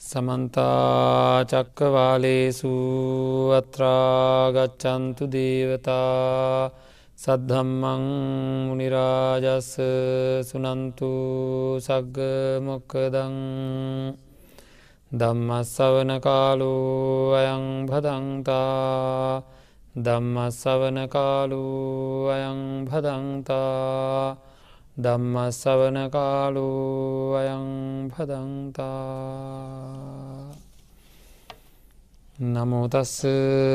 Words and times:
සමන්තාචක්කවාලේසු 0.00 1.50
අත්‍රාගච්චන්තු 3.52 5.24
දේවතා 5.26 6.70
සද්ධම්මං 7.18 8.04
මනිරාජස්ස 8.68 9.72
සුනන්තු 10.44 11.10
සග්ග 11.80 12.18
මොක්කදං 12.62 13.36
දම්මස්සවන 15.12 16.10
කාලු 16.20 16.74
අයං 17.34 17.64
භදන්තා 17.84 19.42
දම්මස්සවන 19.98 20.98
කාලු 21.08 21.64
අයං 22.30 22.60
භදන්තා 22.86 24.47
ධම්මස්සවන 24.98 25.96
කාලු 26.10 26.68
අයං 27.32 27.66
පදන්තා 28.10 28.88
නමෝතස්ස 32.38 33.14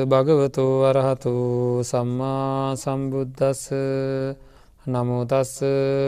භගවතු 0.06 0.66
වරහතු 0.82 1.34
සම්මා 1.82 2.76
සම්බුද්ධස්ස 2.76 3.64
නමෝතස්ස 4.86 5.56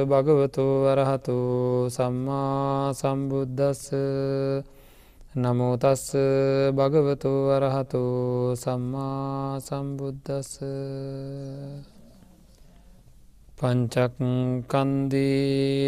භගවතු 0.05 0.65
වරහතු 0.83 1.37
සම්මා 1.89 2.91
සම්බුද්ධස්ස 2.93 3.83
නමෝතස්ස 5.37 6.05
භගවතු 6.73 7.31
වරහතු 7.49 8.03
සම්මා 8.57 9.59
සම්බුද්ධස්ස 9.61 10.59
පංචක්කන්දී 13.57 15.15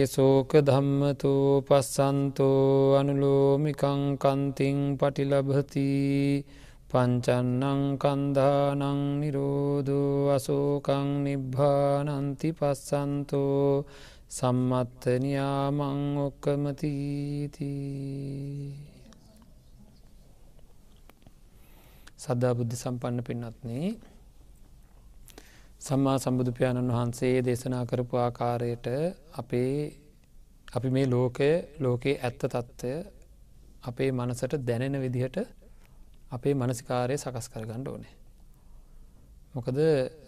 සෝක 0.08 0.52
ධම්මතු 0.64 1.34
පස්සන්තෝ 1.68 2.96
අනුලෝමිකං 2.96 4.04
කන්තිං 4.16 4.80
පටිලබති 4.96 5.90
පංචන්නං 6.90 7.82
කන්දානං 8.00 8.84
නිරෝධෝ 9.20 10.32
අසෝකං 10.32 11.08
නිබ්භානන්ති 11.26 12.50
පස්සන්තෝ 12.54 13.84
සම්මත්තනයාමං 14.30 16.02
ඔක්කමතීති 16.24 17.72
සද්ධා 22.18 22.54
බුද්ධ 22.54 22.76
සම්පන්න 22.76 23.26
පින්නත්න්නේ 23.28 23.90
සම්මා 25.88 26.16
සම්බුදුපාණන් 26.18 26.90
වහන්සේ 26.90 27.36
දේශනා 27.42 27.84
කරපු 27.86 28.16
ආකාරයට 28.18 28.88
අපේ 29.38 29.74
අපි 30.74 30.90
මේ 30.90 31.06
ලෝකය 31.06 31.50
ලෝකයේ 31.80 32.16
ඇත්ත 32.20 32.42
තත්ත්වය 32.46 32.92
අපේ 33.84 34.10
මනසට 34.12 34.54
දැනෙන 34.62 34.98
විදිහට 35.00 35.38
අපේ 36.32 36.54
මනසිකාරය 36.54 37.16
සකස් 37.18 37.48
කරගණ්ඩ 37.48 37.88
ඕනේ. 37.88 38.14
මොකද 39.56 39.80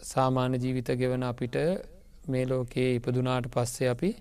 සාමාන්‍ය 0.03 0.57
ජීවිත 0.57 0.89
ගෙවන 0.93 1.23
අපිට 1.23 1.55
මේ 2.27 2.45
ලෝකයේ 2.45 2.89
ඉපදුනාට 2.95 3.47
පස්සේ 3.49 3.89
අපි 3.89 4.11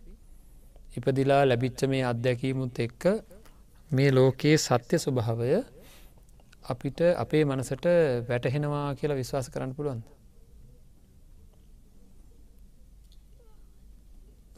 ඉපදිලා 0.96 1.42
ලැබිච්ච 1.44 1.80
මේ 1.86 2.04
අත්දැකීමුත් 2.04 2.78
එක්ක 2.80 3.02
මේ 3.90 4.10
ලෝකයේ 4.10 4.58
සත්‍ය 4.58 4.96
ස්වභාවය 4.98 5.50
අපිට 6.64 7.00
අපේ 7.16 7.42
මනසට 7.44 7.86
වැටහෙනවා 8.28 8.86
කියලා 8.94 9.20
විශ්වාස 9.22 9.48
කරන්න 9.48 9.74
පුළුවන්ද. 9.74 10.17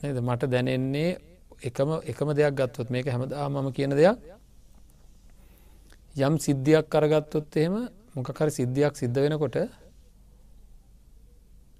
නේද? 0.00 0.16
මට 0.18 0.42
දැනෙන්නේ 0.46 1.10
එකම 1.62 1.90
එකම 2.04 2.28
දෙයක් 2.32 2.54
ගත්තොත් 2.54 2.88
මේක 2.90 3.06
හැමදා 3.06 3.48
මම 3.48 3.68
කියන 3.72 3.90
දෙයක්. 3.92 4.16
යම් 6.16 6.34
සිද්ධියක් 6.38 6.84
කරගත්තොත් 6.88 7.56
එහෙම 7.56 7.74
මොකකර 8.14 8.48
සිද්ධියක් 8.50 8.94
සිද්ධ 8.96 9.18
වෙනකොට 9.18 9.56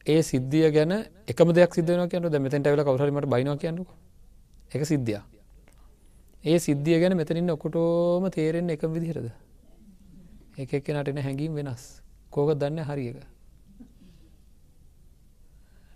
ඒ 0.06 0.22
සිද්ධිය 0.22 0.70
ගැන 0.70 0.92
එකම 1.26 1.48
දෙයක් 1.52 1.74
සිදන 1.74 2.08
කියන 2.08 2.24
ද 2.24 2.36
මෙතැට 2.38 2.66
ඇවල 2.66 2.82
කවරමට 2.82 3.26
බයින 3.26 3.50
කියන්නු 3.58 3.84
එක 4.74 4.82
සිද්ධිය 4.86 5.20
ඒ 6.44 6.58
සිද්ධිය 6.58 6.96
ගැන 7.00 7.16
මෙතනින් 7.16 7.50
ඔකොටෝම 7.50 8.24
තේරෙන් 8.30 8.70
එක 8.70 8.82
විදිහරද 8.86 9.28
එක 10.56 10.72
එක්කෙනටන 10.74 11.18
හැඟීම් 11.18 11.54
වෙනස්. 11.54 12.02
කෝක 12.30 12.54
දන්න 12.54 12.84
හරි 12.84 13.08
එක? 13.08 13.18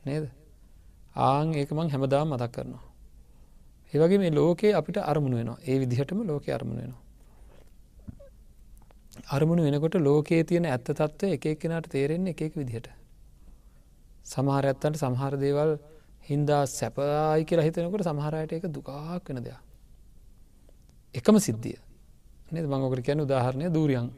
නේද? 0.05 0.25
ආං 1.17 1.55
ඒක 1.55 1.71
මං 1.71 1.91
හැමදාම 1.91 2.29
මතක් 2.29 2.53
කරනවා. 2.53 2.83
ඒවගේ 3.93 4.19
මේ 4.19 4.31
ලෝකයේ 4.31 4.75
අපිට 4.75 4.99
අරමුණ 5.03 5.35
වෙනවා 5.35 5.59
ඒ 5.63 5.79
විදිහටම 5.79 6.21
ලෝක 6.25 6.49
අරමුණ 6.49 6.79
වෙනවා. 6.79 7.03
අරමුණ 9.29 9.63
වෙනකොට 9.63 9.95
ලෝකයේ 10.01 10.45
තියෙන 10.45 10.67
ඇත්ත 10.67 10.85
තත්ත්ව 10.91 11.33
එක 11.35 11.61
කෙනට 11.61 11.89
තේරෙන්නේ 11.89 12.33
එකෙක් 12.33 12.55
විදිහට. 12.57 12.89
සමහර 14.25 14.65
ඇත්තන්ට 14.65 14.97
සමහර 14.97 15.39
දේවල් 15.39 15.79
හින්දා 16.23 16.63
සැපයි 16.69 17.45
කියලා 17.45 17.65
හිතනකොට 17.65 18.05
සමහරයට 18.05 18.53
එක 18.53 18.67
දුකාක් 18.69 19.29
වෙන 19.29 19.45
දෙයක්. 19.45 19.61
එකම 21.15 21.37
සිද්ධිය 21.39 21.79
නේද 22.53 22.67
මංගකට 22.67 23.07
කියන 23.07 23.21
උදාහරණය 23.21 23.71
දූරියන් 23.71 24.11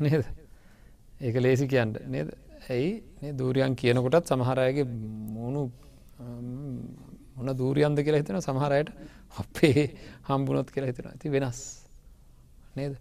නේද 0.00 0.22
ඒක 1.20 1.36
ලේසි 1.38 1.66
කියන්න 1.66 1.94
නේද 2.06 2.28
ඇයි? 2.70 2.90
දූරියන් 3.38 3.74
කියනකොටත් 3.74 4.30
සමහරයගේ 4.30 4.86
මුණු 5.36 5.62
මොන 7.36 7.48
දූරියන්ද 7.56 7.98
කියලා 8.04 8.22
හිතන 8.22 8.40
සමහරයට 8.40 8.88
අපේ 9.36 9.84
හම්බුණොත් 10.28 10.68
කියලා 10.74 10.90
හිතන 10.92 11.08
ඇති 11.12 11.32
වෙනස්. 11.34 11.60
නේද? 12.76 12.94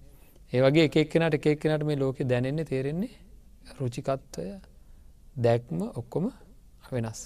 ඒවගේ 0.53 0.85
එකක්නට 0.87 1.35
එකක්නට 1.45 1.83
මේ 1.83 1.99
ලෝකෙ 2.03 2.29
දැනෙන්නේ 2.31 2.69
තේරෙන්නේ 2.71 3.13
රුචිකත්වය 3.79 4.47
දැක්ම 5.37 5.79
ඔක්කොම 5.93 6.25
වෙනස්. 6.91 7.21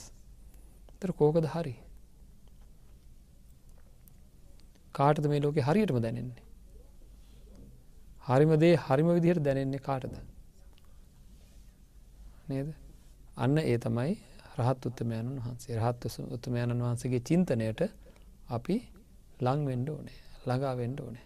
තර 0.99 1.11
කෝකද 1.13 1.47
හරි? 1.47 1.75
කාටද 4.93 5.25
මේ 5.27 5.43
ලෝකෙ 5.45 5.61
හරියටම 5.61 5.99
දැනෙන්නේ? 6.01 6.43
හරිම 8.27 8.51
දේ 8.59 8.75
හරිම 8.85 9.09
විදිහට 9.17 9.45
දැනෙන්නේ 9.47 9.85
කාටද? 9.89 10.32
නේද? 12.47 12.69
අන්න 13.37 13.57
ඒ 13.57 13.77
තමයි 13.77 14.13
රහත් 14.57 14.85
උත්තමයණන් 14.85 15.37
වහන්සේ. 15.37 15.75
රහත් 15.77 16.01
උත්තමයණන් 16.29 16.81
වහන්සේගේ 16.81 17.21
චින්තනයට 17.21 17.81
අපි 18.49 18.75
ලංවෙන්ඩ 19.39 19.87
ඕනේ 19.89 20.19
ළඟාවෙන්ඩ 20.45 20.99
ඕනේ. 20.99 21.25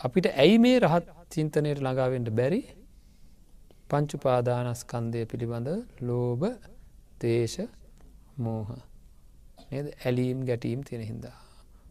අපිට 0.00 0.26
ඇයි 0.34 0.58
මේ 0.58 0.76
රහත් 0.80 1.06
චින්තනයට 1.30 1.80
ළඟාවෙන්ට 1.80 2.30
බැරි? 2.30 2.60
පංචුපාදානස්කන්දය 3.90 5.24
පිළිබඳ 5.24 5.68
ලෝභ 6.00 6.44
දේශ 7.20 7.58
මෝහ. 8.36 8.68
නද? 9.70 9.86
ඇලීම් 10.04 10.38
ගැටීම් 10.44 10.80
තියෙන 10.82 11.04
හින්දා. 11.04 11.36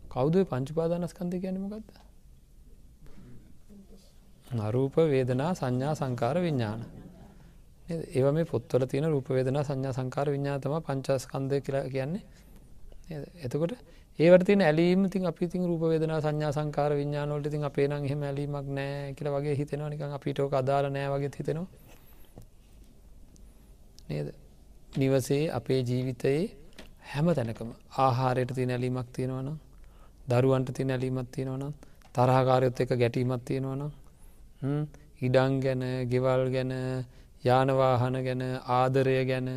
කෞුද 0.09 0.35
පංචුපාදානස්කන්දය 0.45 1.37
ගැනීමගත්ද 1.39 2.05
අරූප 4.59 4.95
වේදනා 5.05 5.51
සංඥා 5.53 5.95
සංකාර 5.95 6.37
විඤ්ඥාන 6.37 6.81
ඒව 7.87 8.27
මේ 8.33 8.45
පොත්වල 8.45 8.85
තියෙන 8.85 9.07
රූපවේදනා 9.07 9.63
සංඥා 9.63 9.93
සංකාර 9.93 10.27
විඤ්ඥාතම 10.29 10.73
පංචස්කන්දය 10.81 11.61
කියලා 11.61 11.85
කියන්නේ. 11.89 12.23
එතකොට 13.43 13.73
ඒවට 14.19 14.45
තින 14.45 14.61
ඇලීම 14.61 15.09
තින් 15.09 15.25
අපි 15.25 15.47
තින් 15.47 15.63
රූපවේදනා 15.63 16.19
සංඥා 16.21 16.51
සංකාර 16.51 16.91
විඤ්ඥානොලට 16.93 17.49
තින් 17.49 17.63
අපේ 17.63 17.87
නම් 17.87 18.05
එහෙම 18.05 18.21
ඇලීමක් 18.23 18.67
නෑ 18.69 19.13
කියල 19.13 19.29
වගේ 19.29 19.55
හිතෙනවා. 19.55 19.89
නිකන් 19.89 20.15
අපිටෝක 20.17 20.53
අදාල 20.53 20.89
නෑ 20.89 21.07
වගේ 21.13 21.31
හිතෙනවා. 21.37 21.67
නේද? 24.09 24.27
නිවසේ 24.97 25.43
අපේ 25.49 25.79
ජීවිතයේ 25.81 26.41
හැම 27.05 27.27
තැනකම 27.33 27.69
ආහාරයට 27.97 28.51
තිය 28.55 28.67
ඇලීමක් 28.67 29.09
තියෙනවනම් 29.13 29.57
දරුවන්ට 30.29 30.69
තින 30.73 30.91
ඇලීමත් 30.91 31.29
තියෙනවනම් 31.31 31.73
තරහකාරයොත් 32.15 32.79
එක 32.79 32.91
ගැටීමත් 32.95 33.43
තියෙනවනම් 33.45 33.91
ඉඩං 35.21 35.59
ගැන 35.59 35.83
ගෙවල් 36.11 36.43
ගැන 36.55 36.73
යානවාහන 37.45 38.17
ගැන 38.23 38.43
ආදරය 38.71 39.15
ගැන 39.25 39.49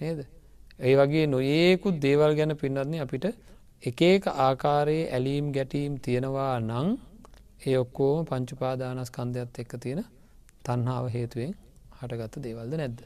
නේද. 0.00 0.18
ඒ 0.80 0.94
වගේ 0.96 1.26
නොඒකුත් 1.26 1.96
දේවල් 1.98 2.32
ගැන 2.34 2.56
පින්නත්න 2.56 2.94
අපිට 2.98 3.26
එකඒක 3.82 4.24
ආකාරයේ 4.38 5.10
ඇලීම් 5.10 5.46
ගැටීම් 5.52 5.92
තියෙනවා 5.98 6.54
නං 6.60 6.88
ඒ 7.62 7.76
ඔක්කෝම 7.76 8.24
පංචුපාදානස්කන්ධයක්ත් 8.26 9.56
එක්ක 9.58 9.72
තියෙන 9.78 10.04
තන්හාාව 10.64 11.06
හේතුවෙන් 11.08 11.52
හටගත්ත 11.98 12.42
දේවල්ද 12.42 12.74
නැද්ද. 12.74 13.00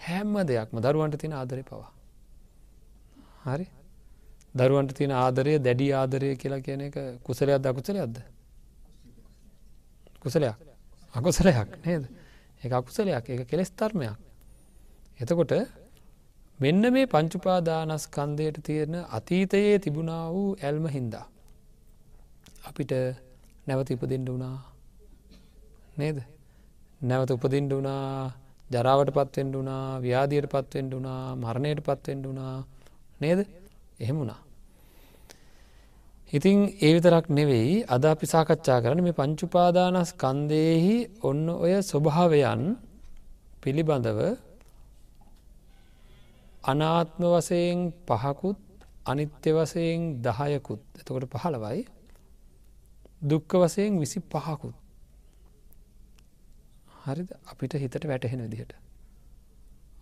හැම්ම 0.00 0.34
දෙයක්ම 0.44 0.76
දරුවන්ට 0.78 1.18
තියෙන 1.18 1.34
ආදරය 1.34 1.62
පවා. 1.62 1.90
හරි 3.46 3.66
දරුවන්ට 4.54 4.94
තියෙන 4.94 5.14
ආදරය 5.16 5.58
දැඩි 5.60 5.88
ආදරය 5.94 6.30
කියලා 6.36 6.60
කියන 6.60 6.80
එක 6.82 6.96
කුසලයක් 7.22 7.66
අකුසලයක්ද. 7.66 8.16
කුසලයක් 10.20 10.56
අකුසලයක් 11.14 11.68
නේද. 11.84 12.04
එක 12.62 12.72
අකුසලයක් 12.72 13.26
එක 13.28 13.42
කෙලෙස් 13.46 13.70
ධර්මයක්. 13.72 14.16
එතකොට 15.20 15.52
මෙන්න 16.58 16.82
මේ 16.92 17.06
පංචුපාදානස්කන්දයට 17.06 18.56
තියෙන 18.62 18.94
අතීතයේ 19.10 19.78
තිබුණා 19.78 20.24
වූ 20.30 20.50
ඇල්ම 20.58 20.84
හින්දා. 20.88 21.26
අපිට 22.64 22.92
නැවත 23.66 23.90
ඉපදෙන්ඩ 23.90 24.28
වුණා 24.28 24.56
නේද 25.96 26.18
නැවත 27.00 27.30
උපදින්ඩ 27.30 27.72
වුණා 27.72 28.32
ජරාවට 28.70 29.10
පත්වෙන්ඩ 29.12 29.54
වුණා 29.54 29.84
ව්‍යාදියට 29.98 30.48
පත්වෙන්ඩ 30.48 30.92
වුණා 30.92 31.22
මරණයට 31.36 31.80
පත්වෙන්ඩ 31.80 32.24
වුණා 32.26 32.54
නේද 33.20 33.40
එහෙම 34.00 34.16
වුණා 34.16 34.40
ඉතිං 36.32 36.58
ඒ 36.78 36.90
විතරක් 36.94 37.26
නෙවෙයි 37.28 37.72
අද 37.86 38.04
අපි 38.04 38.26
සාකච්ඡා 38.26 38.78
කරන 38.80 39.00
මේ 39.02 39.12
පංචුපාදානස් 39.12 40.10
කන්දයෙහි 40.14 40.96
ඔන්න 41.22 41.46
ඔය 41.56 41.72
ස්වභාවයන් 41.82 42.62
පිළිබඳව 43.62 44.20
අනාත්ම 46.62 47.22
වසයෙන් 47.26 47.78
පහකුත් 48.08 48.58
අනිත්‍ය 49.04 49.50
වසයෙන් 49.52 50.00
දහයකුත්. 50.18 50.82
එතකොට 50.94 51.26
පහළවයි. 51.26 51.78
දුක්ක 53.22 53.50
වසයෙන් 53.54 53.92
විසි 53.98 54.18
පහකුත් 54.24 54.76
හරි 57.02 57.22
අපිට 57.44 57.72
හිතට 57.74 58.04
වැටහෙන 58.04 58.40
විදිහට. 58.40 58.72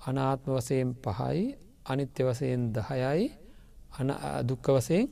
අනාත්ම 0.02 0.50
වසයෙන් 0.50 0.88
පහයි 0.96 1.40
අනිත්‍ය 1.86 2.22
වසයෙන් 2.24 2.60
දහයයි 2.70 3.24
දුක්ක 4.44 4.66
වසයෙන් 4.70 5.06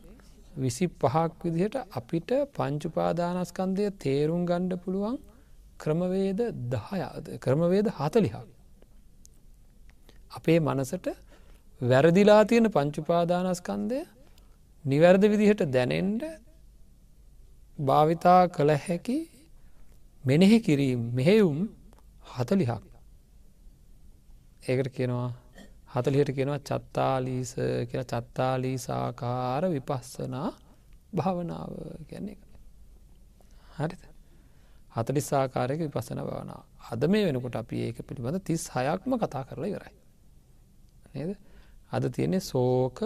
විසි 0.56 0.86
පහක් 1.00 1.32
විදිහට 1.44 1.76
අපිට 1.92 2.30
පංචුපාදානස්කන්දය 2.54 3.84
තේරුම් 3.98 4.42
ගණ්ඩ 4.46 4.82
පුළුවන් 4.82 5.16
ක්‍රමවේද 5.78 6.40
දහය 6.70 7.00
ක්‍රමවේද 7.38 7.86
හතලිහක්. 7.90 8.36
අපේ 10.30 10.58
මනසට 10.60 11.06
වැරදිලා 11.80 12.42
තියෙන 12.44 12.66
පංචුපාදානස්කන්දය 12.70 14.00
නිවැරද 14.84 15.24
විදිහට 15.24 15.62
දැනෙන්ඩ 15.68 16.22
භාවිතා 17.78 18.42
කළ 18.48 18.72
හැකි 18.78 19.18
මෙනෙහි 20.24 20.58
කිරීම් 20.60 21.00
මෙහෙවුම් 21.12 21.58
හතලිහක් 22.30 22.70
ඒකට 24.64 24.88
කියනවා 24.90 25.28
හතලියට 25.96 26.30
කියෙනවා 26.30 26.60
චත්තාලීස 26.60 27.52
කියෙන 27.88 28.06
චත්තාලීසාකාර 28.06 29.62
විපස්සනා 29.70 30.50
භාවනාව 31.12 31.72
කියන්නේ 32.08 32.34
එක. 32.34 32.42
හරිත 33.76 34.02
හතලිස්සාකාරයක 34.96 35.80
විපස්සන 35.80 36.20
භාවනාව. 36.20 36.62
අද 36.90 37.02
මේ 37.06 37.24
වෙනකොට 37.26 37.56
අපි 37.56 37.76
ඒක 37.86 37.98
පිළිබඳ 38.02 38.38
තිස් 38.40 38.62
හයක්ම 38.70 39.12
කතා 39.16 39.42
කරලා 39.44 39.68
ඉවරයි. 39.68 39.94
නේද? 41.14 41.30
අද 41.90 42.04
තියෙන්නේ 42.10 42.42
සෝක 42.42 42.98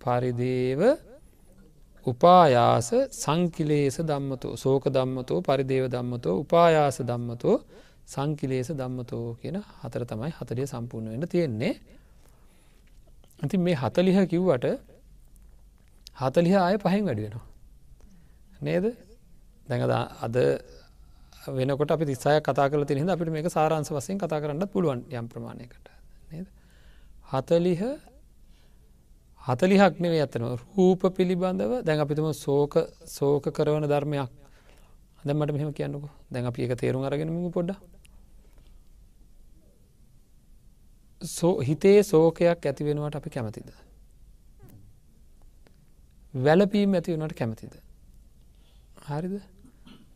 පරිදේව 0.00 0.80
උපායාස 2.06 2.88
සංකිලේස 3.14 3.96
දම්මතෝ 4.02 4.54
සෝක 4.56 4.84
දම්මතෝ 4.88 5.38
පරිදේව 5.42 5.84
දම්මතෝ 5.88 6.34
උපායාස 6.38 6.98
දම්මතෝ 7.00 7.56
සංකිලේස 8.06 8.68
දම්මතෝ 8.72 9.26
කියන 9.40 9.56
හතර 9.80 10.02
තමයි 10.04 10.32
හතලිය 10.38 10.66
සම්පූර්ණ 10.66 11.12
වෙන්න 11.12 11.28
තියෙන්නේ. 11.28 11.74
ඉතින් 13.44 13.60
මේ 13.60 13.74
හතලිහ 13.74 14.16
කිව්වට 14.26 14.66
හතලිහ 16.16 16.54
ආය 16.58 16.76
පහෙන් 16.76 17.04
වැඩි 17.04 17.22
වෙනවා. 17.22 17.46
නේද? 18.62 18.86
දැඟ 19.68 19.84
අද 20.20 20.36
වෙනකොට 21.50 21.90
අපි 21.90 22.04
තිස්සාය 22.06 22.40
කතා 22.40 22.68
කල 22.68 22.84
තිනහිද 22.84 23.08
අපිට 23.08 23.30
මේක 23.30 23.48
සාරංශ 23.48 23.90
වසයෙන් 23.90 24.18
කතා 24.18 24.40
කරන්න 24.40 24.66
පුළුවන් 24.68 25.00
යම් 25.10 25.26
ප්‍රමාණයකට. 25.28 25.86
නේද. 26.32 26.46
හතලිහ 27.30 27.82
හතලිහක් 29.42 30.00
නෙවේ 30.00 30.20
ඇතනව 30.20 30.60
රූප 30.76 31.02
පිළිබඳව 31.16 31.72
දැන් 31.82 32.00
අපිතුම 32.00 32.32
සෝක 32.34 32.74
සෝක 33.08 33.44
කරවන 33.50 33.84
ධර්මයක්. 33.86 34.30
දැමට 35.24 35.52
මෙහම 35.52 35.72
කියන්නක. 35.72 36.08
දැන් 36.30 36.46
අපි 36.46 36.64
එක 36.64 36.78
තේරුම් 36.78 37.02
අරගෙනම 37.02 37.50
පොඩ්ඩ 37.50 37.76
හිතේ 41.60 42.02
සෝකයක් 42.02 42.66
ඇති 42.66 42.84
වෙනවට 42.84 43.16
අපි 43.16 43.30
කැමතිද. 43.30 43.68
වැලපීම් 46.34 46.94
ඇති 46.94 47.16
වනට 47.16 47.34
කැමතිද. 47.34 47.74
හරිද 49.06 49.40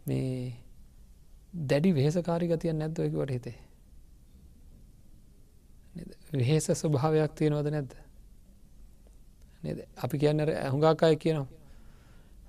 මේ 0.07 0.53
දැඩි 1.67 1.95
වෙහෙසකාරි 1.95 2.49
ගතිය 2.49 2.73
නැද්දයකට 2.73 3.31
හිතේ. 3.31 3.57
වෙහෙස 6.33 6.71
ස්වභාවයක් 6.75 7.33
තියෙනවද 7.35 7.71
නැද්ද. 7.71 7.93
අපි 9.97 10.19
කියන්න 10.19 10.41
ඇහුඟාකාය 10.41 11.17
කියනවා 11.17 11.47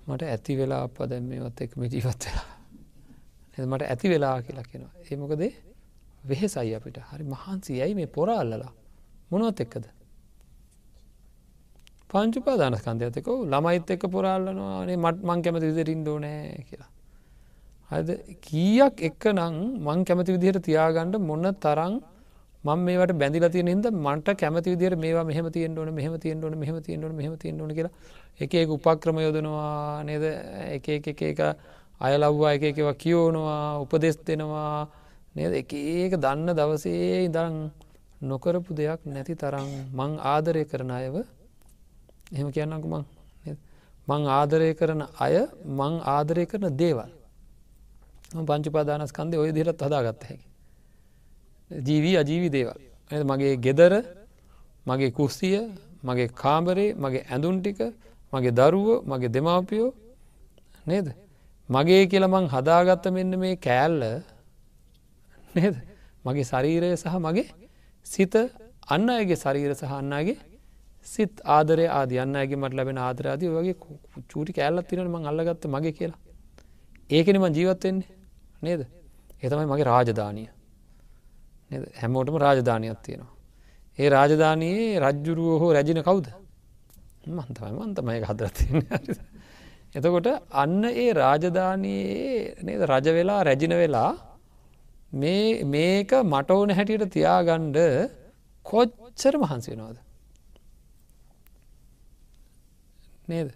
මට 0.08 0.22
ඇති 0.24 0.58
වෙලා 0.58 0.84
අප 0.84 0.98
දැන් 1.10 1.24
මේවත් 1.24 1.62
එක්ම 1.62 1.84
ජීවත් 1.84 2.26
වෙලා 2.26 3.68
මට 3.68 3.82
ඇති 3.84 4.10
වෙලා 4.10 4.42
කියලා 4.42 4.64
කියෙනවා 4.64 4.94
ඒමකදේ 5.12 5.52
වෙහෙසයි 6.24 6.76
අපිට. 6.76 6.98
හරි 7.12 7.24
මහන්සි. 7.24 7.82
ඇයි 7.82 7.96
මේ 7.96 8.08
පොරාල්ලලා 8.08 8.72
මොනුවත් 9.32 9.62
එක්කද? 9.62 9.86
පංචුපාදානස්කන්ධය 12.10 13.06
ඇතකෝ 13.10 13.40
ළමයිත් 13.46 13.90
එක්ක 13.96 14.06
පොරාල්ලනවානේ 14.12 14.98
මට 14.98 15.20
මං 15.24 15.42
කැමති 15.42 15.68
විදිරින් 15.72 16.04
දෝනෑ 16.04 16.64
කියලා. 16.70 16.90
හද 17.92 18.10
කීයක් 18.42 19.04
එක්ක 19.10 19.24
නං 19.34 19.56
මං 19.86 20.06
කැමති 20.06 20.36
විදිහට 20.36 20.66
තියාගණ්ඩ 20.68 21.22
මොන්න 21.22 21.48
තරං 21.66 21.96
මං 22.64 22.80
මේට 22.86 23.14
බැඳිල 23.18 23.46
තිය 23.50 23.64
හිද 23.64 23.88
මට 23.90 24.38
කැමති 24.38 24.76
විදිර 24.76 24.96
මේවා 24.96 25.24
මෙහම 25.24 25.48
තියෙන් 25.50 25.78
ඕන 25.78 25.94
මෙහම 25.94 26.16
තියෙන් 26.20 26.44
ඕන 26.44 26.58
මෙහම 26.58 26.80
තියෙන් 26.82 27.04
ඕන 27.04 27.16
මෙහම 27.16 27.36
තියෙන් 27.38 27.62
ඕන 27.62 27.72
කියලා 27.78 27.94
එක 28.40 28.54
එක 28.54 28.70
උපක්‍රම 28.70 29.18
යොදනවා 29.20 30.04
නේද? 30.04 30.24
එක 30.76 30.90
එක 30.90 31.22
එක 31.22 31.40
අයලව්වා 32.02 32.54
එක 32.58 32.64
එකවා 32.72 32.94
කියෝනවා 32.94 33.80
උපදෙස් 33.84 34.18
දෙනවා. 34.28 34.88
නේද? 35.36 35.54
එක 35.54 35.74
ඒක 35.74 36.14
දන්න 36.18 36.50
දවසේ 36.56 37.26
ඉදං 37.28 37.56
නොකරපු 38.22 38.74
දෙයක් 38.74 39.00
නැති 39.06 39.36
තරම් 39.36 39.68
මං 39.94 40.12
ආදරය 40.34 40.64
කරන 40.66 40.92
අයව 40.92 41.16
එහෙම 42.34 42.48
කියන්නකු 42.52 42.88
මං. 42.88 43.04
මං 44.08 44.22
ආදරය 44.28 44.74
කරන 44.74 45.02
අය 45.20 45.36
මං 45.80 45.94
ආදරය 46.06 46.46
කරන 46.46 46.66
දේවල්. 46.82 47.12
පංචුපාදානස්කන්දය 48.48 49.36
ඔය 49.38 49.52
දිරත් 49.52 49.82
හදාගත්ත 49.82 50.24
හැකි. 50.30 50.48
ජීවී 51.72 52.18
අජීවි 52.22 52.50
දේවල්. 52.50 52.80
මගේ 53.12 53.56
ගෙදර 53.66 53.94
මගේ 54.86 55.12
කුස්සිය 55.12 55.58
මගේ 56.04 56.30
කාමරේ 56.42 56.94
මගේ 56.96 57.26
ඇඳුන් 57.32 57.58
ටික 57.62 57.80
මගේ 58.34 58.52
දරුව 58.52 58.88
මගේ 59.06 59.34
දෙමාපියෝ 59.36 59.92
නේද? 60.88 61.08
මගේ 61.70 62.04
කියලමං 62.12 62.46
හදාගත්ත 62.54 63.06
මෙන්න 63.12 63.32
මේ 63.40 63.56
කෑල්ල 63.58 64.04
නේද? 65.56 65.76
මගේ 66.26 66.44
ශරීරය 66.44 66.90
සහ 66.96 67.16
මගේ 67.18 67.48
සිත 68.06 68.36
අන්න 68.88 69.10
අයගේ 69.10 69.36
ශරීර 69.36 69.74
සහ 69.74 69.94
අන්නගේ 69.94 70.38
සිත් 71.06 71.42
ආදරය 71.48 71.86
ආදයන්න 71.90 72.36
ඇගේ 72.36 72.56
මට 72.56 72.74
ලැබෙන 72.74 73.00
ආදරාදී 73.00 73.50
වගේ 73.50 73.76
චූටි 74.28 74.52
කෑල්ලත් 74.54 74.88
තිරන 74.90 75.08
මං 75.08 75.26
අල්ලගත්ත 75.26 75.66
මගේ 75.68 75.94
කියලා. 75.94 76.20
ඒකනම 77.10 77.46
ජීවත්වෙන්නේ 77.50 78.10
නේද? 78.62 78.82
එතමයි 79.44 79.66
මගේ 79.66 79.90
රාජධානය. 79.92 80.44
හැමෝටම 82.02 82.38
රාජධානයක් 82.38 83.02
තියෙනවා. 83.02 83.34
ඒ 84.00 84.10
රාජධානයේ 84.10 85.00
රජ්ජුරුව 85.00 85.60
හෝ 85.62 85.72
රැජින 85.74 86.02
කවුද? 86.04 86.28
මන්තමයි 87.28 87.74
මන්තමයි 87.80 88.22
හදරතින්න 88.24 88.82
එතකොට 89.96 90.28
අන්න 90.54 90.84
ඒ 90.86 91.12
රාජධානයේ 91.14 92.56
නේද? 92.64 92.82
රජ 92.84 93.08
වෙලා 93.12 93.40
රැජින 93.44 93.74
වෙලා 93.74 94.12
මේ 95.14 95.64
මේක 95.66 96.12
මට 96.24 96.52
ඕන 96.52 96.70
හැටියට 96.72 97.10
තියාගණ්ඩ 97.12 97.78
කොච්චර 98.66 99.38
මහන්සි 99.38 99.72
වෙනවාද? 99.72 99.98
නේද? 103.28 103.50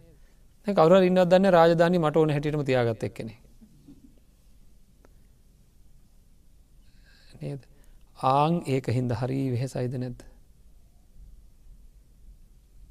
කවර 0.68 1.04
ඉන්න 1.04 1.22
දන්න 1.26 1.52
රාජධානි 1.52 2.00
මට 2.00 2.18
ඕන 2.18 2.30
හැටියටම 2.30 2.64
තියාගත්ත 2.64 3.04
එක්කෙනෙ 3.04 3.36
නේද? 7.42 7.62
ආං 8.18 8.62
ඒක 8.68 8.88
හින්ද 8.90 9.12
හරි 9.14 9.42
වෙහෙසයිද 9.52 9.98
නැද්ද? 9.98 10.24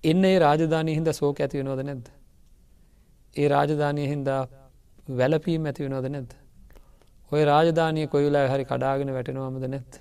එන්න 0.04 0.24
ඒ 0.24 0.38
රාජධානය 0.38 0.94
හින්ද 0.94 1.12
සෝක 1.12 1.40
ඇති 1.40 1.58
වෙනවද 1.58 1.82
නැද්ද? 1.84 2.06
ඒ 3.36 3.48
රාජධානය 3.48 4.06
හින්දා 4.06 4.40
වැලපීම් 5.18 5.66
ඇති 5.66 5.84
වෙනවද 5.84 6.08
නැද්ද? 6.10 6.41
ඔය 7.32 7.44
රාජධානය 7.44 8.06
කොයිලා 8.06 8.46
හරි 8.48 8.64
කඩාගෙන 8.64 9.12
වැටෙනවාමද 9.12 9.66
නැත් 9.68 10.00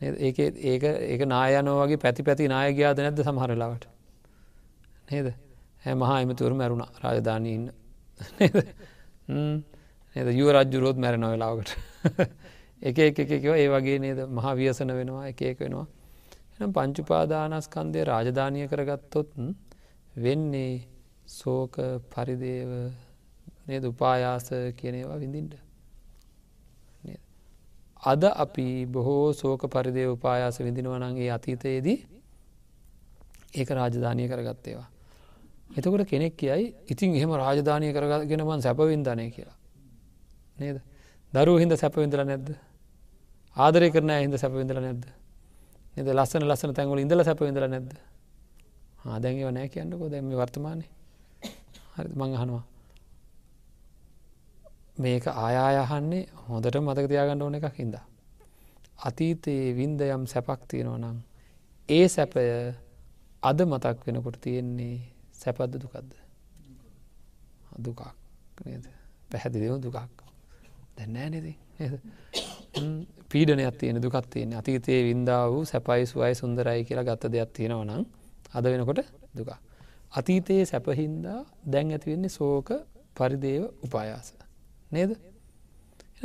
ඒක 0.00 0.38
ඒක 0.38 0.84
ඒක 0.84 1.22
නායනෝ 1.26 1.76
වගේ 1.80 1.98
පැති 1.98 2.22
පැති 2.22 2.48
නායගයාද 2.48 2.98
නැද්ද 2.98 3.22
සමහරලාවට 3.22 3.84
නේද? 5.08 5.28
හැ 5.84 5.94
මහා 5.94 6.18
එමතුවරු 6.20 6.54
මැරුණ 6.54 6.84
රාජධානීන්න 7.00 7.66
නද? 10.16 10.28
යුව 10.32 10.50
රජ්ජුරෝත් 10.52 10.96
මැරෙන 10.96 11.26
වෙලාවකට. 11.26 11.70
එක 12.82 12.98
එක 13.00 13.18
එකව 13.20 13.52
ඒ 13.54 13.68
වගේ 13.68 13.98
නේද? 13.98 14.24
මහා 14.30 14.54
වියසන 14.54 14.92
වෙනවා 14.92 15.28
එක 15.28 15.42
එක 15.44 15.60
වෙනවා. 15.60 15.86
එනම් 16.56 16.72
පංචුපාදානස්කන්දය 16.72 18.04
රාජධානය 18.04 18.66
කරගත්තොත් 18.68 19.30
වෙන්නේ 20.16 20.74
සෝක 21.28 21.78
පරිදේව 22.10 22.70
නේද? 23.72 23.84
උපායාස 23.84 24.48
කියනේවා 24.78 25.18
විඳින්ට 25.18 25.54
අද 28.02 28.24
අපි 28.24 28.86
බොහෝ 28.86 29.32
සෝක 29.32 29.62
පරිදේ 29.66 30.06
උපායාස 30.06 30.58
විඳිනවනන්ගේ 30.60 31.30
අතීතයේදී 31.30 31.98
ඒක 33.54 33.70
රාජධානය 33.70 34.26
කරගත්තේවා. 34.28 34.88
එතකොට 35.76 36.04
කෙනෙක් 36.04 36.34
කියයි 36.36 36.74
ඉතින් 36.88 37.14
එහෙම 37.14 37.30
රාජධානය 37.32 37.92
කරගෙනමන් 37.92 38.60
සැපවින්ධනය 38.60 39.30
කියලා. 39.30 39.58
නේද? 40.58 40.80
දරුව 41.32 41.60
හිද 41.60 41.76
සැපවිඳල 41.76 42.24
නැද්ද? 42.24 42.48
ආදරය 43.56 43.90
කරන 43.90 44.10
හිද 44.18 44.34
සැපවිඳල 44.36 44.80
නැද්ද? 44.80 45.04
එද 45.96 46.08
ලස්සන 46.08 46.42
ලස්සන 46.42 46.74
තැන්වල 46.74 46.98
ඉඳල 46.98 47.22
සැපවිඳල 47.22 47.68
නැද්ද? 47.68 47.94
ආදැන්ව 49.06 49.54
නෑ 49.54 49.68
කියන්නකෝ. 49.68 50.10
දැම 50.10 50.34
වර්තමානය. 50.34 50.84
හරි 51.94 52.10
මංහනවා 52.16 52.71
මේක 54.98 55.26
ආයායහන්නේ 55.26 56.26
හොඳට 56.48 56.76
මතක 56.76 57.06
තියාගන්න 57.08 57.42
ඕන 57.42 57.54
එකක් 57.54 57.76
හිද. 57.78 57.94
අතීතයේ 58.98 59.74
වින්ද 59.76 60.00
යම් 60.00 60.26
සැපක් 60.26 60.66
තියෙනවා 60.68 60.98
නම් 60.98 61.18
ඒ 61.88 62.08
සැපය 62.08 62.44
අද 63.42 63.58
මතක් 63.64 64.06
වෙනකොට 64.06 64.36
තියෙන්නේ 64.40 64.96
සැපද්ද 65.32 65.80
දුකක්ද 65.82 66.12
දුකක් 67.78 68.00
නේද? 68.64 68.84
පැහැදිලිව 69.30 69.80
දුකක්. 69.80 69.98
දැන්නෑ 70.96 71.28
නෙති 71.30 71.54
පීඩනයක් 73.30 73.76
තියෙන 73.78 74.02
දුකත් 74.02 74.26
තියෙන 74.30 74.54
අතීතයේ 74.60 75.02
වින්දා 75.04 75.50
වූ 75.50 75.64
සැපයි 75.64 76.06
සුවයි 76.06 76.34
සුන්දරයි 76.34 76.84
කියලා 76.84 77.04
ගත්ත 77.04 77.32
දෙයක් 77.32 77.50
තියෙනවා 77.52 77.84
නම් 77.84 78.04
අද 78.54 78.64
වෙනකොට 78.64 79.00
දුක. 79.36 79.50
අතීතයේ 80.12 80.64
සැපහින්දා 80.66 81.40
දැන් 81.72 81.90
ඇතිවෙන්නේ 81.90 82.28
සෝක 82.30 82.68
පරිදේව 83.16 83.62
උපායාස. 83.84 84.41
නේද? 84.92 85.10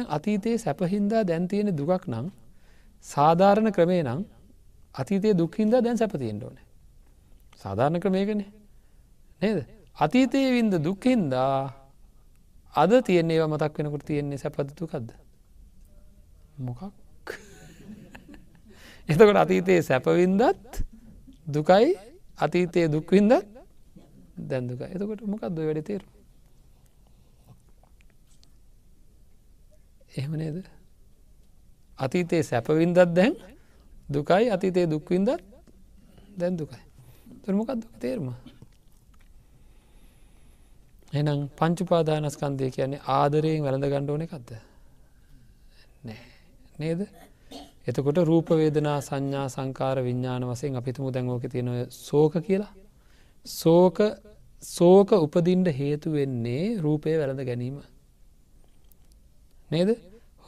අතීතයේ 0.07 0.57
සැපහින්දා 0.57 1.23
දැන් 1.23 1.47
තියෙන 1.47 1.71
දුකක් 1.71 2.07
නම් 2.07 2.27
සාධාරණ 3.05 3.71
ක්‍රමේ 3.71 4.03
නම් 4.03 4.21
අතීතයේ 4.95 5.33
දුක්හින්දා 5.33 5.81
දැන් 5.81 5.97
සැපතියෙන්ට 5.97 6.43
ඕන. 6.43 6.57
සාධාරණ 7.57 7.99
ක්‍රමයකන 7.99 8.41
නේද? 9.41 9.59
අතීතයේ 9.95 10.51
වින්ද 10.51 10.73
දුක්හින්දා 10.79 11.73
අද 12.73 12.91
තියන්නේ 13.01 13.45
මතක් 13.45 13.73
වෙනකට 13.77 14.05
තියෙන්නේ 14.05 14.37
සැපදතුකක්ද 14.37 15.09
මොකක්? 16.59 16.81
එතකොට 19.09 19.37
අතීතයේ 19.37 19.81
සැපවින්දත් 19.81 20.83
දුකයි 21.47 21.95
අතීතයේ 22.37 22.87
දුක්වින්දත් 22.87 23.33
දැන්දුක 24.39 24.81
එතකොට 24.85 25.21
මොකක්ද 25.25 25.57
වැඩ 25.59 25.83
තේරු 25.83 26.16
එහෙම 30.17 30.33
නේද? 30.33 30.57
අතීතයේ 31.99 32.43
සැපවින්දත් 32.43 32.99
දැන් 33.09 33.33
දුකයි 34.09 34.45
අතීතයේ 34.49 34.87
දුක්වින්දත් 34.87 35.29
දැන් 36.37 36.57
දුකයි. 36.57 36.81
තුරමොකක් 37.43 37.71
දුක 37.75 37.91
තේරම? 37.99 38.27
එනම් 41.13 41.39
පංචුපාදානස්කන්දය 41.59 42.71
කියන්නේ 42.71 43.05
ආදරයෙන් 43.11 43.63
වැළඳ 43.63 43.85
ගණ්ඩෝන 43.85 44.21
එකක්ද? 44.21 44.49
නෑ 46.03 46.19
නේද? 46.79 47.01
එතකොට 47.87 48.17
රූපවේදනා 48.21 48.99
සංඥා 49.01 49.47
සංකාර 49.49 49.97
විඤ්ඥාන 50.03 50.43
වසයෙන් 50.45 50.75
අපිතුමු 50.75 51.11
දැන්වෝක 51.11 51.45
තියෙන 51.51 51.69
සෝක 51.89 52.33
කියලා. 52.47 52.73
සෝක 53.45 53.97
සෝක 54.63 55.11
උපදින්ට 55.17 55.67
හේතු 55.73 56.11
වෙන්නේ 56.11 56.63
රූපය 56.81 57.15
වැළඳ 57.17 57.45
ගැනීම. 57.45 57.77
නේද 59.71 59.89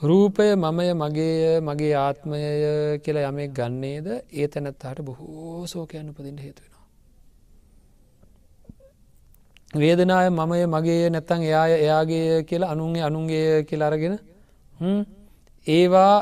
රූපය 0.02 0.56
මමය 0.56 0.94
මගේ 0.94 1.60
මගේ 1.60 1.94
ආත්මය 1.98 2.38
කියලා 3.04 3.30
යමෙක් 3.30 3.52
ගන්නේද 3.58 4.08
ඒ 4.32 4.48
තැනැත්තාට 4.48 5.00
බොහෝ 5.02 5.68
සෝකයන් 5.68 6.10
උපදින්ට 6.12 6.40
හේතුවෙනවා. 6.40 6.86
වේදනාය 9.74 10.30
මමය 10.32 10.60
මගේ 10.76 11.10
නැත්තං 11.10 11.44
එයාය 11.44 11.74
එයාගේ 11.84 12.44
කියලා 12.50 12.72
අනුන්ගේ 12.76 13.04
අනුන්ගේ 13.10 13.64
කියලා 13.70 13.90
අරගෙන 13.92 14.16
ඒවා 15.68 16.16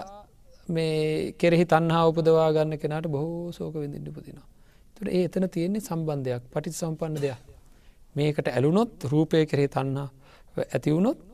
මේ 0.69 1.31
කෙරෙහි 1.39 1.65
තන්හා 1.65 2.03
උපදවා 2.09 2.49
ගන්න 2.55 2.81
කෙනට 2.81 3.07
බොහෝ 3.15 3.51
සෝක 3.51 3.75
විඳින්ට 3.75 4.09
පුතිනවා. 4.17 4.47
තුට 4.95 5.07
ඒ 5.15 5.23
එතන 5.27 5.45
තියෙන්නේ 5.55 5.87
සම්බන්ධයක් 5.87 6.43
පටිත් 6.53 6.75
සම්පන්න 6.81 7.21
දෙයක්. 7.23 7.39
මේකට 8.15 8.47
ඇලුනොත් 8.49 8.91
රූපය 9.11 9.45
කෙරෙහි 9.45 9.69
තන්නා 9.75 10.09
ඇතිවුණොත් 10.65 11.26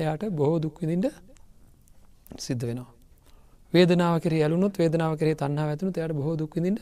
එයාට 0.00 0.22
බොහෝ 0.30 0.58
දුක්විදින්ට 0.58 1.06
සිද්ධ 2.38 2.64
වෙනවා. 2.64 2.92
වේදනාව 3.72 4.14
කර 4.20 4.34
යලුනොත් 4.38 4.74
වේදනාව 4.78 5.12
කරේ 5.18 5.34
තන්හා 5.34 5.66
ඇතුනු 5.66 5.92
එයට 5.96 6.12
බොහෝ 6.12 6.36
දුක්විදිට 6.36 6.80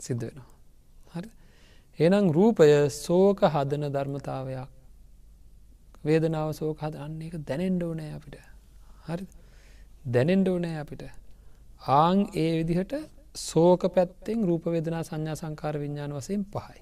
සිද්ධ 0.00 0.24
වෙනවා. 0.24 0.48
හරි. 1.14 1.28
එනම් 1.98 2.26
රූපය 2.30 2.68
සෝක 2.88 3.40
හදන 3.44 3.84
ධර්මතාවයක්. 3.92 4.68
වේදනාව 6.04 6.50
සෝක 6.52 6.78
හද 6.78 6.94
අන්න 6.96 7.22
එක 7.22 7.34
දැනෙන්ඩ 7.44 7.82
ඕනෑ 7.82 8.12
අපිට. 8.12 8.36
හරි 9.06 9.26
දැනෙන්ඩ 10.06 10.48
ඕනෑ 10.48 10.76
අපිට. 10.78 11.02
ආං 11.96 12.18
ඒ 12.34 12.50
විදිහට 12.58 12.94
සෝක 13.34 13.82
පැත්තෙන් 13.94 14.38
රූප 14.44 14.64
වේදනා 14.66 15.02
සංඥා 15.02 15.36
සංකාර 15.36 15.74
විඤ්ඥාන 15.78 16.12
වසයෙන් 16.12 16.44
පහයි. 16.44 16.80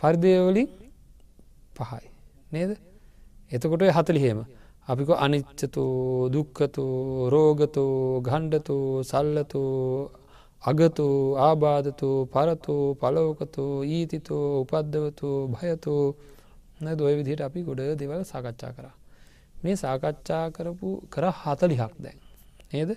පරිදයවලින් 0.00 0.68
පහයි. 1.76 2.06
නේද? 2.52 2.70
එතකොට 3.50 3.82
හතලිහෙම 3.88 4.38
අපික 4.88 5.10
අනිච්චතු 5.16 5.84
දුක්කතු 6.28 6.84
රෝගතු 7.28 7.84
ගණ්ඩතු 8.20 8.76
සල්ලතු 9.02 9.62
අගතු 10.62 11.06
ආබාධතු 11.38 12.08
පරතු 12.26 12.74
පලෝකතු 13.00 13.64
ඊතිතු 13.86 14.36
උපද්දවතු 14.60 15.28
භයතු 15.48 15.94
දොය 16.92 17.14
විදිහට 17.14 17.40
අපි 17.40 17.60
ගොඩ 17.62 17.80
දෙවල් 17.94 18.22
සාකච්ඡා 18.24 18.72
කර. 18.72 18.86
මේ 19.56 19.76
සාකච්ඡා 19.76 20.44
කරපු 20.50 20.88
කර 21.08 21.24
හතලිහක් 21.34 21.92
දැන්. 21.98 22.18
නේද? 22.70 22.90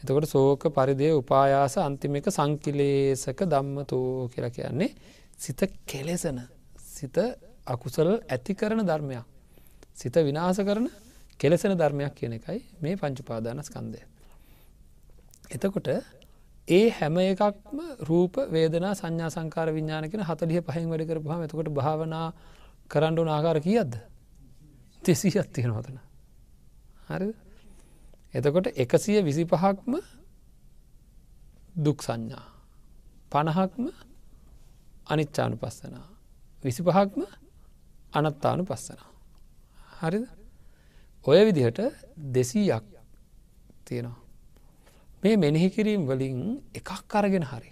එතකොට 0.00 0.26
සෝක 0.26 0.62
පරිදය 0.68 1.08
උපායාස 1.12 1.74
අන්තිම 1.78 2.14
එක 2.16 2.26
සංකිලේසක 2.28 3.40
දම්මතෝ 3.44 4.28
කියලා 4.32 4.50
කියන්නේ 4.50 4.90
සිත 5.38 5.60
කෙලෙසන 5.86 6.38
සිත 6.88 7.16
අකුසල 7.66 8.08
ඇති 8.26 8.52
කරන 8.54 8.82
ධර්මයක්. 8.82 9.33
සිත 9.96 10.16
විනාස 10.20 10.58
කරන 10.58 10.88
කෙලෙසෙන 11.40 11.72
ධර්මයක් 11.74 12.14
කියන 12.14 12.32
එකයි 12.32 12.60
මේ 12.80 12.96
පංචුපාදානස්කන්දය. 12.96 14.00
එතකොට 15.50 15.88
ඒ 16.68 16.90
හැම 16.90 17.16
එකක්ම 17.18 17.78
රූප 18.00 18.34
වේදනා 18.48 18.94
සංඥා 18.94 19.30
සංකාර 19.30 19.68
විඤ්ඥාන 19.68 20.10
කෙන 20.10 20.22
හතලිය 20.22 20.60
පහෙන් 20.62 20.88
වැඩ 20.88 21.04
කර 21.04 21.20
පහම 21.20 21.42
එතකොට 21.42 21.68
භාවනා 21.70 22.26
කරන්නඩු 22.90 23.22
නාකාර 23.24 23.58
කියද්ද 23.60 23.94
තෙසී 25.02 25.38
අත්තියෙන 25.38 25.72
හොතන 25.72 25.98
හරි 27.08 27.30
එතකොට 28.34 28.66
එකසිය 28.76 29.20
විසි 29.22 29.44
පහක්ම 29.44 29.94
දුක් 31.76 31.98
සංඥා. 32.02 32.46
පණහක්ම 33.30 33.84
අනිච්චානු 35.06 35.56
පස්සනා 35.56 36.06
විසි 36.62 36.82
පහක්ම 36.82 37.22
අනත්තානු 38.14 38.62
පස්සනා 38.64 39.13
හරිද? 40.04 40.24
ඔය 41.24 41.40
විදිහට 41.48 41.80
දෙසීයක් 42.16 42.84
තියෙනවා. 43.84 44.20
මේ 45.22 45.36
මෙනෙහි 45.36 45.68
කිරීම් 45.70 46.02
වලින් 46.06 46.60
එකක් 46.74 47.14
අරගෙන 47.14 47.44
හරි. 47.44 47.70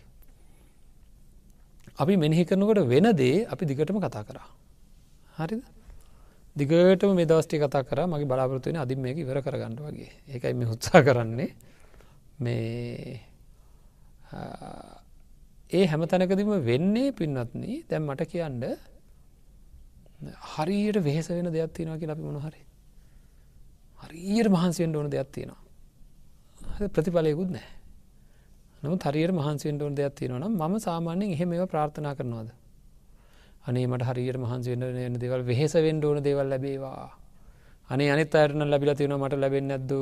අපි 1.98 2.16
මෙනෙහි 2.16 2.44
කරනකොට 2.44 2.88
වෙන 2.88 3.06
දේ 3.14 3.46
අපි 3.46 3.64
දිගටම 3.66 3.98
කතා 3.98 4.24
කරා. 4.24 4.48
හරිද? 5.38 5.62
දිගටම 6.56 7.14
මේ 7.14 7.26
දවස්ටි 7.26 7.56
කතා 7.58 7.82
කර. 7.82 7.98
මගේ 8.06 8.28
බලාපොරතුවෙන 8.30 8.80
අධිම 8.84 9.00
මේක 9.00 9.18
ඉවර 9.18 9.38
කරගන්නඩ 9.40 9.80
වගේ. 9.80 10.10
ඒකයි 10.28 10.54
මේ 10.54 10.68
උත්සා 10.68 11.02
කරන්නේ. 11.02 11.50
මේ 12.40 13.20
ඒ 15.70 15.84
හැම 15.86 16.02
තැනකදීම 16.04 16.52
වෙන්නේ 16.64 17.12
පින්නත්න 17.12 17.62
දැම් 17.88 18.02
මට 18.06 18.28
කියන්න 18.28 18.64
හරියට 20.52 20.98
වෙහෙස 21.04 21.28
වෙන 21.28 21.52
දෙයක් 21.52 21.72
තියෙනවා 21.72 21.98
කියලා 21.98 22.16
අපි 22.16 22.22
මොනහරි 22.22 22.62
හරියට 23.98 24.48
මහන්සිෙන්ට 24.48 24.96
ඕන 24.96 25.10
දෙයක් 25.10 25.28
තියෙනවා. 25.28 25.60
ප්‍රතිඵලයකුත් 26.88 27.50
නෑ 27.50 27.68
නමු 28.82 28.96
හරියට 29.04 29.32
මහන්සිෙන්ට 29.32 29.82
ඕන 29.82 29.94
දෙයක් 29.94 30.14
තියෙනවා 30.14 30.42
නම් 30.42 30.62
ම 30.62 30.74
සාමාන්‍යෙන් 30.78 31.30
එහෙම 31.30 31.52
ඒව 31.52 31.66
ප්‍රාර්ථනා 31.66 32.14
කරනවාද? 32.14 32.48
අනේ 33.66 33.86
මට 33.86 34.02
හරියට 34.02 34.38
මහන්සිෙන්ට 34.38 34.82
එන 35.00 35.14
දෙවල් 35.14 35.42
වෙහෙස 35.42 35.74
වෙන්ඩ 35.76 36.04
ඕන 36.04 36.18
දේවල් 36.20 36.48
ලැබේවා. 36.48 37.10
අනේ 37.90 38.10
අනිත් 38.10 38.34
අයරන 38.34 38.70
ලැබිල 38.70 38.94
තියෙන 38.94 39.14
මට 39.14 39.34
ලැබෙන් 39.34 39.68
නැද්ද. 39.68 39.92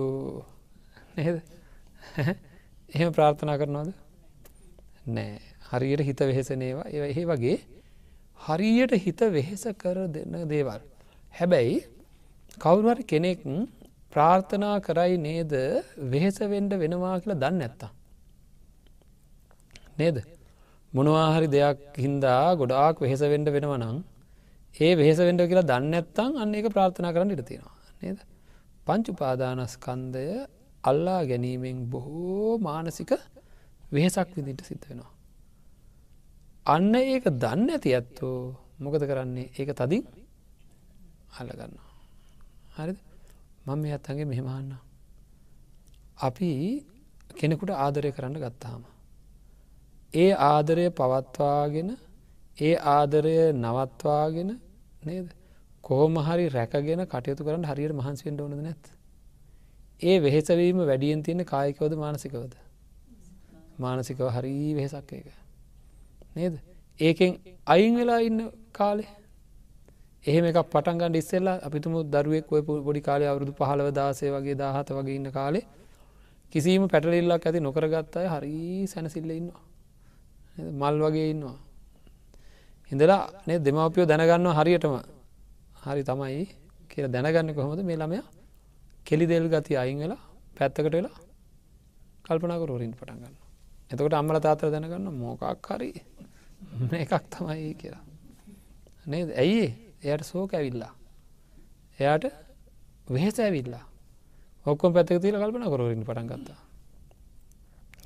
නේද? 1.17 1.37
එහෙම 2.89 3.13
ප්‍රාර්ථනා 3.13 3.59
කරනවාද? 3.59 3.93
නෑ 5.09 5.41
හරියට 5.71 6.03
හිත 6.03 6.21
වෙහෙසනේවා 6.21 6.89
ඒ 6.89 7.11
ඒ 7.11 7.25
වගේ 7.27 7.59
හරියට 8.41 8.93
හිත 8.99 9.21
වෙහෙස 9.31 9.65
කර 9.77 9.97
දෙන්න 10.09 10.35
දේවල්. 10.49 10.81
හැබැයි 11.35 11.77
කවුරුහරි 12.59 13.05
කෙනෙක් 13.05 13.41
ප්‍රාර්ථනා 14.13 14.77
කරයි 14.81 15.17
නේද 15.19 15.53
වෙහෙසවෙන්ඩ 16.11 16.73
වෙනවා 16.77 17.17
කියලා 17.21 17.43
දන්න 17.43 17.63
ඇත්තා. 17.63 17.91
නේද 19.99 20.17
මොනවාහරි 20.93 21.49
දෙයක් 21.49 21.81
හින්දා 21.97 22.57
ගොඩාක් 22.57 22.97
වෙහෙස 22.99 23.23
වෙන්ඩ 23.25 23.49
වෙනවනං 23.49 23.99
ඒ 24.75 24.93
වෙහෙස 24.95 25.19
වෙන්ඩ 25.21 25.43
කියලා 25.45 25.69
දන්න 25.71 25.95
ඇත්තං 25.95 26.33
අන්න 26.37 26.55
එක 26.55 26.67
ප්‍රාර්ථනා 26.69 27.13
කරන්න 27.15 27.35
ඉට 27.35 27.45
තියෙනවා 27.45 27.77
නේද 28.03 28.19
පංචුපාදානස්කන්දය 28.87 30.27
අල්ලා 30.85 31.21
ගැනීමෙන් 31.25 31.79
බොහෝ 31.87 32.53
මානසික 32.61 33.13
වෙහෙසක් 33.93 34.29
විදිට 34.37 34.63
සිද්ධ 34.63 34.87
වෙනවා. 34.89 35.13
අන්න 36.67 36.95
ඒක 36.95 37.25
දන්න 37.25 37.71
ඇති 37.71 37.95
ඇත්තෝ 37.95 38.57
මොකද 38.79 39.03
කරන්නේ 39.03 39.51
ඒක 39.55 39.71
තදින් 39.75 40.05
අල්ලගන්න. 41.33 41.75
හරිද 42.77 42.99
මම 43.67 43.79
මේ 43.79 43.95
අත්තන්ගේ 43.95 44.27
මෙහෙමහන්න. 44.27 44.77
අපි 46.19 46.51
කෙනෙකුට 47.31 47.71
ආදරය 47.73 48.13
කරන්න 48.13 48.37
ගත්තාම. 48.37 48.83
ඒ 50.15 50.33
ආදරය 50.35 50.87
පවත්වාගෙන 50.93 51.97
ඒ 52.59 52.77
ආදරය 52.77 53.37
නවත්වාගෙන 53.55 54.51
නේද 55.03 55.29
කොහොම 55.85 56.15
හරි 56.19 56.49
රැකගෙන 56.51 57.07
කටයුතු 57.07 57.45
කරන්න 57.45 57.65
හරියට 57.65 57.95
මහන්සිෙන්ට 57.95 58.41
ඕනද 58.41 58.61
නැත්. 58.61 58.85
ඒ 60.01 60.17
වෙහෙසවීම 60.19 60.79
වැඩියෙන් 60.83 61.23
තියෙන 61.23 61.45
කායිකවද 61.47 61.93
මානසිකවද. 61.97 62.53
මානසිකව 63.79 64.29
හරි 64.29 64.75
වෙහෙසක් 64.75 65.13
එක. 65.15 65.40
නේද. 66.37 66.55
ඒකෙන් 67.01 67.31
අයින් 67.67 67.97
වෙලා 67.97 68.21
ඉන්න 68.21 68.41
කාලේ 68.73 69.11
එහෙම 70.25 70.45
එක 70.45 70.59
පටන්ගන්න 70.65 71.15
ඉස්සෙල්ලා 71.15 71.61
අපිතුම 71.63 71.95
දරුවෙක් 72.07 72.53
ඔය 72.53 72.63
පොඩි 72.63 73.01
කාලය 73.01 73.25
අවුරුදු 73.25 73.53
පහලව 73.53 73.89
දාසය 73.93 74.27
වගේ 74.29 74.57
දාහත 74.57 74.89
වගේ 74.91 75.17
ඉන්න 75.17 75.31
කාලේ 75.33 75.65
කිසිීම 76.53 76.85
පැටලිල්ලක් 76.89 77.47
ඇති 77.47 77.61
නොකරගත්තාය 77.61 78.27
හරි 78.27 78.55
සැනසිල්ල 78.87 79.31
ඉන්නවා. 79.31 79.63
මල් 80.73 80.97
වගේ 81.05 81.31
ඉන්නවා. 81.33 81.57
හිදලා 82.91 83.23
නේ 83.47 83.59
දෙමවපියෝ 83.59 84.07
දැනගන්නවා 84.11 84.59
හරියටම 84.59 84.95
හරි 85.85 86.03
තමයි 86.05 86.45
කියල 86.91 87.07
දැනගන්න 87.09 87.55
කොහොමද 87.57 87.81
මේ 87.83 87.97
ළමය 87.97 88.19
කෙලි 89.07 89.27
දෙල් 89.27 89.47
ගති 89.49 89.73
අයින් 89.77 89.99
වෙලා 90.03 90.23
පැත්තකට 90.57 90.93
වෙලා 90.93 91.17
කල්පනාකරෝරින් 92.25 92.93
පටන්ගන්න. 92.93 93.35
එතකොට 93.91 94.15
අම්මල 94.15 94.39
තාතර 94.39 94.69
දැනගන්න 94.71 95.09
මෝකක් 95.15 95.69
හරි 95.69 95.91
එකක් 96.95 97.15
තමයි 97.31 97.75
කියලා. 97.75 98.05
නේද 99.07 99.29
ඇයි 99.33 99.67
එයට 100.03 100.25
සෝක 100.25 100.55
ඇවිල්ලා. 100.55 100.93
එයාට 101.99 102.25
වෙහෙස 103.09 103.39
ඇවිල්ලා 103.39 103.85
ඔක්කොම 104.67 104.93
පැත්තක 104.93 105.21
තිීල 105.23 105.37
කල්පන 105.37 105.65
කොරරින් 105.67 106.05
පටන් 106.05 106.29
ගත්තා. 106.29 106.61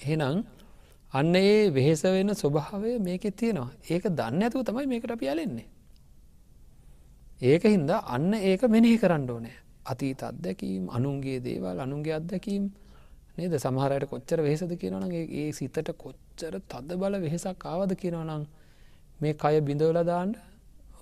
එහෙනම් 0.03 0.45
අන්න 1.13 1.35
ඒ 1.37 1.71
වෙහෙස 1.71 2.03
වෙන 2.05 2.35
ස්වභාවය 2.35 2.99
මේක 2.99 3.25
තියෙනවා 3.33 3.71
ඒක 3.91 4.05
දන්න 4.11 4.43
ඇතුව 4.43 4.63
තමයි 4.65 4.87
මේකට 4.87 5.11
අපි 5.11 5.29
ඇලෙන්නේ. 5.29 5.69
ඒක 7.43 7.63
හින්දා 7.67 8.01
අන්න 8.07 8.33
ඒක 8.35 8.63
මෙනෙහි 8.69 8.97
කරන්න 8.99 9.31
ඕනෑ 9.31 9.57
අතීත 9.85 10.23
අත්දැකීම් 10.23 10.89
අනුන්ගේ 10.91 11.39
දේවල් 11.41 11.79
අනුන්ගේ 11.81 12.15
අත්දැකීම් 12.21 12.65
නේද? 13.35 13.55
සමහරයට 13.57 14.07
කොච්චර 14.07 14.38
වෙහෙසද 14.41 14.73
කියනවන 14.76 15.12
ඒ 15.12 15.47
සිතට 15.53 15.88
කොච්චර 15.97 16.55
තද 16.64 16.88
බල 16.97 17.14
වෙහෙසක් 17.21 17.67
ආවද 17.67 17.93
කියනවනම් 17.97 18.45
මේ 19.21 19.35
කය 19.35 19.55
බිඳවල 19.61 19.99
දාන්න 20.05 20.35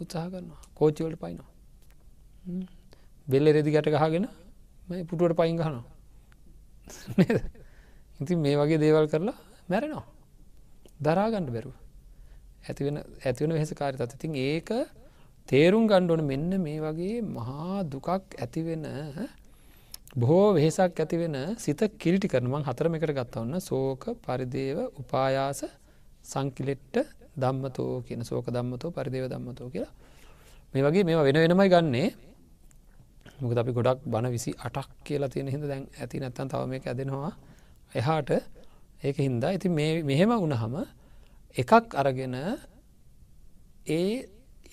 උත්සාහ 0.00 0.26
කරනවා. 0.26 0.60
කෝච්චිවලට 0.74 1.18
පයිනවා 1.18 1.50
බෙල්ල 3.26 3.46
රෙදි 3.48 3.70
ගැට 3.70 3.88
ගහගෙන 3.88 4.26
පුටුවට 5.06 5.36
පයින් 5.36 5.56
ගහනවා. 5.56 5.84
ඉතින් 8.20 8.38
මේ 8.38 8.56
වගේ 8.56 8.78
දේවල් 8.78 9.06
කරලා 9.08 9.36
මැරෙනවා. 9.68 10.04
දරාගණ්ඩ 11.00 11.50
බැරුව. 11.50 11.74
ඇතිවෙන 12.62 12.96
ඇතිවෙන 13.20 13.52
වෙහෙස 13.52 13.72
කාරි 13.74 13.96
තත් 13.96 14.12
ඉතින් 14.14 14.34
ඒක 14.38 14.70
තේරුම් 15.48 15.86
ගණ්ඩෝන 15.86 16.22
මෙන්න 16.24 16.50
මේ 16.58 16.80
වගේ 16.80 17.22
මහා 17.28 17.82
දුකක් 17.84 18.08
ඇතිවෙන 18.10 18.84
බොහෝ 20.12 20.52
වෙහෙසක් 20.52 20.98
ඇතිවෙන 21.00 21.36
සිත 21.56 21.80
කිරිටි 21.96 22.28
කරනමං 22.28 22.64
හතරම 22.66 22.94
එකට 22.96 23.12
ගත්තවන්න 23.12 23.60
සෝක 23.62 24.02
පරිදේව 24.20 24.78
උපායාස 25.00 25.60
සංකිලෙට්ට 26.22 26.96
දම්මතෝ 27.34 28.02
කියන 28.02 28.20
සෝක 28.22 28.46
දම්මතෝ 28.46 28.90
පරිදේව 28.90 29.24
දම්මතෝ 29.32 29.68
කියලා. 29.72 29.92
මේ 30.74 30.82
වගේ 30.82 31.04
මේ 31.04 31.16
වෙන 31.18 31.38
වෙනමයි 31.44 31.68
ගන්නේ. 31.68 32.08
මොකද 33.40 33.56
අපි 33.56 33.72
ගොඩක් 33.72 34.04
බණ 34.04 34.28
විසි 34.30 34.52
අටක් 34.58 34.90
කියලා 35.02 35.28
තියෙන 35.28 35.48
හිද 35.48 35.64
දැන් 35.64 35.88
ඇති 35.96 36.20
නැත්තන් 36.20 36.48
තව 36.48 36.60
මේ 36.66 36.82
ඇදෙනවා. 36.84 37.32
එහාට 37.94 38.30
ඒක 39.02 39.16
හින්දා. 39.18 39.50
ඇති 39.50 39.68
මෙහෙම 40.02 40.32
වුණහම 40.34 40.74
එකක් 41.56 41.72
අරගෙන 41.94 42.36
ඒ 43.88 44.12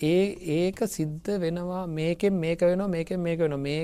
ඒ 0.02 0.24
ඒක 0.56 0.78
සිද්ධ 0.88 1.30
වෙනවා. 1.38 1.86
මේකෙන් 1.88 2.34
මේක 2.36 2.60
වෙන 2.62 2.84
මේකෙන් 2.90 3.20
මේක 3.20 3.38
වෙන 3.40 3.56
මේ 3.58 3.82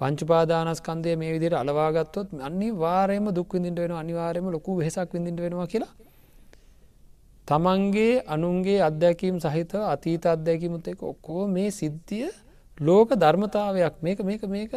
පංචුපාදානස්කන්දය 0.00 1.16
මේ 1.16 1.32
විදියට 1.34 1.54
අලවාගත්තොත් 1.54 2.28
අනි 2.40 2.68
වාරයම 2.74 3.26
දුක් 3.34 3.52
විඳිට 3.54 3.80
වෙන 3.82 3.92
අනිවාරයම 3.94 4.46
ලොකු 4.50 4.76
වෙසක් 4.76 5.10
විඳිට 5.14 5.42
වෙනවා 5.44 5.66
කියලා. 5.66 5.92
තමන්ගේ 7.48 8.22
අනුන්ගේ 8.26 8.80
අත්දැකීම් 8.80 9.36
සහිත 9.38 9.72
අතීත 9.86 10.24
අත්දැකීමුත් 10.26 10.88
එක 10.88 11.02
ඔක්කෝ 11.02 11.42
මේ 11.48 11.70
සිද්ධිය 11.70 12.28
ලෝක 12.78 13.08
ධර්මතාවයක්. 13.14 13.94
මේක 14.02 14.18
මේක 14.20 14.42
මේක 14.46 14.72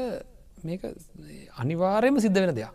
මේක 0.63 0.81
අනිවාරයම 1.57 2.15
සිද්ධ 2.19 2.39
වෙන 2.39 2.55
දෙයක්. 2.55 2.73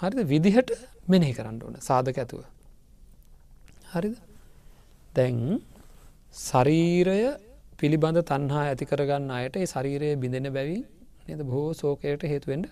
හරිද? 0.00 0.20
විදිහට 0.26 0.70
මෙනෙහි 1.08 1.34
කරන්න 1.34 1.58
ඕන 1.62 1.76
සාධක 1.80 2.16
ඇතුව. 2.16 2.40
හරිද? 3.92 4.16
දැන් 5.14 5.60
ශරීරය 6.38 7.20
පිළිබඳ 7.78 8.18
තන්හා 8.30 8.62
ඇති 8.68 8.84
කරගන්න 8.90 9.30
අයට 9.30 9.56
ඒ 9.56 9.66
ශරීරය 9.72 10.10
බිඳෙන 10.22 10.46
බැවින් 10.56 10.84
නද? 11.28 11.40
බොහෝ 11.50 11.72
සෝකයට 11.72 12.22
හේතුවෙන්ට 12.32 12.66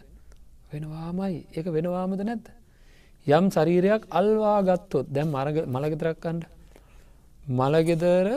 වෙනවාමයි. 0.73 1.37
ඒක 1.57 1.66
වෙනවාමද 1.77 2.23
නැද්ද? 2.29 2.47
යම් 3.27 3.47
ශරීරයක් 3.51 4.03
අල්වා 4.11 4.59
ගත්තොත් 4.69 5.07
දැම් 5.16 5.29
මරග 5.35 5.57
මළගෙදරක්කන්ට 5.75 6.45
මළගෙදර 7.61 8.29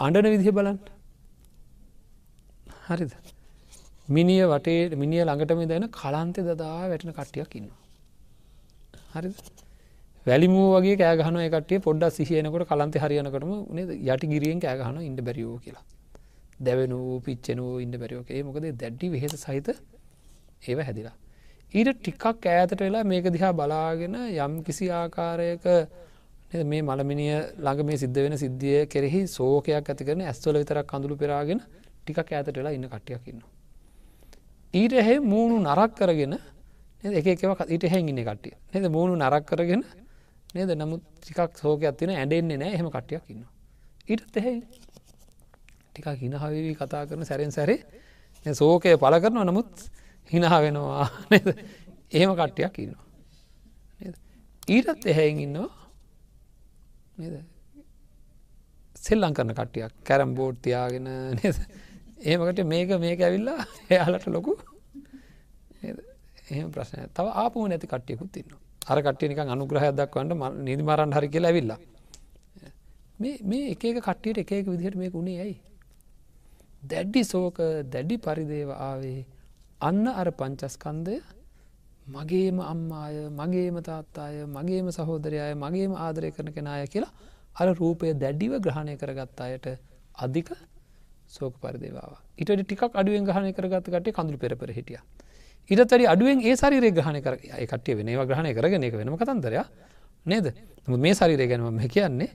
අඩන 0.00 0.30
විදිහ 0.34 0.52
බලන්න. 0.58 0.78
හරිද? 2.86 3.12
මිනිිය 4.08 4.44
වටේ 4.46 4.96
මිනිිය 5.02 5.24
ළඟටම 5.24 5.64
දැන 5.72 5.88
කලන්තෙ 5.90 6.40
දදා 6.48 6.80
වැටන 6.90 7.16
කට්ටියක් 7.18 7.52
ඉන්නවා. 7.58 7.80
හරි 9.14 9.30
වැලිමූ 10.26 10.68
වගේ 10.74 10.96
කෑගහන 11.00 11.36
එකට 11.40 11.72
පොඩ්ඩ 11.86 12.14
සිහියනකොට 12.16 12.64
කලන්ත 12.70 12.94
හරියනකටම 13.02 13.50
යටි 14.12 14.26
ගිරියෙන් 14.32 14.60
කෑගහන 14.64 15.00
ඉන්න 15.08 15.18
බැරියෝ 15.26 15.58
කියලා. 15.64 15.84
දැවෙනූ 16.66 17.20
පිච්චනෝ 17.26 17.72
ඉන්න 17.84 17.94
බැරියෝකේ 18.02 18.40
මොකද 18.48 18.64
දැඩ්ඩි 18.82 19.10
වෙහෙස 19.14 19.34
සහිත 19.44 19.68
ඒව 20.68 20.78
හැදිලා. 20.88 21.14
ඊට 21.74 21.90
ටිකක් 21.98 22.24
ඈතට 22.24 22.80
වෙලා 22.80 23.04
මේක 23.04 23.26
දිහා 23.34 23.52
බලාගෙන 23.60 24.14
යම් 24.44 24.54
කිසි 24.66 24.88
ආකාරයක 25.00 25.66
මේ 26.70 26.82
මළමිනිය 26.88 27.34
ළඟ 27.64 27.82
මේ 27.88 27.98
සිද්ධ 28.02 28.20
වෙන 28.24 28.36
සිද්ධිය 28.44 28.86
කෙරෙහි 28.94 29.20
සෝකයක් 29.28 29.90
ඇතිකරන 29.92 30.22
ඇස්වල 30.22 30.56
විතරක් 30.62 30.86
කඳුළු 30.92 31.18
පෙරාගෙන 31.22 31.60
ටිකක් 32.00 32.32
ඈතට 32.32 32.56
වෙලා 32.60 32.72
ඉන්න 32.78 32.88
කට්ටියකින්න. 32.94 33.42
ඊට 34.74 34.94
එහෙ 35.02 35.14
මූුණු 35.32 35.58
නරක් 35.66 35.92
කරගෙන 36.00 36.34
එකව 37.04 37.52
ඊට 37.68 37.84
හැගින්න 37.92 38.24
කටිය 38.30 38.54
නද? 38.72 38.84
මූුණු 38.96 39.20
නරක් 39.20 39.44
කරගෙන 39.52 39.84
නේද? 40.54 40.70
නමුත් 40.74 41.02
ටිකක් 41.20 41.58
සෝක 41.58 41.82
ඇතින 41.82 42.10
ඇඩෙන්නේ 42.12 42.58
නෑ 42.58 42.74
එහෙම 42.76 42.90
කටියක් 42.90 43.30
ඉන්න 43.30 43.44
ඊටත් 44.06 44.36
එහෙයි 44.36 44.60
ටික 45.90 46.06
හිනහවී 46.20 46.74
කතා 46.74 47.06
කරන 47.06 47.24
සැරෙන් 47.24 47.52
සැරේ 47.52 47.80
සෝකය 48.46 48.96
පල 48.96 49.16
කරනවා. 49.20 49.44
නමුත් 49.44 49.72
හිනා 50.30 50.60
වෙනවා 50.62 51.08
එහෙම 52.16 52.30
කට්ටියක් 52.32 52.78
ඉන්නවා. 52.78 53.04
ඊටත් 54.68 55.06
එහෙයින් 55.06 55.40
ඉන්නවා 55.40 55.70
නේද? 57.18 57.36
සෙල්ලං 58.96 59.34
කරන 59.34 59.54
කට්ටියක්. 59.54 59.92
කැරම් 60.04 60.34
බෝඩ් 60.34 60.60
තියාගෙන 60.62 61.10
නේද? 61.38 61.56
ඒමකට 62.22 62.64
මේක 62.66 62.90
මේක 62.98 63.20
ඇවිල්ලා 63.20 63.60
එයාලට 63.90 64.26
ලොකු 64.28 64.58
එහෙම 66.50 66.68
ප්‍රශ්නය 66.70 67.08
තව 67.12 67.26
ආපු 67.42 67.66
නැති 67.68 67.86
කට්ටියකුත් 67.86 68.36
ඉන්න 68.36 68.54
අර 68.86 68.98
කට්ටිය 69.02 69.28
නිකන් 69.30 69.52
අනුග්‍රහයක් 69.54 69.92
දක්වන්නට 69.98 70.58
නිදිමරන්න 70.66 71.14
හරි 71.16 71.28
කියලා 71.28 71.52
ඇවිල්ලා. 71.52 71.78
මේ 73.18 73.62
එක 73.72 73.82
කට්ටියට 73.98 74.38
එක 74.38 74.52
එක 74.52 74.66
විදිහට 74.66 74.96
මේක 74.96 75.14
උනේ 75.14 75.38
ඇයි? 75.40 75.56
දැඩ්ඩි 76.82 77.22
සෝක 77.24 77.58
දැඩි 77.92 78.16
පරිදේව 78.18 78.70
ආවේ 78.78 79.20
අන්න 79.80 80.06
අර 80.10 80.28
පංචස්කන්දය 80.32 81.16
මගේම 82.06 82.58
අම්මාය 82.62 83.16
මගේම 83.32 83.76
තාත්තාය 83.82 84.44
මගේම 84.46 84.86
සහෝදරයාය 84.92 85.54
මගේම 85.56 85.92
ආදරය 85.96 86.30
කරන 86.30 86.52
කෙනාය 86.56 86.86
කියලා 86.86 87.12
අර 87.60 87.68
රූපය 87.80 88.12
දැඩිව 88.14 88.52
ග්‍රහණය 88.60 88.94
කරගත්තායට 89.00 89.66
අධික 90.24 90.50
සෝක 91.28 91.54
පරිදේවා 91.62 92.18
ඉට 92.38 92.50
ටික් 92.60 92.82
අඩුවෙන් 92.92 93.24
ගහන 93.24 93.46
කරගත 93.56 93.86
කට 93.94 94.12
කඳු 94.18 94.36
පෙරපර 94.42 94.70
හිටිය. 94.70 95.00
ඉට 95.70 95.82
තරි 95.86 96.06
අඩුවෙන් 96.06 96.40
ඒ 96.40 96.54
සරිරේ 96.54 96.92
ගහන 96.92 97.20
කර 97.20 97.34
කටිය 97.66 97.94
වෙනවා 97.94 98.26
ග්‍රහණය 98.26 98.52
කරගෙන 98.52 98.82
එක 98.82 98.94
වෙනම 98.94 99.16
කතන්දරය 99.16 99.62
නේද? 100.26 100.46
මේ 100.86 101.14
සරිරේ 101.14 101.46
ගැනම 101.46 101.78
කියන්නේ 101.88 102.30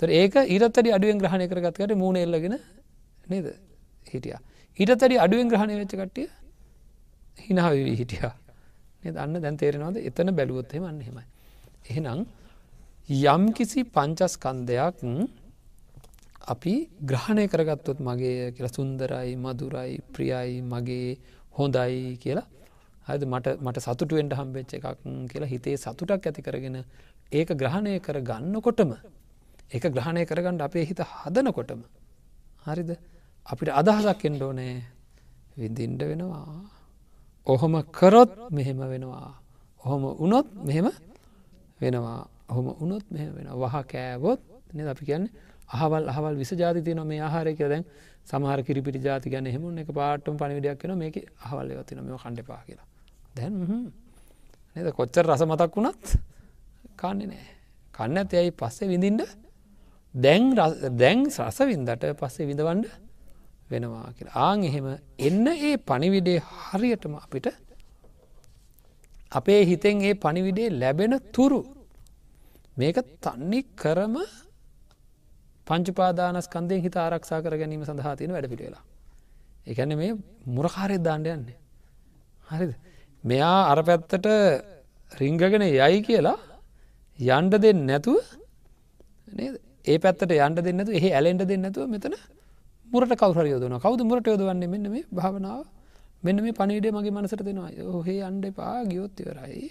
තර 0.00 0.10
ඒක 0.12 0.34
ඊරත්තඩි 0.46 0.92
අඩුවෙන් 0.92 1.18
ග්‍රහණය 1.18 1.46
කරගත්කට 1.46 1.94
මූුණ 1.94 2.16
එල්ලගෙන 2.18 2.58
නේද 3.26 3.46
හිටිය. 4.06 4.36
ඊටතඩි 4.78 5.16
අඩුවෙන් 5.18 5.48
ග්‍රහණය 5.48 5.74
වෙච්ච 5.76 5.94
කට්ටිය 5.94 6.28
හිනාවී 7.38 7.96
හිටියා. 7.96 8.34
දන්න 9.04 9.40
දැන් 9.40 9.56
තේරෙනවාද? 9.56 9.96
එතන 10.00 10.30
බැලුවොත්හෙම 10.32 10.84
අන්න 10.84 11.00
හෙමයි 11.00 11.24
එහෙනම් 11.86 12.26
යම් 13.08 13.52
කිසි 13.52 13.84
පංචස්කන්දයක් 13.86 15.00
අපි 16.46 16.74
ග්‍රහණය 17.02 17.46
කරගත්තොත් 17.46 17.98
මගේ 18.00 18.52
කියලා 18.52 18.74
සුන්දරයි 18.74 19.32
මදුරයි 19.36 19.94
ප්‍රියයි 20.12 20.60
මගේ 20.64 21.16
හොඳයි 21.54 22.18
කියලා 22.18 22.46
හද 23.06 23.22
මට 23.24 23.46
මට 23.60 23.84
සතුටුවෙන්ට 23.84 24.32
හම්බෙච්ච 24.34 24.72
එකක් 24.78 24.86
කියලා 25.30 25.52
හිතේ 25.52 25.76
සතුටක් 25.76 26.26
ඇති 26.26 26.42
කරගෙන 26.42 26.76
ඒක 27.32 27.50
ග්‍රහණය 27.54 27.94
කර 28.00 28.18
ගන්නකොටම 28.22 28.92
ඒක 29.68 29.84
ග්‍රහණය 29.88 30.22
කරගන්න 30.24 30.60
අපේ 30.62 30.84
හිත 30.84 31.00
හදනකොටම 31.12 31.80
හරිද? 32.66 32.90
අපිට 33.46 33.70
අදහසක් 33.72 34.22
එන්ඩෝනෑ 34.24 34.74
විඳින්ඩ 35.56 36.02
වෙනවා. 36.02 36.46
ඔහොම 37.46 37.74
කරොත් 37.92 38.30
මෙහෙම 38.50 38.78
වෙනවා. 38.84 39.34
ඔහොම 39.80 40.02
උනොත් 40.18 40.46
මෙහෙම 40.62 40.88
වෙනවා. 41.80 42.20
ඔහොම 42.48 42.66
උනොත් 42.80 43.04
මෙහෙම 43.10 43.32
වෙන 43.36 43.48
වහ 43.54 43.76
කෑවොත් 43.84 44.40
න 44.74 44.78
අපි 44.86 45.04
කියන්න 45.04 45.24
අහවල් 45.68 46.04
අහවල් 46.08 46.34
විස 46.36 46.52
ජාති 46.54 46.82
තියන 46.82 47.00
මේ 47.04 47.20
ආහාරය 47.20 47.52
කියල. 47.54 47.68
දැන් 47.68 47.84
සමහර 48.24 48.60
කිරිපිටි 48.62 49.00
ජාති 49.00 49.30
ගැන 49.30 49.46
හෙමුණ 49.46 49.78
එක 49.78 49.90
පාටම 49.92 50.34
පනිවිඩයක් 50.36 50.82
වෙන 50.82 50.98
මේක 50.98 51.16
අහවල් 51.38 51.66
යවතින 51.72 51.98
මෙ 52.04 52.10
කණ්ඩපා 52.16 52.60
කියලා. 52.66 52.86
දැන් 53.36 53.54
නද? 54.76 54.88
කොච්චර 54.98 55.24
රස 55.26 55.42
මතක් 55.48 55.74
වුණත් 55.76 56.04
කන්නේ 57.00 57.28
නෑ. 57.32 57.48
කන්න 57.94 58.18
ඇතියයි 58.22 58.52
පස්සේ 58.60 58.88
විඳින්ට 58.92 59.22
දැන් 60.14 60.54
දැන් 61.02 61.26
රස 61.28 61.58
වින්දට 61.70 62.06
පස්සේ 62.20 62.48
විඳවන්ඩ 62.50 62.86
වෙනවා 63.70 64.08
කියලා. 64.16 64.36
ආං 64.48 64.64
එහෙම 64.68 64.86
එන්න 65.18 65.46
ඒ 65.48 65.76
පනිවිඩේ 65.88 66.40
හරියටම 66.64 67.14
අපිට 67.16 67.46
අපේ 69.32 69.60
හිතෙන් 69.70 70.02
ඒ 70.02 70.14
පනිවිඩේ 70.24 70.68
ලැබෙන 70.80 71.14
තුරු. 71.34 71.60
මේක 72.76 72.98
තන්නේ 73.24 73.64
කරම 73.76 74.16
පංචුපාදානස්කන්දයෙන් 75.66 76.82
හිත 76.84 76.96
ආරක්ෂා 76.96 77.40
කර 77.44 77.54
ගැනීම 77.60 77.84
සඳහා 77.84 78.16
තියෙන 78.18 78.34
වැඩ 78.36 78.50
පිටවෙලා 78.52 78.84
එකන 79.66 79.92
මේ 80.00 80.12
මුරකාරය 80.56 80.98
දාණ්ඩ 81.06 81.32
යන්නේ. 81.36 81.58
හරිද? 82.50 82.72
මෙයා 83.26 83.60
අර 83.72 83.78
පැත්තට 83.82 84.26
රිංගගෙන 85.12 85.64
යයි 85.64 86.00
කියලා 86.08 86.38
යන්ඩ 87.18 87.54
දෙන්න 87.58 87.86
නැතුව 87.86 88.18
ඒ 89.84 89.98
පැත්තට 89.98 90.32
යන්ඩ 90.38 90.60
දෙන්නතු 90.66 90.92
එහ 90.92 91.06
ඇලෙන්ට 91.10 91.44
දෙන්න 91.44 91.62
නැතුව 91.62 91.88
මෙතන 91.88 92.14
මුරට 92.88 93.14
කවර 93.14 93.46
යොදන 93.46 93.78
කවද 93.78 94.04
මුරට 94.04 94.26
යොදවන්නේ? 94.26 94.68
මෙන්න 94.68 94.90
මේ 94.90 95.04
භාවනාව. 95.12 95.64
මෙන්න 96.22 96.42
මේ 96.42 96.52
පනිඩේ 96.52 96.92
මගේ 96.92 97.10
මනසට 97.10 97.42
දෙනවා. 97.42 97.70
ඔහේ 97.92 98.20
අන්ඩ 98.22 98.46
පා 98.54 98.84
ගියොත්තිවරයි 98.84 99.70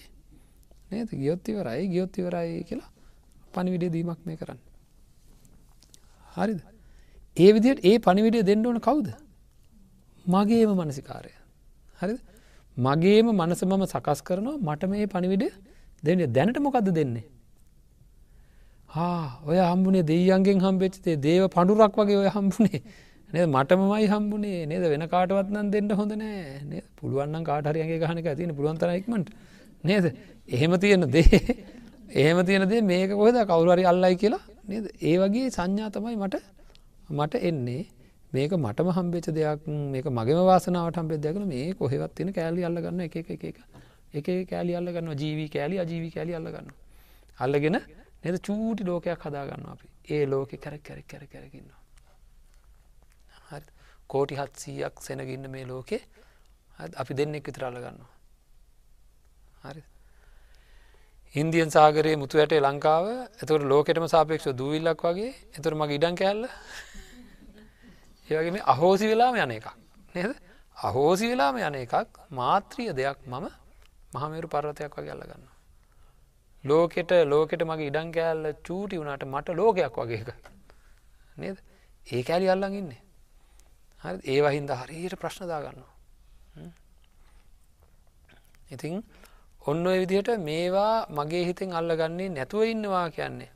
නේද? 0.91 1.09
ගියොත්තිවරයි 1.13 1.87
ගියොත්තිවරයි 1.87 2.63
කියලා 2.63 2.91
පනිවිඩේ 3.53 3.93
දීමක් 3.95 4.19
මේ 4.25 4.37
කරන්න. 4.37 4.59
හරිද? 6.35 6.61
ඒ 7.37 7.49
විදියට 7.53 7.85
ඒ 7.85 7.97
පනිවිඩිය 7.99 8.43
දෙන්න 8.43 8.65
ඕන 8.65 8.79
කවුද? 8.81 9.07
මගේම 10.25 10.71
මනසිකාරය. 10.75 11.31
හරිද? 12.01 12.19
මගේම 12.77 13.27
මනස 13.31 13.63
මම 13.63 13.85
සකස් 13.85 14.19
කරනවා 14.21 14.57
මට 14.59 14.89
මේ 14.89 15.07
පනිවිඩ 15.07 15.43
දෙන්න. 16.03 16.21
දැනට 16.33 16.57
මොකක්ද 16.59 16.91
දෙන්නේ? 16.91 17.23
ඔය 19.45 19.57
හම්බුනේ 19.61 20.03
දෙයියන්ගෙන් 20.03 20.59
හම්බෙච්චතේ 20.59 21.15
දේව 21.17 21.47
පඩුරක් 21.47 21.95
වගේ 21.95 22.17
ඔය 22.17 22.29
හම්බුනේ. 22.29 22.81
නද? 23.29 23.47
මටමයි 23.47 24.07
හම්බුනේ. 24.07 24.65
නේද? 24.67 24.83
වෙන 24.83 25.07
කාටවත්නම් 25.07 25.71
දෙන්න 25.71 25.89
හොඳ 25.91 26.11
නෑ. 26.13 26.83
පුළුවන් 26.97 27.43
කාටරයගේ 27.43 27.99
ගහනක 27.99 28.27
ඇතින 28.27 28.51
පුළුවන්තරයික්මට 28.55 29.29
නේද? 29.83 30.05
එහෙම 30.49 30.79
තියෙන 30.79 31.07
දේ 31.09 31.41
එහෙම 32.13 32.45
තියෙනදේ 32.45 32.81
මේක 32.83 33.11
කොහෙද? 33.11 33.37
කවුරරි 33.47 33.85
අල්ලයි 33.85 34.15
කියලා. 34.15 34.43
නේද? 34.67 34.85
ඒ 35.01 35.15
වගේ 35.17 35.47
සංඥා 35.49 35.89
තමයි 35.89 36.17
මට 36.17 36.35
මට 37.09 37.35
එන්නේ. 37.41 37.83
මේක 38.35 38.51
මටම 38.57 38.89
හම්බෙච්ච 38.97 39.27
දෙයක් 39.37 39.67
මේක 39.93 40.07
මගේම 40.17 40.41
වාසනාවට 40.49 40.99
හම්බෙ 41.01 41.15
දෙයක්න 41.25 41.45
මේ 41.53 41.67
කොහෙවත් 41.73 42.15
තියෙන 42.17 42.33
කෑලි 42.37 42.67
අල්ලගන්න 42.69 43.05
එක 43.07 43.15
එක 43.21 43.29
එක 43.31 43.43
එක. 44.19 44.27
කෑලි 44.51 44.73
අල්ලගන්න 44.79 45.15
ජීවී 45.21 45.49
කෑලි 45.55 45.79
අජීවි 45.83 46.09
කෑලි 46.15 46.37
අල්ලගන්න 46.39 46.69
අල්ලගෙන 47.39 47.77
නද 48.25 48.35
චූටි 48.47 48.83
ලෝකයක් 48.83 49.25
හදාගන්න 49.25 49.65
අපි. 49.73 49.87
ඒ 50.09 50.23
ලෝකෙ 50.25 50.55
කැරක් 50.57 50.83
කැරක් 50.83 51.07
කැර 51.11 51.23
කැරකින්නවා 51.33 51.81
හරි 53.49 53.65
කෝටි 54.09 54.35
හත්සීයක් 54.35 54.95
සෙනගන්න 55.07 55.45
මේ 55.49 55.65
ලෝකෙ 55.65 55.97
අපි 57.01 57.13
දෙන්නෙක් 57.13 57.45
විතරල්ල 57.47 57.77
ගන්නවා. 57.77 58.11
හරි 59.65 59.83
ඉන්දියන් 61.35 61.69
සාගරයේ 61.69 62.17
මුතු 62.17 62.41
ඇටේ 62.41 62.61
ලංකාව. 62.61 63.05
ඇතුට 63.39 63.63
ලෝකෙටම 63.71 64.07
සාපේක්ෂ 64.07 64.47
දූවිල්ලක් 64.61 65.01
වගේ. 65.07 65.31
එතුර 65.57 65.73
මගේ 65.75 65.97
ඉඩන් 65.99 66.15
කෑල්ල. 66.21 66.43
ඒවගේ 68.27 68.51
මේ 68.51 68.65
අහෝසි 68.65 69.05
වෙලාම 69.07 69.35
යන 69.37 69.51
එකක්. 69.51 69.67
නේද? 70.15 70.35
අහෝසි 70.77 71.29
වෙලාම 71.29 71.57
යන 71.59 71.75
එකක් 71.75 71.93
මාත්‍රිය 72.31 72.91
දෙයක් 72.93 73.19
මම 73.25 73.45
මහමේරු 74.13 74.47
පර්වතයක් 74.47 74.93
වගේ 74.95 75.11
අල්ලගන්න 75.11 75.47
ලෝකෙට 76.63 77.11
ලෝකෙට 77.25 77.63
මගේ 77.63 77.89
ඉඩන් 77.91 78.11
කෑල්ල 78.11 78.45
චූටි 78.63 78.99
වුණට 78.99 79.25
මට 79.25 79.47
ලෝකයක් 79.53 79.97
වගේක 79.99 80.29
නේද? 81.37 81.57
ඒ 82.07 82.23
කෑලි 82.23 82.49
අල්ලන් 82.49 82.73
ඉන්නේ. 82.73 83.01
හරි 84.01 84.19
ඒවහින්ද 84.33 84.71
හරියට 84.71 85.15
ප්‍රශ්නදාගන්නවා 85.17 85.93
ඉතින් 88.69 89.03
ඔන්න 89.61 89.87
ඔය 89.87 89.97
විදිහට 89.99 90.29
මේවා 90.39 91.05
මගේ 91.09 91.43
හිතෙන් 91.45 91.73
අල්ලගන්නේ 91.73 92.29
නැතුව 92.29 92.63
ඉන්නවා 92.65 93.07
කියන්නේ 93.09 93.51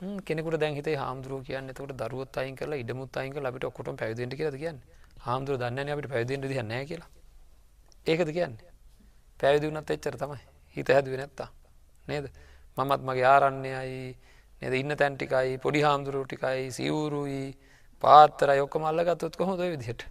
කෙනෙකුට 0.00 0.58
දැන් 0.60 0.74
හිතේ 0.74 0.96
හාමුදුරුව 0.96 1.44
කියන්න 1.44 1.68
එතකට 1.68 1.92
දරුවත් 2.02 2.36
අයින් 2.36 2.54
කරලා 2.56 2.78
ඉඩමුත් 2.82 3.16
අයින් 3.16 3.32
කරලා 3.34 3.50
අපිට 3.52 3.64
ඔක්කොටම 3.64 3.96
පැවිදෙන්න 3.96 4.32
කියලා 4.32 4.56
කියන්නේ? 4.56 4.84
හාමුදුරුව 5.20 5.60
දන්නේ 5.60 5.92
අපිට 5.92 6.08
පැවිදෙන්න 6.08 6.42
දෙයක් 6.42 6.62
නැහැ 6.64 6.86
කියලා. 6.86 7.08
ඒකද 8.06 8.32
කියන්නේ? 8.32 8.70
පැවිදි 9.40 9.68
වුණත් 9.68 9.90
එච්චර 9.90 10.16
තමයි. 10.16 10.40
හිත 10.76 10.88
හැදුවේ 10.88 11.20
නැත්තා 11.22 11.48
නේද? 12.08 12.30
මමත් 12.78 13.00
මගේ 13.02 13.26
ආරණ්‍යයයි 13.26 14.16
නද? 14.62 14.74
ඉන්න 14.74 14.96
තැන්ටිකයි 14.96 15.58
පොඩි 15.58 15.84
හාමුදුරුව 15.86 16.24
ටිකයි 16.26 16.72
සිවුරුයි 16.72 17.42
පාත්තරයි 18.02 18.60
ඔක්කම 18.66 18.84
අල්ලගත්තොත් 18.84 19.36
කොහොද 19.36 19.60
විදිහට? 19.64 20.06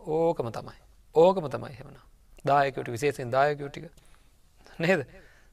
ඕකම 0.00 0.48
තමයි. 0.50 0.78
ඕකම 1.14 1.46
තමයි 1.48 1.74
හෙමන 1.78 1.98
දායකට 2.44 2.88
විශේෂෙන් 2.88 3.30
දායකටික 3.30 3.86
නේද? 4.78 5.06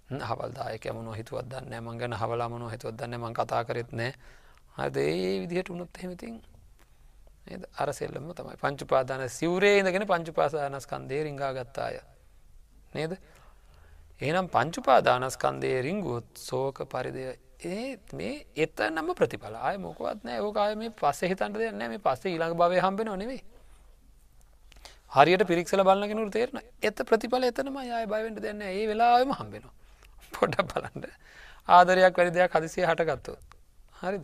හවල් 0.10 0.52
දායක 0.52 0.86
මන 0.90 1.14
හිතුවත් 1.14 1.46
දන්න 1.46 1.82
මං 1.82 1.98
ගැන 1.98 2.14
හවලා 2.14 2.50
මන 2.50 2.70
හිතුවත් 2.70 2.96
දන්න 2.96 3.20
මං 3.20 3.34
කතා 3.34 3.64
කරෙත් 3.64 3.92
නෑ 3.94 4.14
හද 4.78 4.98
ඒ 4.98 5.36
විදිහට 5.42 5.70
උනොත් 5.70 5.94
හෙමතින් 5.96 6.42
අර 7.76 7.90
සෙල්ලම 7.92 8.32
තමයි. 8.34 8.56
පංචුපාදාන 8.58 9.30
සිවරේ 9.30 9.80
ඉඳගෙන 9.80 10.06
පංචුපාසානස්කන්දේ 10.06 11.22
රිංගා 11.24 11.52
ගත්තාය 11.54 12.00
නේද? 12.94 13.14
එනම් 14.22 14.48
පංචුපාදානස්කන්දේ 14.48 15.82
රිංගුවොත් 15.82 16.30
සෝක 16.36 16.82
පරිදය. 16.86 17.24
ඒත් 17.62 18.14
මේ 18.14 18.46
එත 18.56 18.80
නම 18.90 19.14
ප්‍රතිඵල. 19.14 19.56
අය 19.58 19.78
මොකවත් 19.78 20.24
නෑ 20.24 20.40
ඕකාය 20.40 20.76
මේ 20.76 20.92
පස්ස 20.92 21.22
හිතන්ට 21.24 21.58
දෙන්න 21.58 21.86
මේ 21.86 22.00
පස්සේ 22.00 22.34
ඊළඟ 22.34 22.56
භවය 22.56 22.80
හම්බෙන 22.80 23.12
නෙවෙයි. 23.16 23.42
හරියට 25.12 25.44
පිරික්සල 25.46 25.82
බලන්නගෙනුට 25.82 26.32
තේරන 26.32 26.62
එත 26.82 26.98
ප්‍රතිඵල 27.04 27.44
එතනම 27.44 27.78
අය 27.78 28.06
බයිවෙන්ට 28.08 28.40
දෙන්න 28.40 28.62
ඒ 28.64 28.88
වෙලාම 28.88 29.34
හම්බෙනවා. 29.34 29.79
පොඩ 30.36 30.56
බලන්ට 30.70 31.06
ආදරයක් 31.68 32.14
වැඩි 32.18 32.36
දෙයක් 32.38 32.52
හදිසිය 32.56 32.86
හටගත්තු 32.90 33.32
හරිද? 34.02 34.24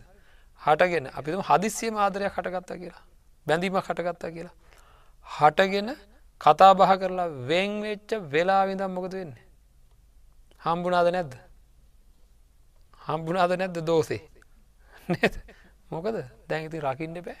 හටගෙන 0.60 1.06
අපිම 1.18 1.40
හදිසියම 1.48 1.94
ආදරයක් 1.96 2.32
හටගත්තා 2.36 2.78
කියලා. 2.82 3.02
බැඳීමක් 3.46 3.86
හටගත්තා 3.88 4.30
කියලා. 4.36 4.54
හටගෙන 5.26 5.88
කතා 6.40 6.72
බහ 6.74 6.92
කරලා 7.00 7.28
වෙන් 7.48 7.70
වෙච්ච 7.82 8.10
වෙලා 8.32 8.62
විදම් 8.68 8.90
මොකද 8.96 9.12
වෙන්නේ? 9.14 9.44
හම්බුනාද 10.64 11.08
නැද්ද? 11.16 11.34
හම්බුනාද 13.06 13.52
නැද්ද 13.60 13.76
දෝසේ 13.90 14.22
මොකද? 15.90 16.16
දැන්ඉති 16.48 16.80
රකිින්ට 16.80 17.22
බෑ. 17.26 17.38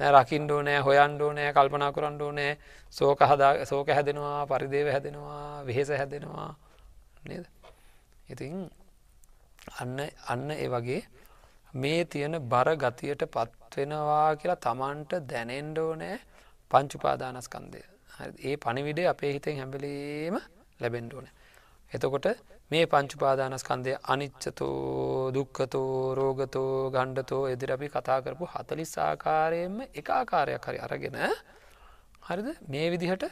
රකිින්ඩෝ 0.00 0.60
නෑ 0.62 0.80
හොයන්ඩෝ 0.80 1.32
නෑ 1.32 1.52
කල්පනා 1.52 1.92
කරන්ඩෝ 1.92 2.30
නෑ 2.32 2.58
සෝක 2.90 3.20
හදා 3.20 3.52
සෝක 3.64 3.88
හැදෙනවා 3.88 4.46
පරිදේව 4.46 4.88
හැදෙනවා 4.90 5.64
වෙහෙස 5.66 5.88
හැදෙනවා. 5.88 6.56
නේද? 7.24 7.46
ඉතින් 8.28 8.56
අන්න 9.80 9.98
අන්න 10.28 10.50
ඒ 10.52 10.68
වගේ 10.68 11.02
මේ 11.74 12.00
තියෙන 12.06 12.36
බර 12.48 12.68
ගතියට 12.76 13.24
පත්වෙනවා 13.28 14.28
කියලා 14.36 14.62
තමන්ට 14.64 15.12
දැනෙන්ඩෝනෑ 15.30 16.16
පංචුපාදානස්කන්දය 16.70 17.80
ඒ 18.40 18.56
පනිවිඩේ 18.56 19.06
අපේ 19.06 19.32
හිතෙන් 19.32 19.56
හැඹලීම 19.58 20.36
ලැබෙන්ඩෝන. 20.80 21.26
එතකොට 21.92 22.26
මේ 22.70 22.84
පංචුපාදානස්කන්දය 22.86 23.92
අනිච්චතෝ 24.04 25.32
දුක්කතෝ 25.34 26.14
රෝගතෝ 26.14 26.90
ගණ්ඩතෝ 26.90 27.42
එදිර 27.48 27.72
අපි 27.72 27.88
කතා 27.88 28.18
කරපු 28.22 28.44
හතලිස් 28.46 28.92
ආකාරයෙන්ම 28.98 29.76
එක 29.94 30.08
ආකාරයක් 30.10 30.64
හරි 30.64 30.78
අරගෙන 30.78 31.18
හරිද? 32.22 32.48
මේ 32.68 32.86
විදිහට 32.90 33.24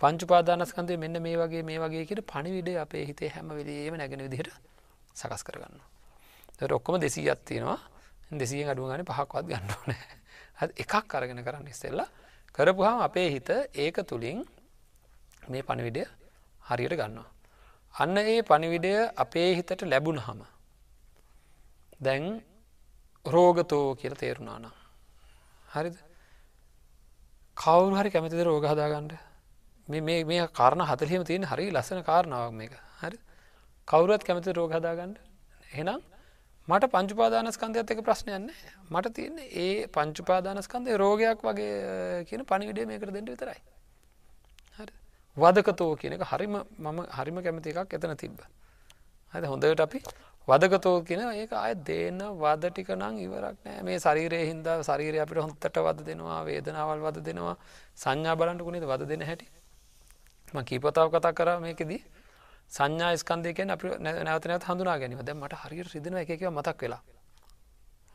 පංචුපාදානස්කන්දය 0.00 0.96
මෙන්න 0.96 1.18
මේ 1.18 1.36
වගේ 1.36 1.62
මේ 1.62 1.78
වගේ 1.78 2.04
කියට 2.04 2.22
පණිවිඩ 2.24 2.68
අපේ 2.78 3.04
හිතේ 3.04 3.30
හැම 3.30 3.48
වෙලේම 3.50 3.94
නැගෙන 3.96 4.20
විදිහට 4.20 4.50
සකස් 5.14 5.42
කරගන්න. 5.42 5.80
ඔක්කොම 6.70 6.98
දෙසී 6.98 7.28
අත්තියෙනවා 7.28 7.78
දෙසිය 8.32 8.62
අඩුව 8.64 8.86
ගන 8.86 9.04
පහක්වත් 9.04 9.44
ගන්නවන 9.46 9.92
එකක් 10.76 11.14
අරගෙන 11.14 11.40
කරන්න 11.40 11.66
ඉස්සෙල්ලා 11.66 12.08
කරපුහම 12.54 13.00
අපේ 13.00 13.28
හිත 13.30 13.50
ඒක 13.76 13.96
තුළින් 14.04 14.44
මේ 15.48 15.62
පණවිඩය 15.62 16.02
හරියට 16.62 16.94
ගන්නවා. 16.94 17.28
අන්න 17.94 18.16
ඒ 18.18 18.42
පණිවිඩය 18.42 18.92
අපේ 19.16 19.48
හිතට 19.54 19.82
ලැබුණ 19.84 20.20
හම. 20.20 20.42
දැන් 22.00 22.42
රෝගතෝ 23.24 23.96
කියල 23.96 24.14
තේරුණාන. 24.14 24.70
හරිද 25.68 25.96
කවුරු 27.56 27.96
හරි 27.96 28.10
කැමතිද 28.10 28.42
රෝග 28.42 28.64
හදාගන්නඩ 28.64 29.27
මේ 29.88 30.24
මේ 30.24 30.46
කාරණ 30.50 30.84
හතලීම 30.84 31.24
තියෙන 31.24 31.44
හරි 31.44 31.70
ලස්සන 31.70 32.02
කාරණාවක් 32.02 32.52
මේක. 32.52 32.72
හරි? 33.00 33.18
කවුරුවත් 33.88 34.22
කැමති 34.24 34.52
රෝග 34.52 34.72
හදාගන්නඩ 34.72 35.18
හෙනම් 35.72 36.00
මට 36.68 36.90
පංචුපාදානස්කන්ධයත් 36.92 37.90
එක 37.90 38.00
ප්‍රශ්නයන්න 38.04 38.50
මට 38.90 39.14
තියන්නේ 39.14 39.48
ඒ 39.56 39.86
පංචුපාදානස්කන්දය 39.88 40.96
රෝගයක් 40.96 41.42
වගේ 41.42 42.24
කියන 42.28 42.44
පණිවිඩේ 42.44 42.86
මේකට 42.86 43.12
දෙට 43.12 43.30
විතරයි. 43.30 43.60
වදකතෝ 45.36 45.96
කියන 45.96 46.12
එක 46.12 46.24
හරිම 46.24 46.56
මම 46.78 46.98
හරිම 47.18 47.42
කැමති 47.42 47.72
එකක් 47.74 47.94
එතන 47.94 48.16
තිබ්බ. 48.16 48.40
ඇද 49.32 49.44
හොඳට 49.44 49.80
අපි 49.80 50.02
වදකතෝ 50.48 50.96
කියන 51.04 51.22
ඒක 51.32 51.52
අය 51.54 51.74
දෙන්න 51.88 52.20
වද 52.42 52.72
ටික 52.72 52.90
නං 52.96 53.16
ඉවරක් 53.24 53.56
නෑ 53.64 53.82
මේ 53.82 53.98
ශරීරය 53.98 54.40
හින්ද 54.50 54.68
ශරීරය 54.82 55.20
අපිට 55.24 55.40
හොන්තට 55.40 55.80
වද 55.86 56.04
දෙනවා 56.04 56.40
වේදනාවල් 56.44 57.00
වද 57.06 57.24
දෙනවා. 57.24 57.56
සංඥා 57.96 58.36
බලන්ටකුණේද 58.36 58.84
වද 58.84 59.08
දෙන 59.08 59.24
හැටි. 59.30 59.48
ම 60.54 60.64
කීපතාව 60.64 61.08
කතා 61.12 61.32
කර 61.32 61.48
මේකෙදී. 61.60 62.02
සංඥා 62.70 63.16
ස්කන්දය 63.16 63.54
කියෙන් 63.54 63.70
අපි 63.70 63.86
නැවත 63.98 64.46
නැත් 64.46 64.64
හඳුනා 64.64 64.98
ගැනීම. 64.98 65.22
දැ 65.24 65.34
මට 65.34 65.54
හරියට 65.62 65.92
රිදෙන 65.94 66.14
එකව 66.16 66.50
මතක් 66.50 66.80
වෙලා. 66.82 67.02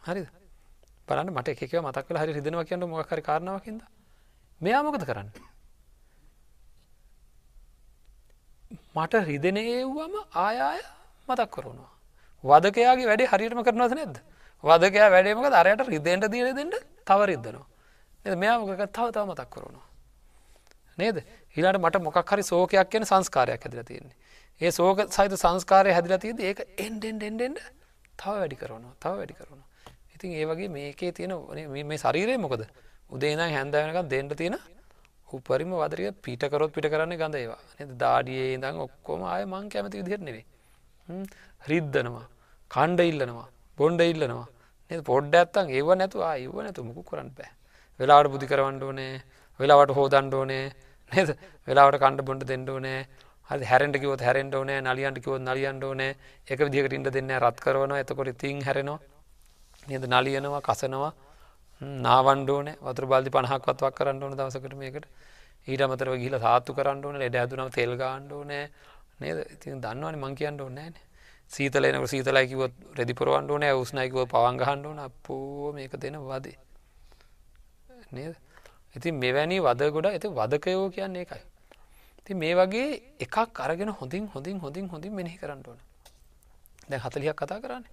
හරි 0.06 0.28
බලන්න 1.08 1.34
මට 1.34 1.48
එකව 1.50 1.82
මතක් 1.82 2.06
වෙලා 2.10 2.24
හරි 2.24 2.34
රිදෙනවා 2.34 2.66
කියන්න 2.66 2.86
මොකහරි 2.90 3.22
කාරණාවකින්ද 3.22 3.82
මෙයාමකද 4.62 5.06
කරන්න? 5.06 5.30
මට 8.96 9.14
රිදෙන 9.30 9.58
ඒව්වම 9.58 10.14
ආයාය 10.36 10.82
මතක් 11.28 11.50
කරුණවා. 11.50 11.92
වදකයාගේ 12.44 13.08
වැඩේ 13.10 13.32
හරිටම 13.34 13.64
කරනවද 13.64 13.94
නැද්ද. 13.98 14.18
වදකයා 14.64 15.10
වැඩේමක 15.16 15.46
අරයට 15.62 15.88
රිදෙන්ට 15.88 16.32
දීර 16.32 16.54
දෙට 16.54 16.76
තව 17.06 17.20
රිදනවා. 17.32 17.66
මෙයාමක 18.26 18.70
තව 18.92 19.08
තව 19.12 19.26
මතක් 19.30 19.50
කරුණවා. 19.50 19.88
නේද? 20.98 21.18
හිලාට 21.56 21.80
මට 21.80 22.02
මොකක් 22.02 22.32
හරි 22.32 22.44
සෝකයක් 22.44 22.90
කියන 22.92 23.06
සංස්කාරයක් 23.06 23.66
හැදිල 23.66 23.84
තියෙන්නේ. 23.84 24.18
ඒ 24.62 24.72
සෝක 24.72 25.00
සහිත 25.10 25.34
සංස්කාරය 25.44 25.92
හැදිල 25.92 26.16
තියද 26.18 26.40
ඒක 26.42 26.60
එන්ඩෙන්ඩ 26.78 27.24
එන්ඩෙන්ඩ 27.30 27.60
තව 28.20 28.34
වැඩි 28.34 28.58
කරනවා 28.62 28.94
තව 29.00 29.14
වැඩි 29.20 29.36
කරනවා. 29.40 29.68
ඉතින් 30.16 30.32
ඒ 30.34 30.46
වගේ 30.46 30.70
මේකේ 30.78 31.12
තියෙන 31.12 31.34
මේ 31.88 31.98
ශරීරය 31.98 32.38
මොකද? 32.38 32.64
උදේනම් 33.10 33.54
හැන්දවෙනක 33.56 34.00
දෙන්නට 34.10 34.38
තියෙන 34.42 34.58
උපරිම 35.28 35.74
වදරිය 35.82 36.12
පිටකරොත් 36.26 36.72
පිට 36.76 36.88
කරන්න 36.94 37.18
ගඳ 37.22 37.36
ඒවා. 37.36 37.62
නද? 37.80 37.92
දාඩියේ 38.04 38.54
ඉඳං 38.56 38.80
ඔක්කොම 38.86 39.24
ආය 39.34 39.44
මං 39.46 39.70
කැමති 39.74 40.02
විදිහට 40.02 40.26
නෙවේ 40.28 40.46
රිද්දනවා 41.72 42.26
කණ්ඩ 42.72 43.02
ඉල්ලනවා 43.12 43.48
බොන්්ඩ 43.78 44.02
ඉල්ලනවා. 44.14 44.48
නද? 44.92 45.02
පොඩ්ඩ 45.10 45.36
ඇත්තන් 45.42 45.74
ඒව 45.78 45.90
නැතු 46.02 46.26
අයව 46.32 46.56
නැතු 46.66 46.88
මුකු 46.90 47.04
කරන්න 47.10 47.30
බෑ. 47.38 47.52
වෙලාට 48.00 48.32
බුදි 48.34 48.50
කරවන්න 48.52 48.82
ඕනේ 48.84 49.14
වෙලාවට 49.60 49.96
හෝදන්ඩ 49.98 50.34
ඕනේ. 50.40 50.66
නද? 51.12 51.36
වෙලාවට 51.68 52.00
කණ්ඩ 52.00 52.26
බොන්ඩ 52.26 52.48
දෙන්න 52.48 52.70
ඕනේ. 52.70 53.02
හරි 53.50 53.66
හැරෙන්ට 53.66 54.00
කිවොත් 54.00 54.22
හැරෙන්ට 54.22 54.56
ඕනේ 54.56 54.80
නලියන්ට 54.82 55.20
කිවොත් 55.20 55.42
නලියන්ට 55.42 55.84
ඕනේ. 55.84 56.16
එක 56.48 56.60
විදිහකට 56.60 56.94
ඉට 56.94 57.12
දෙන්න 57.12 57.36
රත් 57.38 57.60
කරවන 57.60 57.96
එතකොට 57.98 58.38
තිං 58.38 58.62
හැරෙනවා. 58.62 59.00
නද? 59.88 60.04
නලියනවා 60.08 60.62
කසනවා 60.62 61.14
නාවන්ඩෝන 61.82 62.68
වතුර 62.82 63.06
බල්දි 63.06 63.30
පණහක්වත් 63.30 63.82
වක් 63.82 63.96
කරන්න 63.96 64.24
ඕන 64.24 64.38
දවසකට 64.38 64.76
මේකට. 64.76 65.06
ඊට 65.68 65.82
අමතරව 65.82 66.16
ගිල 66.18 66.40
සාත්තු 66.40 66.74
කරන්න 66.74 67.06
ඕන. 67.06 67.20
ලෙඩ 67.20 67.36
ඇදුනම 67.36 67.72
තෙල්ගාණ්ඩෝ 67.72 68.44
නෑ 68.44 68.70
නේද? 69.20 69.38
ඉතින් 69.56 69.82
දන්නවන 69.82 70.20
මං 70.20 70.36
කියන්න 70.36 70.62
ඕන්නෑන 70.62 70.96
සීතලනක 71.52 72.08
සීතලයිකිවත් 72.08 72.74
රෙදිපුරුවන්ඩ 73.00 73.52
ඕන. 73.52 73.68
උස්නයිකව 73.84 74.24
පවංගහන්ඩ 74.34 74.86
ඕන. 74.86 75.00
අපෝ 75.00 75.74
මේක 75.74 76.00
දෙන 76.00 76.20
වදේ. 76.22 76.58
නේද? 78.12 78.36
ඉතින් 78.96 79.16
මෙවැනි 79.16 79.58
වද 79.60 79.82
ගොඩ 79.96 80.08
ඇති 80.08 80.28
වදකයෝ 80.40 80.88
කියන්නේ 80.90 81.26
එකයි 81.26 81.44
ති 82.26 82.34
මේ 82.34 82.54
වගේ 82.56 82.88
එකක් 83.20 83.60
අරගෙන 83.60 83.92
හොඳින් 84.00 84.28
හොඳින් 84.28 84.60
හොඳින් 84.60 84.86
හොඳින් 84.90 85.14
මෙහි 85.14 85.38
කරන්න 85.38 85.62
ඕන. 85.68 85.80
දැ 86.90 87.00
හතලියක් 87.00 87.36
කතා 87.36 87.60
කරන්න. 87.64 87.86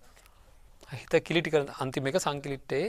හිත 0.92 1.14
කිලිටි 1.26 1.50
කරන 1.50 1.68
අන්තිම 1.78 2.06
එක 2.06 2.16
සංකිලිට්ටේ 2.18 2.86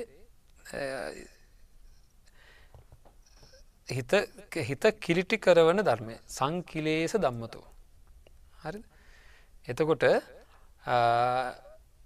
හිත 3.90 4.12
හිත 4.70 4.84
කිලිටි 5.00 5.38
කරවන 5.38 5.80
ධර්මය. 5.82 6.16
සංකිලේස 6.30 7.14
දම්මතු 7.16 7.62
හරි 8.64 8.84
එතකොට 9.68 10.04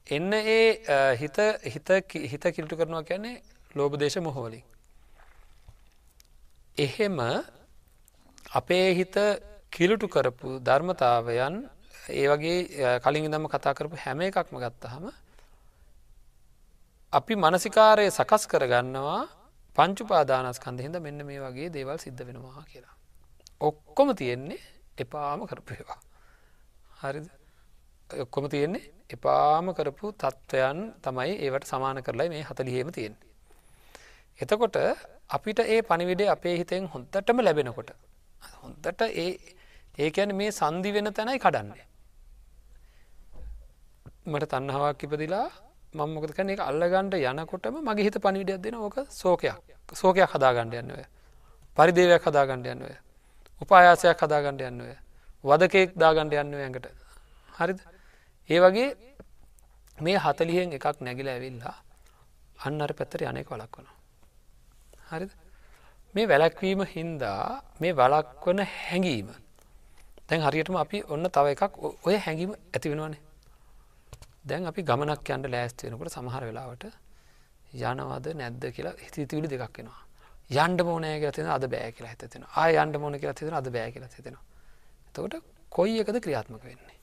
එන්න 0.08 0.32
ඒ 0.34 1.16
හිත 1.16 1.38
හිත 1.66 1.90
හිත 2.26 2.44
කිලිටු 2.56 2.76
කරනවා 2.78 3.04
කියන්නේ 3.04 3.42
ලෝබදේශ 3.76 4.20
මොහෝලින් 4.20 4.64
එහෙම 6.78 7.18
අපේ 8.52 8.88
හිත 8.94 9.16
කිලුටු 9.72 10.08
කරපු 10.08 10.60
ධර්මතාවයන් 10.60 11.56
ඒ 12.12 12.28
වගේ 12.28 13.00
කලින් 13.00 13.32
දම 13.32 13.48
කතා 13.48 13.74
කරපු 13.74 13.96
හැම 13.98 14.20
එකක්ම 14.22 14.56
ගත්තහම 14.56 15.06
අපි 17.14 17.34
මනසිකාරය 17.36 18.06
සකස් 18.10 18.44
කරගන්නවා 18.46 19.22
පංචුපාදානස්කන්ද 19.76 20.80
හිද 20.80 20.96
මෙන්න 21.00 21.20
මේ 21.24 21.40
වගේ 21.42 21.70
දේවල් 21.70 21.98
සිද්ධ 21.98 22.22
වෙනවා 22.22 22.64
කියලා. 22.66 22.96
ඔක්කොම 23.62 24.10
තියෙන්නේ 24.14 24.60
එපාම 24.98 25.40
කරපයවා. 25.44 26.00
හරිද 27.02 27.28
ඔක්කොම 28.10 28.46
තියෙන්නේ 28.50 28.84
එපාම 29.10 29.72
කරපු 29.74 30.12
තත්ත්වයන් 30.14 30.80
තමයි 31.02 31.32
ඒවට 31.40 31.66
සමාන 31.66 32.04
කරලයි 32.04 32.30
මේ 32.30 32.44
හතලිහෙම 32.44 32.92
තියෙන්. 32.92 33.16
එතකොට 34.40 34.76
අපිට 35.30 35.60
ඒ 35.62 35.82
පනිවිඩේ 35.82 36.30
අපේ 36.30 36.56
හිතෙන් 36.58 36.88
හොන්තටම 36.88 37.40
ලැබෙනකොට. 37.40 37.92
හොන්තට 38.62 39.02
ඒ 39.04 39.30
ඒකැන 39.98 40.36
මේ 40.36 40.52
සන්දි 40.52 40.94
වෙන 40.94 41.14
තැනයි 41.14 41.40
කඩන්නේ. 41.40 41.86
මට 44.26 44.50
තන්නහාවක් 44.50 45.04
ඉපදිලා 45.04 45.48
මංමොකද 45.94 46.32
කන 46.34 46.50
එක 46.50 46.62
අල්ලගන්ඩ 46.62 47.16
යනකොටම 47.22 47.76
මගේ 47.82 48.06
හිත 48.08 48.18
පනිවිඩයක් 48.20 48.62
දෙන 48.62 48.76
ඕක 48.78 48.96
සෝකයක් 49.12 49.58
සෝකයක් 49.94 50.30
හදාගණ්ඩ 50.30 50.76
යන්නවය 50.76 51.06
පරිදේවයක් 51.78 52.24
හදාගණ්ඩ 52.24 52.72
යන්නවය 52.74 52.96
උපායාසයක් 53.62 54.20
හදාගණ්ඩ 54.20 54.62
යන්නවය 54.62 54.96
වදකෙක් 55.44 55.94
දාගණ්ඩ 55.96 56.34
යන්න 56.34 56.56
ඇඟට. 56.56 56.88
හරිද? 57.58 57.80
ඒ 58.50 58.60
වගේ 58.60 58.88
මේ 59.98 60.18
හතලියෙන් 60.18 60.74
එකක් 60.74 61.02
නැගිල 61.02 61.30
ඇවිල්ලා 61.30 61.76
අන්න 62.66 62.82
අර 62.82 62.94
පැත්තර 62.94 63.24
යනෙක් 63.24 63.48
වලක් 63.48 63.78
වන 63.78 63.88
හරිද? 65.10 65.32
මේ 66.16 66.28
වැලැක්වීම 66.28 66.82
හින්දා 66.96 67.62
මේ 67.80 67.94
වලක්වන 67.94 68.60
හැඟීම. 68.66 69.30
දැන් 70.30 70.42
හරියටම 70.42 70.78
අපි 70.84 71.04
ඔන්න 71.08 71.30
තව 71.30 71.56
එකක් 71.56 71.74
ඔය 72.08 72.16
හැඟීම 72.18 72.52
ඇති 72.74 72.92
වෙනවානේ. 72.92 73.22
දැන් 74.46 74.66
අපි 74.72 74.82
ගමනක් 74.84 75.30
යන්ට 75.36 75.52
ලෑස්තියෙනකට 75.54 76.16
සමහර 76.16 76.44
වෙලාවට 76.50 76.86
යනවද 77.74 78.28
නැද්ද 78.42 78.66
කියලා 78.76 78.96
හිතිතිවිලි 79.04 79.52
දෙකක් 79.54 79.78
වෙනවා. 79.80 80.02
යන්ඩ 80.58 80.82
මෝනය 80.90 81.08
ඇතින 81.12 81.48
අද 81.50 81.66
බෑ 81.68 81.92
කියලා 81.92 82.14
හිතෙන 82.14 82.46
ආය 82.56 82.78
යන්ඩ 82.84 83.00
මෝන 83.02 83.20
කියලා 83.20 83.38
තිෙන 83.40 83.54
අද 83.62 83.70
බෑ 83.78 83.92
කියලා 83.92 84.12
හිතෙනවා. 84.18 84.44
තකොට 85.14 85.42
කොයි 85.70 86.00
එකද 86.04 86.20
ක්‍රියාත්මක 86.26 86.64
වෙන්නේ. 86.64 87.00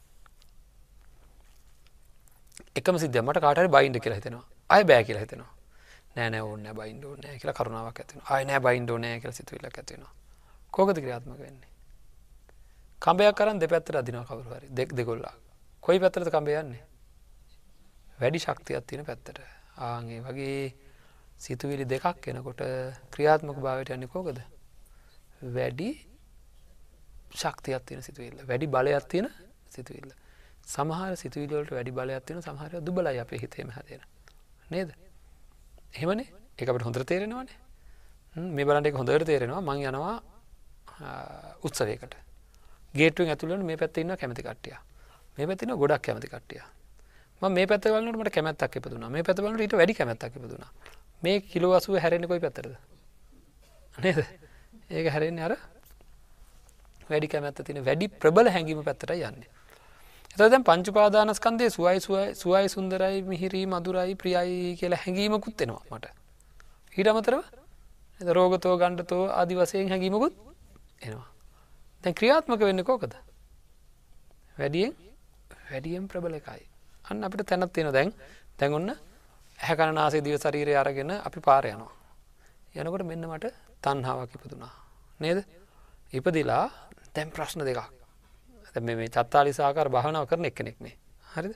එකම 2.77 2.97
සිද්ධමට 3.05 3.41
කාටරි 3.41 3.69
බයින්ඩ 3.69 3.99
කියලා 4.05 4.21
හිතෙනවා. 4.21 4.47
අය 4.71 4.85
බෑ 4.85 5.05
කියලා 5.05 5.25
හිතෙනවා. 5.27 5.51
නෑන 6.17 6.41
ඕන්න 6.41 6.67
බයින්ඩ 6.75 7.05
නෑ 7.19 7.39
කියලා 7.39 7.55
කරුණාවක් 7.55 8.01
ඇතින 8.01 8.27
අයනෑ 8.31 8.61
බයින්ඩ 8.61 8.99
නෑ 8.99 9.21
කියල 9.21 9.33
සිතුවිල්ල 9.33 9.71
ඇතිෙනවා 9.71 10.13
කෝකද 10.73 10.97
ක්‍රියාත්මක 10.97 11.39
වෙන්නේ. 11.39 11.71
කම්බයක් 13.03 13.35
කරන් 13.37 13.59
දෙපැත්තර 13.61 13.97
අදිනවා 13.97 14.25
කවරුහරි 14.27 14.69
දෙක් 14.71 14.91
දෙගොල්ලා. 14.91 15.35
කොයි 15.83 15.99
පැත්තරද 16.01 16.31
කම්බයන්නේ 16.31 16.85
වැඩි 18.21 18.39
ශක්තියක් 18.39 18.87
තියෙන 18.87 19.05
පැත්තට. 19.05 19.39
ආගේ 19.79 20.21
වගේ 20.21 20.75
සිතුවිලි 21.39 21.85
දෙකක් 21.85 22.29
එනකොට 22.29 22.63
ක්‍රියාත්මක 23.13 23.59
භාවයට 23.59 23.93
යන්න 23.93 24.09
කෝකද 24.09 24.41
වැඩි 25.57 25.91
ශක්තියක් 27.35 27.83
තියෙන 27.87 28.03
සිතුවිල්ල. 28.03 28.41
වැඩි 28.49 28.67
බලයක් 28.69 29.09
තියෙන 29.09 29.29
සිතුවිල්ල. 29.69 30.11
සමහර 30.67 31.17
සිතුවිලට 31.17 31.71
වැඩි 31.71 31.93
බලයක් 31.93 32.25
තියෙන 32.27 32.41
සමහරය 32.41 32.81
දුබලයි 32.81 33.21
අපේ 33.21 33.39
හිතේම 33.39 33.69
හැදෙන. 33.71 34.01
නේද? 34.71 34.97
එහෙමනේ? 35.95 36.29
එකකට 36.59 36.83
හොඳ 36.83 36.99
තේරෙනවානේ. 37.05 37.57
මේ 38.51 38.65
බලන්ට 38.65 38.87
එක 38.87 38.97
හොඳට 38.97 39.27
තේරෙනවා. 39.27 39.61
මං 39.61 39.79
යනවා 39.85 40.15
උත්සවයකට. 41.63 42.15
ගේටුවෙන් 42.95 43.33
ඇතුළට 43.33 43.65
මේ 43.65 43.77
පැත්තින්න 43.77 44.17
කැමති 44.17 44.43
කට්ටිය. 44.43 44.77
මේ 45.39 45.47
පැතින 45.47 45.77
ගොඩක් 45.77 46.03
කැමති 46.03 46.29
කට්ටිය. 46.29 46.63
මේ 47.43 47.67
පැතවලට 47.67 48.17
මට 48.17 48.31
කැමැත්තක් 48.31 48.77
එපදුන 48.77 49.05
මේ 49.11 49.23
පැතවලට 49.23 49.61
ඊට 49.61 49.75
වැඩි 49.75 49.95
කැමැත්තක් 49.95 50.37
එපදුන 50.37 50.65
මේ 51.23 51.41
කිලෝවසුව 51.43 51.99
හැරෙන 51.99 52.27
කොයි 52.29 52.41
පැත්තරද 52.41 52.77
නේද? 53.99 54.19
ඒක 54.91 55.07
හැරෙන් 55.11 55.39
අර 55.41 55.57
වැඩි 57.11 57.29
කැමැත්ත 57.29 57.65
තින 57.67 57.85
වැඩි 57.85 58.09
ප්‍රබල 58.09 58.49
හැඟීම 58.49 58.85
පැත්තට 58.85 59.11
යන්න. 59.11 59.45
එතදැන් 60.35 60.65
පංචුපාදානස්කන්දේ 60.65 61.71
සුවයි 61.71 62.01
සුවයි 62.35 62.69
සුන්දරයි 62.69 63.23
මිහිරී 63.23 63.67
මදුරයි 63.67 64.15
ප්‍රියයි 64.15 64.77
කියලා 64.81 65.03
හැඟීමකුත් 65.05 65.61
එෙනවා 65.61 65.85
මට. 65.91 66.07
ඊට 66.93 67.09
අමතරව 67.09 67.43
රෝගතෝ 68.21 68.75
ගණ්ඩතෝ 68.79 69.25
අදි 69.33 69.55
වසයෙන් 69.55 69.89
හැඟීමකුත් 69.89 70.35
එනවා. 71.03 71.29
දැන් 72.05 72.15
ක්‍රියාත්මක 72.15 72.61
වෙන්න 72.61 72.85
කෝකද? 72.85 73.15
වැඩියෙන් 74.59 74.93
වැඩියෙන් 75.71 76.09
ප්‍රබල 76.09 76.35
එකයි. 76.35 76.63
අන්න 77.05 77.25
අපිට 77.25 77.47
තැනත් 77.47 77.73
තියෙන 77.73 77.93
දැන්. 77.93 78.13
දැන් 78.59 78.75
ඔන්න 78.75 78.91
ඇහැකණනාසේ 79.59 80.25
දිව 80.25 80.37
ශරීරය 80.37 80.75
අරගෙන 80.75 81.11
අපි 81.19 81.41
පාර 81.41 81.65
යනවා. 81.67 81.93
යනකොට 82.75 83.05
මෙන්න 83.05 83.27
මට 83.29 83.53
තන්හාාවක් 83.83 84.33
ඉපදුනා. 84.37 84.73
නේද? 85.21 85.39
ඉපදිලා 86.13 86.65
තැම් 87.13 87.29
ප්‍රශ්න 87.31 87.61
දෙකක්. 87.61 87.81
ඇ 87.81 88.02
මේ 88.81 89.09
චත්තාලි 89.09 89.53
සාකාර 89.53 89.89
භාවනාව 89.89 90.27
කරන 90.27 90.45
එක්කනෙක්නේ 90.45 90.95
හරිද? 91.37 91.55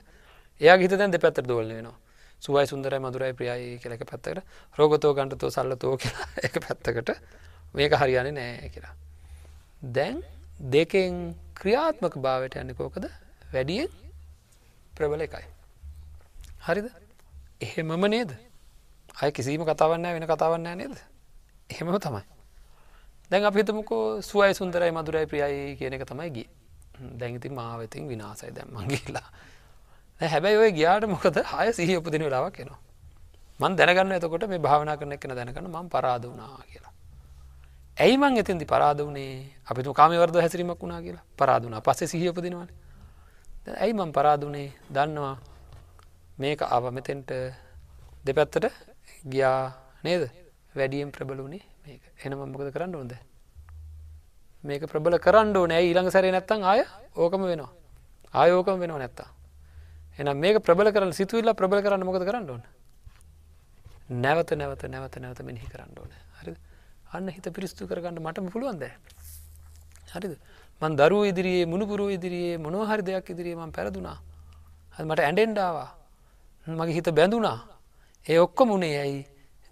එයා 0.61 0.77
හිත 0.77 0.93
දැන් 0.93 1.11
දෙ 1.11 1.19
පැත්තර 1.19 1.43
දෝලන 1.43 1.69
වෙනවා 1.69 1.97
සුවයි 2.43 2.67
සුන්දරයි 2.67 2.99
මදුරයි 2.99 3.33
ප්‍රියයි 3.33 3.79
කියලක 3.79 4.05
පැත්තකට. 4.05 4.43
රෝගතෝ 4.77 5.13
ගන්ටතෝ 5.13 5.49
සල්ලතෝ 5.49 5.97
කියලා 5.97 6.27
එක 6.45 6.59
පැත්තකට. 6.59 7.09
මේක 7.73 7.93
හරියන්නේ 7.93 8.31
නෑ 8.31 8.69
කියලා. 8.69 8.93
දැන් 9.93 10.23
දෙකෙන් 10.71 11.35
ක්‍රියාත්මක 11.55 12.17
භාවයට 12.17 12.55
යන්නකෝකද 12.55 13.09
වැඩියෙන් 13.53 13.89
ප්‍රබල 14.93 15.21
එකයි. 15.21 15.45
හරිද? 16.59 16.87
එහෙමම 17.61 18.07
නේද? 18.07 18.31
අය 19.21 19.31
කිසිීම 19.31 19.65
කතාවන්න 19.65 20.09
වෙන 20.13 20.27
කතාවන්න 20.27 20.77
නේද? 20.77 20.97
එහෙමම 21.69 21.99
තමයි. 21.99 22.23
දැන් 23.31 23.45
අපිතමකෝ 23.45 24.21
සුවයි 24.21 24.53
සුන්දරයි 24.53 24.91
මදුරයි 24.91 25.25
ප්‍රියයි 25.25 25.75
කියන 25.75 25.93
එක 25.93 26.05
තමයි 26.05 26.29
ගිය 26.97 27.17
දැඟති 27.17 27.49
මාවතින් 27.49 28.07
විනාසයි 28.07 28.51
දැම්මන් 28.51 28.87
කියලා 28.87 29.29
හැබැයි 30.21 30.57
ඔය 30.57 30.71
ගියාට 30.71 31.05
මොකද? 31.05 31.37
හය 31.45 31.71
සහ 31.71 31.97
උපදින 31.97 32.23
වෙලාවක් 32.23 32.59
එනවා. 32.59 32.79
මන් 33.59 33.75
දැනගන්න 33.75 34.11
එතකොට 34.11 34.47
මේ 34.49 34.57
භාවනා 34.57 34.97
කරන 34.97 35.13
එකන 35.13 35.35
දැනකන්න 35.35 35.69
මං 35.69 35.89
පරාද 35.89 36.25
වනා 36.25 36.57
කියලා. 36.65 36.93
ඇයි 37.97 38.17
මං 38.17 38.37
එතින්දි 38.37 38.65
පරාද 38.65 38.99
වනේ 38.99 39.53
අපිතු 39.65 39.93
කාමවර්ද 39.93 40.35
හැසිරීමක් 40.35 40.81
වුණා 40.81 41.01
කියලා. 41.01 41.25
පරාදුනා 41.37 41.81
පස්සේ 41.81 42.07
සිහිය 42.07 42.29
උපදිනවන. 42.29 42.69
ඇයි 43.77 43.93
මං 43.93 44.11
පරාදුනේ 44.11 44.73
දන්නවා. 44.89 45.37
මේක 46.39 46.61
ආව 46.63 46.89
මෙතෙන්ට 46.91 47.29
දෙපැත්තට 48.25 48.65
ගියා 49.25 49.61
නේද? 50.03 50.29
වැඩියෙන් 50.75 51.11
ප්‍රබලුණේ 51.11 51.63
මේක. 51.85 52.01
එනම 52.25 52.39
මොකද 52.41 52.73
කරන්න 52.73 52.95
ඕොද 52.95 53.13
මේක 54.63 54.83
ප්‍රබල 54.85 55.17
කරන්න 55.19 55.53
නෑ 55.53 55.83
ඊළඟ 55.83 56.11
සැරේ 56.11 56.31
නැත්තං 56.31 56.63
ආය 56.63 56.85
ඕකම 57.15 57.41
වෙනවා. 57.43 57.71
ආයෝකම 58.33 58.79
වෙනවා 58.79 58.99
නැත්තා 58.99 59.29
එනම් 60.19 60.37
මේක 60.37 60.57
ප්‍රබල 60.59 60.89
කරන්න 60.91 61.13
සිතුවිල්ල 61.13 61.53
ප්‍රබල 61.53 61.81
කරන්න 61.81 62.03
මොකද 62.03 62.25
කරන්න 62.25 62.49
ඕන? 62.49 62.63
නැවත 64.09 64.51
නැවත 64.53 64.83
නැවත 64.85 65.15
නැවත 65.17 65.41
මෙහි 65.45 65.67
කරන්න 65.69 65.93
ඕන. 65.93 66.11
හරි 66.39 66.55
අන්න 67.13 67.29
හිත 67.29 67.47
පිරිස්තු 67.53 67.87
කරගන්න 67.87 68.17
මටම 68.17 68.49
පුළුවන්ද? 68.49 68.83
හරිද? 70.13 70.33
මන් 70.81 70.95
දරුව 70.95 71.29
ඉදිරියේ 71.31 71.65
මුණපුරුව 71.65 72.09
ඉදිරියේ 72.17 72.57
මොනවහරි 72.57 73.03
දෙයක් 73.03 73.29
ඉදිරියේ 73.29 73.61
මන් 73.61 73.71
පැරදුනා. 73.71 74.17
මට 74.99 75.19
ඇඩෙන්ඩාවා 75.21 75.89
මගේ 76.67 76.97
හිත 76.97 77.09
බැඳුනා. 77.13 77.59
ඒ 78.25 78.39
ඔක්කො 78.39 78.65
මුණේ 78.65 78.97
ඇයි? 78.97 79.21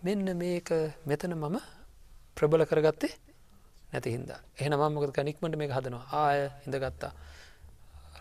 මෙන්න 0.03 0.37
මේක 0.37 0.69
මෙතන 1.05 1.33
මම 1.33 1.57
ප්‍රබල 2.37 2.61
කරගත්තේ 2.63 3.13
නැති 3.95 4.15
හිද 4.15 4.31
එහන 4.61 4.73
මමකද 4.81 5.15
කනික්මට 5.17 5.57
මේ 5.61 5.71
හදනවා. 5.77 6.05
ආය 6.23 6.39
හිඳගත්තා 6.65 7.13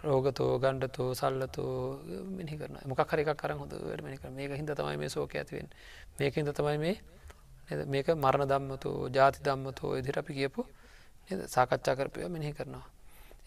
රෝගතෝ 0.04 0.52
ගණ්ඩතෝ 0.62 1.08
සල්ලතෝ 1.20 1.72
මිනි 2.36 2.56
කරන 2.60 2.76
මොක් 2.90 3.00
හරික් 3.12 3.30
කර 3.42 3.52
හොඳ 3.60 3.72
වැඩමනික 3.88 4.24
මේක 4.38 4.52
හිද 4.60 4.70
තමයි 4.80 4.96
මේ 5.02 5.12
සෝක 5.16 5.34
ඇතිවෙන් 5.40 5.68
මේක 6.20 6.34
හිද 6.38 6.50
තමයි 6.58 6.78
මේ 6.84 6.96
මේක 7.94 8.08
මරණ 8.14 8.50
දම්මතු 8.52 8.90
ජාති 9.16 9.40
දම්මතෝ 9.46 9.92
ඉදිර 10.00 10.18
අපි 10.22 10.32
කියපු 10.40 10.62
සාකච්ඡා 11.54 11.96
කරපය 11.98 12.28
මෙහි 12.28 12.52
කරනවා. 12.52 12.84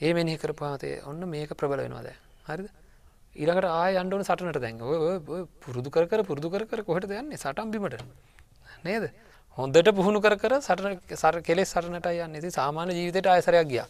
ඒ 0.01 0.13
මෙහි 0.13 0.37
කරපාතේ 0.37 0.95
ඔන්න 1.09 1.21
මේක 1.29 1.53
ප්‍රබල 1.59 1.81
වෙනවාද 1.85 2.09
හරිද? 2.49 2.67
ඊළඟට 3.35 3.69
ආය 3.71 3.93
අන්ඩුවන 4.01 4.25
සටනට 4.25 4.59
දැන්. 4.65 4.81
පුරුදු 5.63 5.89
කර 5.89 6.23
පුරුදු 6.29 6.49
කර 6.49 6.81
කොහට 6.89 7.05
යන්නේ? 7.05 7.37
සටම්බිමට 7.37 8.01
නේද? 8.83 9.05
හොඳට 9.57 9.89
පුහුණු 9.97 10.19
කර 10.21 10.35
කර 10.37 10.53
සටන 10.59 10.95
සර 11.13 11.35
කෙලෙස් 11.41 11.71
සටනට 11.73 12.07
යන්න. 12.07 12.35
ඇති 12.35 12.51
සාමාන්‍ය 12.51 12.93
ජීවිතයට 12.97 13.27
අයසරයක් 13.27 13.67
ගිය. 13.71 13.81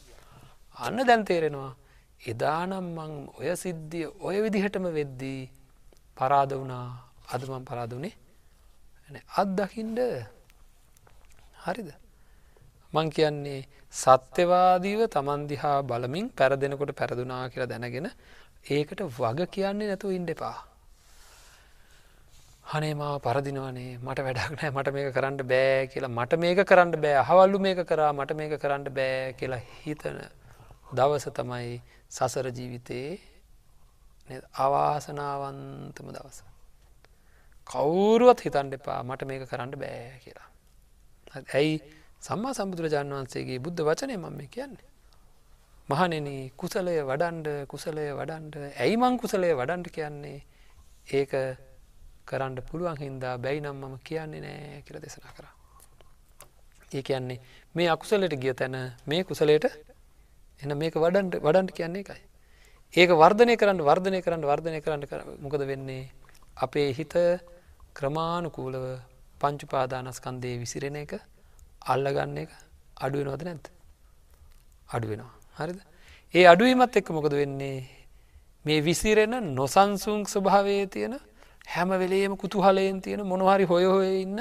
අන්න 0.75 0.97
දැන් 1.09 1.25
තේරෙනවා 1.25 1.71
එදානම් 2.21 2.87
මං 2.97 3.11
ඔය 3.39 3.49
සිද්ධිය 3.55 4.07
ඔය 4.19 4.37
විදිහටම 4.45 4.85
වෙද්දී 4.97 5.41
පරාද 6.17 6.51
වුණා. 6.53 6.87
අදමන් 7.33 7.63
පරාදුනේ 7.65 8.13
අත් 9.35 9.49
දකිින්ඩ 9.57 9.99
හරිද? 11.65 11.89
මං 12.93 13.07
කියන්නේ 13.09 13.61
සත්‍යවාදීව 13.93 15.01
තමන්දිහා 15.09 15.77
බලමින් 15.83 16.27
පැරදෙනකොට 16.31 16.91
පැරදුනා 16.95 17.43
කියලා 17.51 17.71
දැනගෙන 17.73 18.07
ඒකට 18.67 19.01
වග 19.19 19.39
කියන්නේ 19.49 19.87
නැතු 19.87 20.11
ඉන්ඩ 20.11 20.29
එපා. 20.29 20.57
හනේ 22.67 22.93
මා 22.93 23.19
පරදිනවනේ 23.19 23.91
මට 23.97 24.19
වැඩක් 24.25 24.51
නෑ. 24.55 24.71
මට 24.71 24.91
මේක 24.95 25.13
කරන්න 25.13 25.37
බෑ 25.43 25.87
කියලා. 25.87 26.09
මට 26.09 26.33
මේක 26.37 26.59
කරන්න 26.63 26.91
බෑ. 26.97 27.23
හවල්ලු 27.23 27.59
මේක 27.59 27.79
කරා. 27.85 28.11
මට 28.13 28.35
මේක 28.35 28.53
කරන්න 28.59 28.87
බෑ 28.91 29.33
කියලා 29.39 29.61
හිතන 29.77 30.17
දවස 30.91 31.25
තමයි 31.33 31.69
සසර 32.09 32.47
ජීවිතයේ 32.57 33.13
අවාසනාවන්තම 34.55 36.09
දවස. 36.09 36.39
කවුරුවත් 37.67 38.43
හිතන්ඩ 38.45 38.73
එපා. 38.73 38.99
මට 39.03 39.23
මේක 39.25 39.47
කරන්න 39.47 39.71
බෑ 39.75 40.19
කියලා. 40.25 40.49
ඇයි? 41.53 41.79
සම්මා 42.21 42.53
සම්බුදුරජාණන් 42.53 43.15
වහන්සේගේ 43.15 43.59
බුද්ධ 43.59 43.81
වචනය 43.83 44.17
මම 44.17 44.41
කියන්නේ. 44.49 44.85
මහනෙන 45.89 46.27
කුසලය 46.57 46.97
වඩන්ඩ 47.03 47.47
කුසලය 47.65 48.05
වඩන්ඩ. 48.11 48.59
ඇයිමං 48.75 49.17
කුසලය 49.17 49.55
වඩන්ට 49.55 49.87
කියන්නේ? 49.91 50.37
ඒක 51.13 51.33
කරන්න 52.27 52.57
පුළුවන් 52.63 52.97
හින්දා 52.97 53.35
බැයි 53.39 53.61
නම් 53.61 53.77
මම 53.81 53.95
කියන්නේ 54.01 54.41
නෑ 54.41 54.81
කියල 54.81 54.97
දෙසනා 54.99 55.31
කර. 55.31 55.45
ඒ 56.91 57.01
කියන්නේ 57.01 57.39
මේ 57.75 57.89
අකුසලට 57.89 58.35
ගිය 58.35 58.53
තැන 58.53 58.77
මේ 59.05 59.23
කුසලයට 59.23 59.65
එන 60.61 60.71
මේක 60.75 60.95
වඩන්ට 60.95 61.39
වඩන්ට 61.39 61.71
කියන්නේ 61.73 62.01
එකයි. 62.01 62.21
ඒක 62.93 63.09
වර්ධනය 63.13 63.53
කරන්න 63.55 63.81
වර්ධනය 63.81 64.19
කරන්න 64.21 64.43
වර්ධනය 64.43 64.79
කරන්න 64.79 65.03
මොකද 65.39 65.61
වෙන්නේ? 65.63 66.03
අපේ 66.57 66.89
හිත 66.93 67.13
ක්‍රමාණුකූලව 67.93 68.85
පංචුපාදානස්කන්දේ 69.41 70.55
විසිරෙන 70.57 70.95
එක 70.95 71.13
අල්ලගන්න 71.85 72.37
එක 72.37 72.51
අඩුවෙනවද 72.97 73.43
නැත් 73.43 73.69
අඩුවෙනවා 74.89 75.33
හරිද? 75.59 75.79
ඒ 76.33 76.45
අඩුවීමත් 76.45 76.95
එක්ක 76.95 77.09
මොකද 77.11 77.33
වෙන්නේ? 77.33 77.79
මේ 78.65 78.79
විසිරෙන 78.81 79.35
නොසන්සුන් 79.53 80.25
ස්වභාවය 80.25 80.77
තියෙන 80.87 81.19
හැම 81.67 81.89
වෙලේම 81.95 82.37
කුතුහලයෙන් 82.37 83.01
තියෙන 83.01 83.23
මොනහරි 83.25 83.65
හොය 83.65 83.85
හොය 83.85 84.09
ඉන්න 84.21 84.39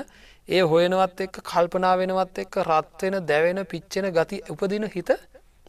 ඒ 0.49 0.63
හොයනවත් 0.65 1.21
එක්ක 1.21 1.41
කල්පනා 1.45 1.95
වෙනවත් 1.97 2.39
එක්ක 2.39 2.61
රත්වෙන 2.65 3.17
දැවෙන 3.27 3.61
පිච්චෙන 3.67 4.07
ගති 4.11 4.37
උපදින 4.49 4.87
හිත 4.89 5.11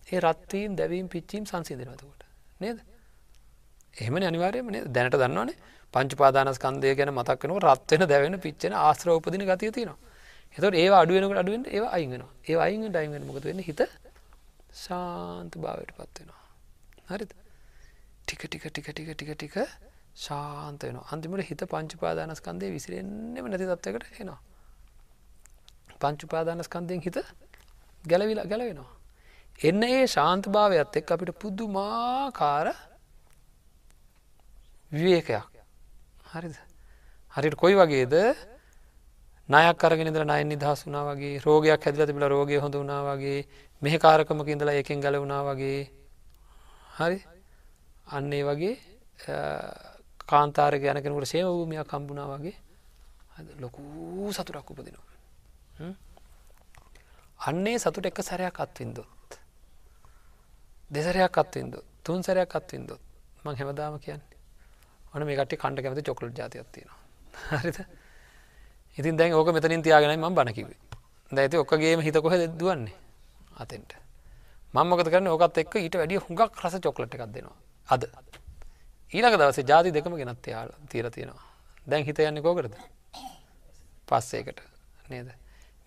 ඒ 0.08 0.20
රත්වීම් 0.22 0.76
දැවීම් 0.76 1.08
පිච්චීම් 1.08 1.44
සංසිදනවතකොට 1.46 2.22
නේද? 2.60 2.78
එහෙම 3.96 4.16
අනිවාරයම 4.24 4.70
දැනට 4.90 5.16
දන්නවනේ. 5.16 5.58
පංචපාදානස්කන්දය 5.94 6.94
ගැන 6.96 7.12
මතක්කනව 7.12 7.58
රත්වෙන 7.66 8.04
දැවෙන 8.06 8.40
පිච්චෙන 8.40 8.74
ආශ්‍ර 8.76 9.10
උපදින 9.10 9.44
ගතිය 9.44 9.72
තියෙනවා. 9.72 10.00
එතට 10.58 10.76
ඒ 10.76 10.88
අඩුවෙනකට 10.94 11.42
අඩුවෙන් 11.44 11.66
ඒ 11.68 11.84
අයිගෙන 11.90 12.24
ඒ 12.46 12.58
අයිග 12.58 12.86
ඩයිගෙන 12.88 13.28
මොකද 13.30 13.44
වෙන්න? 13.44 13.62
හිත 13.62 13.82
ශාන්ත 14.76 15.54
භාවයට 15.58 15.92
පත්වෙනවා 15.96 16.46
හරිද? 17.10 17.32
ටික 18.24 18.42
ටික 18.44 18.66
ටික 18.68 18.88
ටික 18.90 19.10
ටික 19.14 19.32
ටික 19.36 19.56
ශාන්ත 20.18 20.82
වෙන 20.82 20.98
අන්තිමට 21.06 21.44
හිත 21.44 21.62
පංචුපාදානස්කන්දය 21.66 22.68
විසිරෙන්නෙම 22.72 23.46
නැති 23.46 23.66
තත්වකට 23.66 24.22
එනවා. 24.22 24.40
පංචුපාදානස්කන්දයෙන් 26.00 27.02
හිත 27.02 27.18
ගැලවිලා 28.04 28.46
ගැලවෙනවා. 28.46 28.92
එන්න 29.60 29.84
ඒ 29.84 30.04
ශාන්ත 30.08 30.46
භාවයත් 30.48 30.96
එක් 30.96 31.12
අපිට 31.12 31.32
පුද්දුමාකාර 31.36 32.68
විවේකයක්. 34.92 35.46
හරිද? 36.28 36.56
හරිට 37.34 37.56
කොයි 37.56 37.76
වගේද? 37.76 38.14
නයක් 39.50 39.84
අරගෙන 39.84 40.08
ඉදල 40.08 40.26
නය 40.26 40.44
නිදහස් 40.46 40.82
වුනා 40.86 41.04
වගේ 41.08 41.40
රෝගයක් 41.40 41.82
හැදිල 41.82 42.06
තිබල 42.06 42.26
රෝගය 42.28 42.58
හොඳ 42.58 42.76
වනා 42.76 43.04
වගේ 43.08 43.46
මෙහ 43.82 43.96
කාරකමක 43.98 44.48
ඉඳලා 44.48 44.76
එකෙන් 44.76 45.00
ගල 45.00 45.20
වුණා 45.20 45.44
වගේ. 45.46 45.82
හරි? 46.98 47.20
අන්නේ 48.08 48.44
වගේ 48.44 48.76
කාන්තාරක 50.28 50.84
යනකෙනකට 50.84 51.26
සේම 51.26 51.48
වූමයක් 51.48 51.88
කම්බුණා 51.88 52.28
වගේ 52.32 52.56
ලොකූ 53.60 54.32
සතුරක් 54.32 54.72
උපදිනවා. 54.72 55.06
අන්නේ 57.40 57.78
සතුට 57.78 58.06
එක 58.06 58.20
සැරයක් 58.22 58.60
අත්වින්දොත් 58.60 59.40
දෙසරයක් 60.92 61.38
අත්වින්දොත් 61.38 61.86
තුන් 62.04 62.24
සැරයක් 62.24 62.56
අත්වින්දොත් 62.56 63.02
මං 63.44 63.56
හැමදාම 63.56 64.00
කියන්නේ 64.00 64.38
ඕන 65.14 65.26
මේකට 65.26 65.54
කණ්ඩ 65.56 65.84
කැමති 65.84 66.04
චොකලට් 66.04 66.38
ජාතියත්තියෙනවා 66.38 67.60
හරිත 67.62 67.80
ඉතින් 68.98 69.18
දැන් 69.18 69.34
ඕක 69.34 69.54
මෙතනින් 69.54 69.82
තියාගෙනයි 69.82 70.18
ම 70.18 70.36
බණකිවේ 70.36 70.80
දැඇති 71.32 71.58
ඔක්කගේම 71.58 72.02
හිත 72.02 72.18
කොහ 72.18 72.34
දෙදවන්නේ 72.34 72.96
අතෙන්ට. 73.56 73.96
මංමකත 74.74 75.10
කරන 75.10 75.28
ඕකත් 75.28 75.58
එක්ක 75.58 75.76
ඊට 75.78 75.96
වැඩිය 75.96 76.20
හුඟක් 76.20 76.62
රස 76.64 76.76
චොක්ලට් 76.80 77.14
එකක් 77.14 77.26
දෙනවා. 77.28 77.56
අද. 77.88 78.04
ඊළක 79.12 79.38
දවස 79.38 79.60
ජාති 79.64 79.92
දෙකම 79.92 80.16
ගෙනත් 80.16 80.48
යාල 80.48 80.72
තීර 80.90 81.10
තියෙනවා. 81.10 81.46
දැන් 81.88 82.04
හිත 82.04 82.20
යන්න 82.20 82.42
කෝකරද 82.44 82.74
පස්සේකට 84.08 84.60
නේද? 85.10 85.30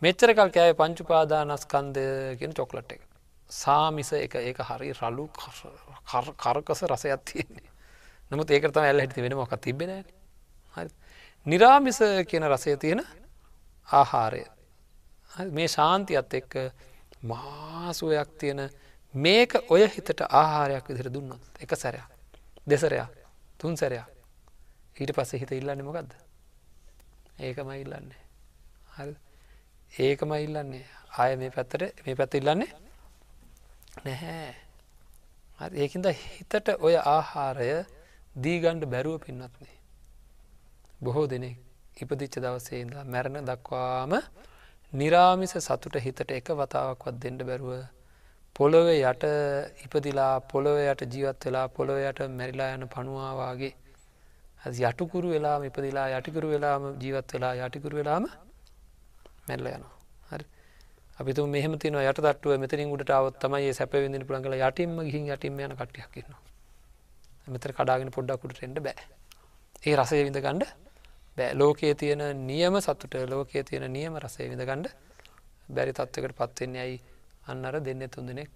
මෙච්චර 0.02 0.32
කල් 0.34 0.50
කෑය 0.50 0.74
පංචුපාදානස්කන්ද 0.74 1.96
කියෙන 2.38 2.54
චොක්ලට් 2.54 2.92
එක. 2.92 3.02
සාමිස 3.50 4.12
එක 4.12 4.34
ඒක 4.36 4.62
හරි 4.62 4.92
රලු 4.92 5.28
කරකස 6.36 6.82
රසයක් 6.84 7.24
තියෙන්නේ. 7.24 7.68
නමුත් 8.30 8.50
ඒකතම 8.50 8.80
ඇල්ල 8.80 9.00
හිටි 9.00 9.22
වෙන 9.22 9.36
මොක 9.36 9.52
තිබෙන 9.60 9.92
හරි 10.76 10.88
නිරාමිස 11.46 11.98
කියන 12.26 12.44
රසය 12.44 12.76
තියෙන 12.76 13.04
ආහාරය. 13.88 14.44
මේ 15.50 15.68
ශාන්තියත් 15.68 16.34
එක්ක 16.34 16.56
මාසුවයක් 17.22 18.32
තියෙන 18.38 18.70
මේක 19.14 19.52
ඔය 19.68 19.84
හිතට 19.88 20.20
ආහාරයක් 20.22 20.88
විදිර 20.88 21.12
දුන්නොත් 21.12 21.60
එක 21.60 21.76
සැරයක්. 21.76 22.19
දෙසරයක් 22.66 23.08
තුන් 23.58 23.76
සැරයක්. 23.76 24.06
ඊට 24.96 25.12
පස්සේ 25.12 25.40
හිත 25.40 25.52
ඉල්ලන්න 25.52 25.84
මොකක්ද 25.84 26.12
ඒකම 27.40 27.70
ඉල්ලන්නේ. 27.74 28.22
හරි. 28.90 29.14
ඒකම 29.92 30.32
ඉල්ලන්නේ. 30.36 30.86
ආය 31.12 31.36
මේ 31.36 31.50
පැත්තට 31.50 32.04
මේ 32.06 32.16
පැත්ත 32.16 32.34
ඉල්ලන්නේ 32.34 32.70
නැහැ. 34.04 34.54
ඒකින්ද 35.76 36.06
හිතට 36.16 36.68
ඔය 36.78 36.94
ආහාරය 36.96 37.70
දීගණ්ඩ 38.36 38.84
බැරුව 38.86 39.18
පින්නත්නේ. 39.20 39.74
බොහෝ 41.00 41.26
දෙනෙක් 41.26 41.56
ඉපදිච්ච 41.96 42.36
දවසේද 42.38 42.92
මැරණ 43.06 43.46
දක්වාම 43.46 44.12
නිරාමිස 44.92 45.54
සතුට 45.58 45.96
හිතට 45.98 46.30
එක 46.30 46.52
වතාවක්වත් 46.52 47.16
දෙන්න 47.18 47.38
බැරුව 47.40 47.72
පොළොව 48.61 48.88
යට 48.92 49.24
ඉපදිලා 49.84 50.32
පොළොව 50.42 50.78
යට 50.82 51.02
ජීවත් 51.12 51.44
වෙලා 51.46 51.66
පොළොව 51.70 51.98
යට 52.00 52.18
මැරිලා 52.30 52.74
යන 52.74 52.84
පනුවාවාගේ 52.88 53.72
යටුකුරු 54.82 55.28
වෙලාම 55.30 55.62
ඉපදිලා 55.64 56.08
යටිකුරු 56.12 56.48
වෙලාම 56.48 56.82
ජීවත් 56.98 57.32
වෙලා 57.34 57.54
යටිකුරු 57.58 57.96
වෙලාම 57.96 58.24
මැල්ල 59.48 59.66
යනවා. 59.68 59.94
හරි. 60.30 60.44
අපිතු 61.18 61.46
මෙහම 61.46 61.78
තින 61.78 61.94
යට 61.96 62.20
තටුව 62.20 62.58
මෙතරින් 62.58 62.92
උඩට 62.92 63.11
අවත් 63.11 63.38
තමයි 63.40 63.72
සැපවිදින 63.72 64.26
පුළන්ගල 64.26 64.56
යටින්ම 64.58 64.92
ගිහින් 65.00 65.24
යටින්ම 65.28 65.61
යන 65.61 65.74
කටියක්කින්නවා 65.74 66.42
මෙතර 67.48 67.72
කඩාගෙන 67.72 68.11
පොඩ්ඩක්කුට 68.11 68.61
එෙන්ට 68.61 68.80
බෑ. 68.80 69.06
ඒ 69.80 69.94
රසය 69.96 70.20
විඳ 70.20 70.38
ගණ්ඩ 70.38 70.68
බෑ. 71.36 71.54
ලෝකයේ 71.54 71.94
තියෙන 71.94 72.22
නියම 72.44 72.76
සතුට 72.78 73.16
ලෝකයේ 73.26 73.64
තියෙන 73.64 73.88
නියම 73.90 74.18
රසය 74.18 74.50
විඳ 74.50 74.62
ගණ්ඩ 74.62 74.92
බැරි 75.70 75.92
තත්වකට 75.92 76.36
පත්වෙන්නේ 76.36 76.84
ඇයි? 76.84 77.00
අන්න 77.51 77.64
අර 77.64 77.74
දෙන්න 77.80 78.09
තුන් 78.09 78.26
දෙනෙක්. 78.26 78.51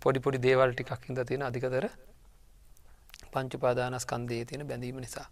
පොඩි 0.00 0.20
පොඩි 0.20 0.38
දේවල් 0.40 0.70
ටිකක් 0.72 1.08
හිද 1.08 1.20
තියෙන 1.22 1.42
අධිකතර 1.42 1.86
පංචුපාදානස්කන්දයේ 3.32 4.44
තියෙන 4.44 4.66
බැඳීම 4.66 4.98
නිසා. 4.98 5.26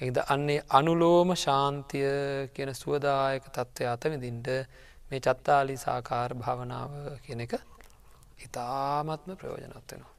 එද 0.00 0.18
අන්නේ 0.26 0.60
අනුලෝම 0.70 1.30
ශාන්තිය 1.36 2.06
කියන 2.54 2.70
සුවදායක 2.74 3.44
තත්ත්වය 3.48 3.84
අතවිදින්ට 3.86 4.48
මේ 5.10 5.20
චත්තාලි 5.20 5.76
සාකාර 5.78 6.30
භාවනාව 6.34 6.92
කියන 7.24 7.40
එක 7.40 7.52
ඉතාමත්ම 8.40 9.30
ප්‍රයෝජනත් 9.36 9.74
වෙනවා. 9.86 10.12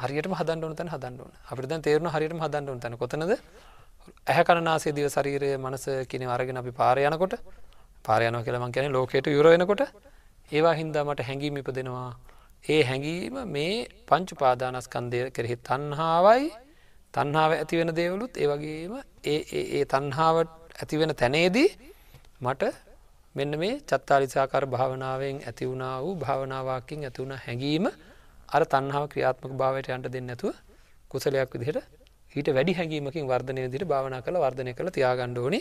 හරියට 0.00 0.28
හදන්න 0.32 0.64
ඕන 0.64 0.76
තැන 0.76 0.90
හදන්න 0.90 1.20
ඕන. 1.20 1.32
අපිට 1.46 1.68
දැන් 1.68 1.82
තේරුණ 1.82 2.10
හරියට 2.10 2.36
හදන්න 2.36 2.68
ඕන 2.68 2.80
තැන. 2.80 2.96
කොතනද? 2.96 3.32
ඇහැ 4.26 4.44
කණනාසේ 4.44 4.92
දිව 4.92 5.06
ශරීරය 5.08 5.50
මනස 5.56 5.84
කියන 6.06 6.26
අරගෙන 6.28 6.56
අපි 6.56 6.72
පාරයනකොට 6.72 7.34
පාරයනව 8.04 8.42
කියලමන් 8.46 8.72
කියන 8.72 8.92
ලෝකයට 8.92 9.26
යුරවෙනකොට 9.28 9.82
ඒවා 10.50 10.74
හින්දා 10.74 11.04
මට 11.04 11.20
හැඟීම 11.20 11.56
ඉපදෙනවා. 11.56 12.10
ඒ 12.64 12.82
හැඟීම 12.82 13.36
මේ 13.46 13.86
පංචු 14.06 14.34
පාදානස්කන්දය 14.36 15.18
කෙරෙහි 15.30 15.56
තන්හාවයි 15.62 16.44
තන්හාාව 17.14 17.52
ඇතිවෙන 17.54 17.90
දේවලුත් 17.92 18.34
ඒවගේම 18.36 18.94
ඒ 19.24 19.38
ඒ 19.70 19.84
තන්හාාවට 19.86 20.52
ඇතිවෙන 20.78 21.12
තැනේදී 21.14 21.68
මට 22.40 22.62
මෙන්න 23.34 23.52
මේ 23.54 23.74
චත්තාලිසාකර 23.82 24.64
භාවනාවෙන් 24.66 25.36
ඇතිවුණා 25.42 25.96
වූ 25.98 26.14
භාවනාවකින් 26.16 27.00
ඇතිවුණ 27.02 27.34
හැඟීම 27.38 27.86
අර 28.48 28.62
තන්හාාව 28.66 29.06
ක්‍රියාත්මක 29.08 29.52
භාවයට 29.54 29.88
යන්ට 29.90 30.08
දෙන්න 30.08 30.26
නැතුව 30.26 30.54
කුසලයක් 31.10 31.52
විදිහට 31.54 31.78
ඊට 32.32 32.48
වැඩි 32.50 32.72
හැඟීමකින් 32.72 33.24
වර්ධනය 33.24 33.66
දිට 33.68 33.86
භාවනා 33.86 34.20
කළ 34.20 34.38
වර්ධනය 34.38 34.72
කළ 34.72 34.90
තියාගණ්ඩෝනි 34.90 35.60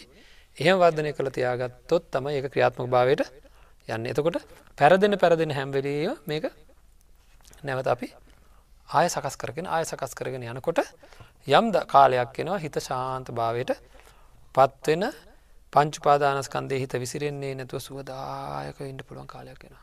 එහෙම 0.58 0.78
වර්ධනය 0.78 1.12
කළ 1.14 1.30
තියාගත්තොත් 1.32 2.04
තම 2.12 2.26
ඒ 2.30 2.42
ක්‍රියාත්මක 2.46 2.90
භාවයට 2.90 3.24
යන්න. 3.88 4.06
එතකොට 4.06 4.38
පැරදෙන 4.78 5.18
පැරදෙන 5.18 5.52
හැම්වෙලේ 5.52 6.16
මේක 6.26 6.46
නැවත 7.64 7.88
අපි 7.88 8.08
ආය 8.90 9.08
සකස් 9.08 9.36
කරගෙන 9.38 9.68
ආය 9.68 9.84
සකස් 9.84 10.14
කරගෙන 10.14 10.44
යනකොට 10.46 10.80
යම් 11.48 11.72
ද 11.72 11.86
කාලයක් 11.86 12.36
එෙනවා 12.36 12.60
හිත 12.60 12.80
ශාන්ත 12.80 13.28
භාවයට 13.32 13.72
පත්වෙන 14.56 15.12
පංචුපාදානස්කන්දේ 15.74 16.80
හිත 16.80 16.94
විසිරෙන්නේ 16.96 17.56
නැතුව 17.56 17.80
සුවදායක 17.82 18.80
ඉන්ට 18.82 19.04
පුළුවන් 19.04 19.28
කාලයක් 19.28 19.64
වෙන 19.64 19.76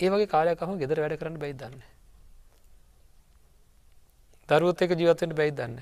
ඒවගේ 0.00 0.28
කාලයකම 0.28 0.74
ගෙදර 0.76 1.00
වැඩ 1.00 1.18
කරන්න 1.18 1.38
බයිදන්න 1.38 1.78
දරුවත් 4.48 4.82
එක 4.82 4.92
ජීවත්වෙන්ට 4.94 5.34
බැයිදන්න 5.34 5.78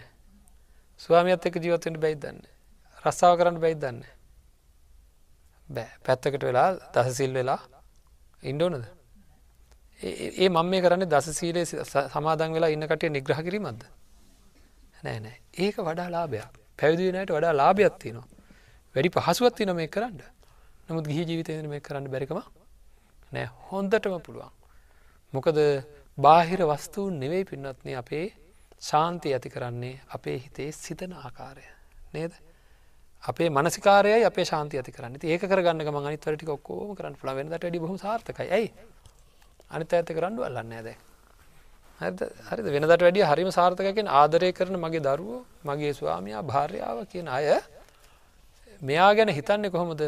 ස්වාමියත් 1.01 1.45
එක 1.47 1.59
ජීවත්වෙන්ට 1.59 2.01
බැයිදන්න 2.01 2.39
රස්සාාව 3.05 3.37
කරන්න 3.39 3.61
බැයිදන්න 3.61 4.01
බෑ. 5.69 5.89
පැත්තකට 6.05 6.43
වෙලා 6.43 6.69
දසසිල් 6.95 7.33
වෙලා 7.33 7.61
ඉන්ඩෝනද 8.43 8.87
ඒ 10.03 10.49
මං 10.49 10.67
මේ 10.67 10.81
කරන්න 10.81 11.09
දසසීලේ 11.09 11.65
සමාදන් 11.65 12.53
වෙලා 12.53 12.69
ඉන්න 12.69 12.85
කටිය 12.85 13.11
නිග්‍රහ 13.11 13.41
කිරීමක්ද? 13.41 13.83
නෑ 15.03 15.19
නෑ. 15.21 15.37
ඒක 15.57 15.77
වඩා 15.81 16.09
ලාභයක්. 16.11 16.51
පැවිදිනයට 16.79 17.31
වඩා 17.31 17.53
ලාභයක් 17.55 17.97
තියනවා. 17.99 18.27
වැඩි 18.95 19.11
පහසුවත් 19.11 19.57
තින 19.57 19.73
මේ 19.75 19.89
කරන්න. 19.89 20.21
නමුත් 20.89 21.07
ගිහි 21.07 21.25
ජීවිතය 21.25 21.57
මේ 21.67 21.81
කරන්න 21.81 22.11
බැරිකම 22.11 22.41
නෑ. 23.33 23.47
හොන්දටම 23.69 24.19
පුළුවන්. 24.21 24.53
මොකද 25.33 25.59
බාහිර 26.19 26.61
වස්තුූන් 26.65 27.17
නෙවෙයි 27.21 27.45
පින්නත්න 27.45 27.97
අපේ 27.97 28.27
ශාන්තිය 28.81 29.33
ඇති 29.33 29.49
කරන්නේ 29.49 29.95
අපේ 30.11 30.37
හිතේ 30.39 30.71
සිතන 30.75 31.13
ආකාරය. 31.15 31.65
නේද? 32.13 32.33
අපේ 33.27 33.49
මනසිකාරයයි 33.51 34.25
අපේ 34.25 34.45
ශාන්ති 34.45 34.79
ඇති 34.79 34.93
කරන්න. 34.93 35.17
ඒක 35.25 35.43
කරගන්න 35.43 35.83
ම 35.85 35.99
අනිත්වරටි 36.03 36.47
ඔක්කෝම 36.49 36.95
කරන්න 36.95 37.17
ලවෙනට 37.23 37.59
ඩි 37.61 37.79
බහ 37.79 37.97
සාර්ථකයි. 37.99 38.49
ඇයි? 38.51 38.69
අනිත 39.71 39.93
ඇත 39.93 40.09
කරන්නු 40.09 40.47
අල්ලන්න 40.49 40.73
ඇද 40.73 40.89
හරි 42.01 42.71
වෙනදට 42.75 43.03
වැඩිය 43.03 43.25
හරිම 43.25 43.51
සාර්ථකකින් 43.51 44.09
ආදරය 44.11 44.53
කරන 44.53 44.77
මගේ 44.77 45.01
දරුවෝ 45.01 45.41
මගේ 45.65 45.93
ස්වාමයා 45.93 46.43
භාර්යාව 46.43 46.99
කියන 47.07 47.29
අය 47.29 47.47
මෙයා 48.81 49.15
ගැන 49.15 49.29
හිතන්නේ 49.31 49.71
කොහොමද? 49.71 50.03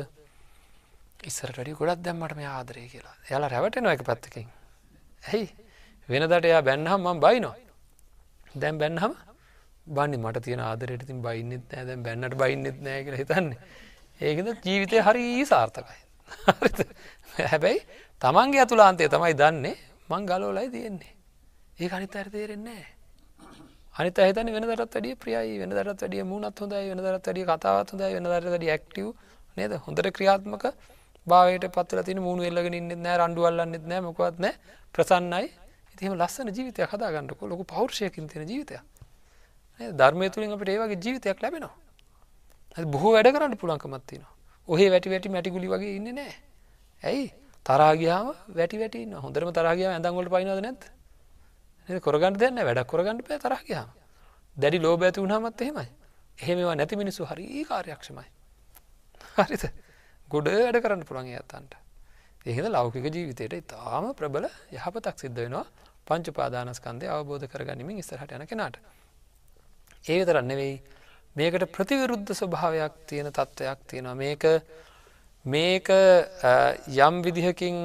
ඉස්සරට 1.24 1.56
වැඩි 1.58 1.78
ගොඩක් 1.80 2.04
දැම්මට 2.04 2.36
මේ 2.36 2.48
ආදරය 2.48 2.84
කියලා. 2.92 3.16
යාලා 3.30 3.48
රැවටෙනවා 3.48 3.96
එක 3.96 4.04
පැත්තකින්. 4.04 4.46
ඇයි? 5.32 5.48
වෙනදට 6.08 6.44
එයා 6.44 6.62
බැන්නහම් 6.62 7.00
මම් 7.00 7.18
බයිනවා. 7.20 7.56
දැම් 8.54 8.78
බැන්නහම 8.78 9.12
බනි 9.88 10.16
මට 10.16 10.44
තියෙන 10.44 10.60
ආදරයට 10.60 11.06
තින් 11.06 11.22
බයින්නෙත් 11.22 11.64
නෑ. 11.72 11.84
දැන් 11.88 12.02
බැන්නට 12.02 12.36
බයින්නෙත් 12.42 12.78
නෑ 12.80 13.04
කියල 13.04 13.16
හිතන්නේ. 13.22 13.58
ඒකද 14.20 14.48
ජීවිතය 14.66 15.02
හරි 15.06 15.24
සාර්ථකයි. 15.46 15.98
හැබැයි 17.52 17.80
තමන්ගේ 18.22 18.62
ඇතුලාන්තය 18.64 19.08
තමයි 19.08 19.34
දන්නේ. 19.42 19.76
මං 20.10 20.28
ගලෝලයි 20.30 20.70
තියෙන්නේ. 20.70 21.12
ඒ 21.80 21.90
අනිත 21.96 22.16
අර 22.16 22.30
තේරෙන්නේ 22.30 22.84
අනිත 23.94 24.18
හිතන 24.18 24.50
වෙන 24.54 24.64
දරත් 24.64 24.94
වැඩිය 24.94 25.14
ප්‍රියයි 25.22 25.56
වෙන 25.60 25.70
දරත් 25.70 26.02
වැඩිය 26.02 26.24
මුණත් 26.32 26.60
හොඳයි 26.62 26.90
වෙන 26.90 27.00
දරත් 27.04 27.24
වැඩිය 27.28 27.46
කතාවත් 27.48 27.92
හොඳයි 27.92 28.12
වෙන 28.16 28.26
දරත් 28.26 28.52
වැඩිය 28.52 28.70
ඇක්ටිව් 28.74 29.08
නේද? 29.56 29.72
හොඳට 29.86 30.10
ක්‍රියාත්මක 30.16 30.64
භාවයට 31.26 31.66
පත්වල 31.76 32.04
තින 32.08 32.20
මුණු 32.26 32.46
එල්ලගෙන 32.50 32.76
ඉන්නෙත් 32.80 33.00
නෑ 33.06 33.16
රණ්ඩුවල්ලන්නෙත් 33.20 33.88
නෑ 33.92 34.04
මොකවත් 34.06 34.38
නෑ. 34.44 34.54
ප්‍රසන්නයි. 34.94 35.48
ඉතිම 35.94 36.14
ලස්සන 36.14 36.52
ජීවිතයක් 36.56 36.94
හදාගන්නක 36.94 37.42
ලොකු 37.52 37.64
පෞර්ෂයකින් 37.74 38.28
තියෙන 38.30 38.48
ජීවිතයක්. 38.52 38.82
ධර්මය 39.78 40.30
තුළින් 40.30 40.52
අපට 40.52 40.68
ඒවගේ 40.68 40.98
ජීවිතයක් 40.98 41.42
ලැබෙනවා. 41.42 41.74
බොහෝ 42.86 43.12
වැඩ 43.12 43.32
කරන්න 43.32 43.56
පුළන්කමත්තින 43.56 44.24
ඔහේ 44.68 44.90
වැටි 44.90 45.10
වැටි 45.10 45.28
මැටිගුලි 45.28 45.68
වගේ 45.68 45.96
ඉන්න 45.96 46.14
නෑ 46.14 46.32
ඇයි? 47.02 47.26
තරාගයාම 47.66 48.28
වැටි 48.50 48.78
වැටන්න 48.78 49.14
හොඳරම 49.16 49.52
තරාගයාව 49.52 49.92
ඇඳංගොලට 49.94 50.30
පයිනද 50.30 50.50
නැත් 50.60 52.02
කොරගන්න 52.02 52.36
දෙන්න 52.36 52.60
වැඩක් 52.60 52.90
කොරගන්න 52.92 53.22
පෑ 53.22 53.38
තරාගයාම 53.38 53.90
දැඩි 54.56 54.78
ලෝබ 54.78 55.02
ඇති 55.02 55.20
වුණහමත් 55.20 55.60
එහෙමයි. 55.60 55.88
එහෙමවා 56.38 56.74
නැති 56.74 56.96
මිනිස්සු 56.96 57.24
හරි 57.24 57.64
කාර්යක්ෂමයි. 57.64 58.28
හරිත 59.36 59.64
ගොඩ 60.28 60.48
වැඩ 60.48 60.82
කරන්න 60.84 61.04
පුළන් 61.04 61.30
ඇත්තන්ට 61.32 61.74
එහෙද 62.46 62.66
ලෞකික 62.68 63.06
ජීවිතයට 63.06 63.54
ඉතාම 63.54 64.14
ප්‍රබල 64.14 64.46
යහපතක් 64.72 65.16
සිද්ධ 65.18 65.38
වෙනවා 65.38 65.66
පංච 66.06 66.34
පාදානස්කන්දය 66.34 67.06
අවබෝධ 67.08 67.46
කරගනිමින් 67.46 67.98
ඉස්සරහට 67.98 68.32
යන 68.32 68.46
කෙනාට. 68.46 68.76
ඒ 70.04 70.24
තරන්න 70.24 70.52
වෙයි 70.54 70.76
මේකට 71.36 71.64
ප්‍රතිවිරුද්ධ 71.72 72.32
ස්වභාවයක් 72.32 72.94
තියෙන 73.06 73.32
තත්ත්වයක් 73.32 73.78
තියෙනවා 73.86 74.14
මේක 74.14 74.44
මේක 75.44 75.88
යම් 76.98 77.22
විදිහකින් 77.22 77.76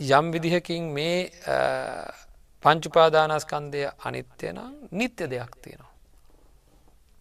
යම් 0.00 0.32
විදිහකින් 0.32 0.82
මේ 0.92 1.30
පංචුපාදානස්කන්දය 2.62 3.82
අනිත්‍ය 4.04 4.52
නම් 4.52 4.74
නිත්‍ය 4.90 5.24
දෙයක් 5.26 5.52
තියෙනවා. 5.62 5.92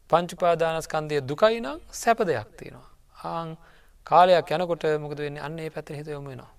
පංචුපාදානස්කන්දය 0.10 1.22
දුකයි 1.22 1.60
නම් 1.62 1.80
සැප 1.92 2.20
දෙයක් 2.22 2.50
තියෙනවා. 2.58 2.90
ආං 3.24 3.58
කාලයක් 4.06 4.52
යනකොට 4.52 4.84
මොකද 5.00 5.20
වෙන්නේ 5.20 5.42
අන්න 5.42 5.60
ඒ 5.60 5.70
පැත්ත 5.70 5.90
හිත 5.90 6.08
යොම 6.08 6.26
වෙනවා. 6.26 6.52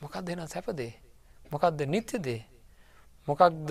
මොකක් 0.00 0.14
දෙන 0.22 0.46
සැපදේ. 0.48 0.94
මොකක්ද 1.50 1.80
නිත්‍යදේ. 1.86 2.42
මොකක්ද 3.28 3.70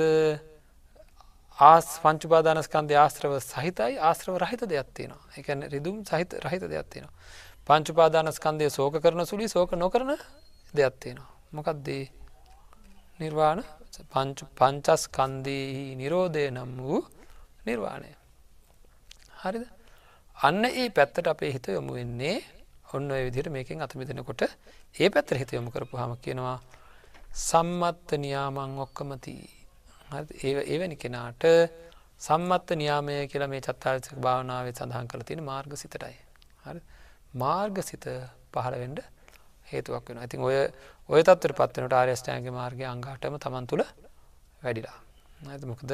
ආස් 1.58 1.88
පංචුපාදානස්කන්දය 2.03 2.93
ආශ්‍රව 2.95 3.34
සහිතයි 3.43 3.93
ආශ්‍රව 3.99 4.36
රහිත 4.38 4.62
දෙයක් 4.64 4.89
තියෙනවා. 4.93 5.24
එකන 5.38 5.60
රිදුම් 5.66 5.95
සහිත 6.03 6.30
රහිත 6.39 6.64
දෙයක් 6.64 6.88
තියෙනවා. 6.91 7.16
පංචුපාදානස්කන්දය 7.68 8.70
සෝක 8.70 8.93
කරන 9.03 9.26
සුළි 9.26 9.47
සෝක 9.47 9.72
නොකරන 9.76 10.12
දෙයක් 10.74 10.93
තියෙනවා. 11.01 11.32
මොකක්දේ 11.51 12.03
නිර්වාණ 13.20 13.64
පංචස්කන්දයෙහි 14.55 15.84
නිරෝධය 15.95 16.45
නම් 16.51 16.72
වූ 16.80 17.01
නිර්වාණය. 17.66 18.12
හරිද 19.41 19.66
අන්න 20.38 20.64
ඒ 20.66 20.89
පැත්තට 20.89 21.28
අපේ 21.28 21.51
හිත 21.51 21.68
යොමු 21.70 21.93
වෙන්නේ 21.93 22.38
ඔන්න 22.93 23.10
විදිහට 23.26 23.49
මේකින් 23.49 23.82
අතමිදෙනකොට 23.82 24.41
ඒ 24.95 25.10
පැත්තර 25.10 25.36
හිත 25.36 25.51
යොමු 25.51 25.70
කරපු 25.72 25.97
හම 25.97 26.14
කියනවා 26.18 26.58
සම්මත්ත 27.34 28.18
නියාමං 28.18 28.80
ඔක්කමති 28.80 29.36
ඒවැනි 30.44 30.96
කෙනාට 30.96 31.44
සම්මත්ත 32.20 32.72
නියාමය 32.76 33.28
කියලා 33.28 33.48
මේ 33.48 33.62
චත්තාරිසක 33.62 34.16
භාවනාවේ 34.18 34.74
සඳහන් 34.74 35.08
කළ 35.08 35.24
තියෙන 35.24 35.44
මාර්ග 35.44 35.76
සිතටයි. 35.76 36.16
මාර්ග 37.34 37.82
සිත 37.84 38.06
පහළවෙන්ඩ 38.54 39.04
හේතුවක් 39.66 40.10
වෙන 40.10 40.24
ඉතින් 40.24 40.42
ඔය 40.42 40.56
ඔය 41.10 41.22
තත්වට 41.24 41.58
පත්වනට 41.60 41.94
ආර්යෂ්ටෑන්ගේ 41.94 42.52
මාර්ගය 42.52 42.86
අංගටම 42.86 43.38
තමන් 43.38 43.68
තුළ 43.68 43.86
වැඩිලා. 44.64 44.98
ඇත 45.46 45.66
මොකද 45.66 45.94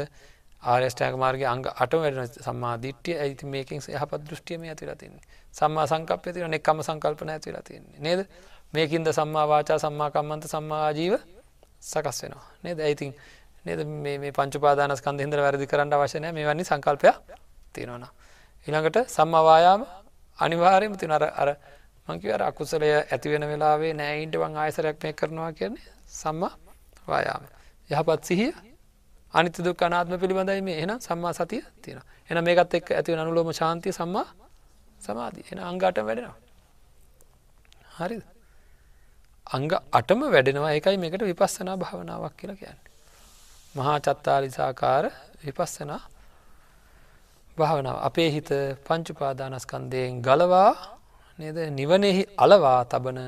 ආර්යෂ්ටෑක 0.64 1.16
මාර්ගය 1.18 1.46
අංග 1.46 1.66
අට 1.76 1.94
වැඩන 1.96 2.32
සම්මා 2.40 2.76
දිට්ටිය 2.78 3.18
ඇති 3.18 3.46
මේකින් 3.48 3.84
යහපත් 3.90 4.22
දෘෂ්ටියම 4.30 4.64
ඇතිලා 4.66 4.96
තින්නේ 4.96 5.24
සම්මා 5.54 5.88
සංකප්ය 5.88 6.34
තින 6.34 6.60
එක්කම 6.60 6.82
සංකල්පන 6.82 7.34
ඇතිලා 7.36 7.64
තින්නේ 7.64 8.00
නේද? 8.00 8.22
මේකින්ද 8.74 9.08
සම්මා 9.10 9.46
වාචා 9.48 9.78
සම්මාකම්මන්ත 9.80 10.44
සම්මාජීව 10.46 11.14
සකස් 11.82 12.18
වෙනවා. 12.24 12.46
නේද? 12.64 12.80
ඇයිතින් 12.80 13.12
නේද? 13.66 13.80
මේ 14.04 14.32
පංචපාදානස්කන්ද 14.32 15.20
හිදර 15.20 15.40
වැරදි 15.40 15.68
කරන්න 15.68 15.94
අවශ්‍යනය 15.94 16.32
මේ 16.32 16.46
වන්නේ 16.46 16.64
සංකල්පයක් 16.64 17.16
තියෙනවන. 17.74 18.06
ඊළඟට 18.68 18.98
සම්මවායාම 19.10 19.82
අනිවාරයම 20.40 20.98
තින 20.98 21.12
අර 21.12 21.24
අර 21.24 21.50
මංකිවර 22.08 22.42
අකුසලය 22.42 22.90
ඇතිවෙන 22.94 23.46
වෙලාවේ 23.48 23.94
නෑයින්ට 23.94 24.36
වන් 24.36 24.58
ආයසරයක් 24.58 24.98
මේ 25.04 25.14
කරනවා 25.14 25.52
කියන්නේ 25.54 25.86
සම්මා 26.12 26.54
වායාම. 27.08 27.44
යහපත් 27.90 28.22
සිහිය 28.24 28.52
අනිත 29.34 29.58
දුක් 29.60 29.82
අනාත්ම 29.82 30.18
පිළිබඳයි 30.18 30.62
මේ. 30.62 30.82
එන 30.84 30.92
සම්මා 31.00 31.34
සතිය 31.34 31.62
තියෙන 31.82 32.02
එන 32.30 32.44
මේකත් 32.44 32.74
එක් 32.74 32.92
ඇතිව 32.92 33.20
අනුලෝම 33.20 33.54
ශාන්තිය 33.54 33.94
සම්මා 33.94 34.28
සමාධී 35.02 35.50
එන 35.52 35.60
අංගාට 35.62 35.98
වැඩෙනවා. 36.00 36.38
හරි 37.98 38.33
අංග 39.48 39.70
අටම 39.92 40.20
වැඩෙනවා 40.26 40.72
ඒකයි 40.72 40.98
මේකට 40.98 41.24
විපස්සනා 41.24 41.78
භාවනාවක් 41.78 42.34
කියලා 42.38 42.56
කියන්න. 42.56 42.80
මහා 43.76 43.98
චත්තාලිසාකාර 44.00 45.06
විපස්සනා 45.46 46.02
භාවනාව 47.58 47.98
අපේ 48.02 48.30
හිත 48.32 48.50
පංචුපාදානස්කන්දයෙන් 48.86 50.22
ගලවා 50.22 50.72
නේද 51.40 51.58
නිවනෙහි 51.72 52.24
අලවා 52.38 52.86
තබන 52.86 53.20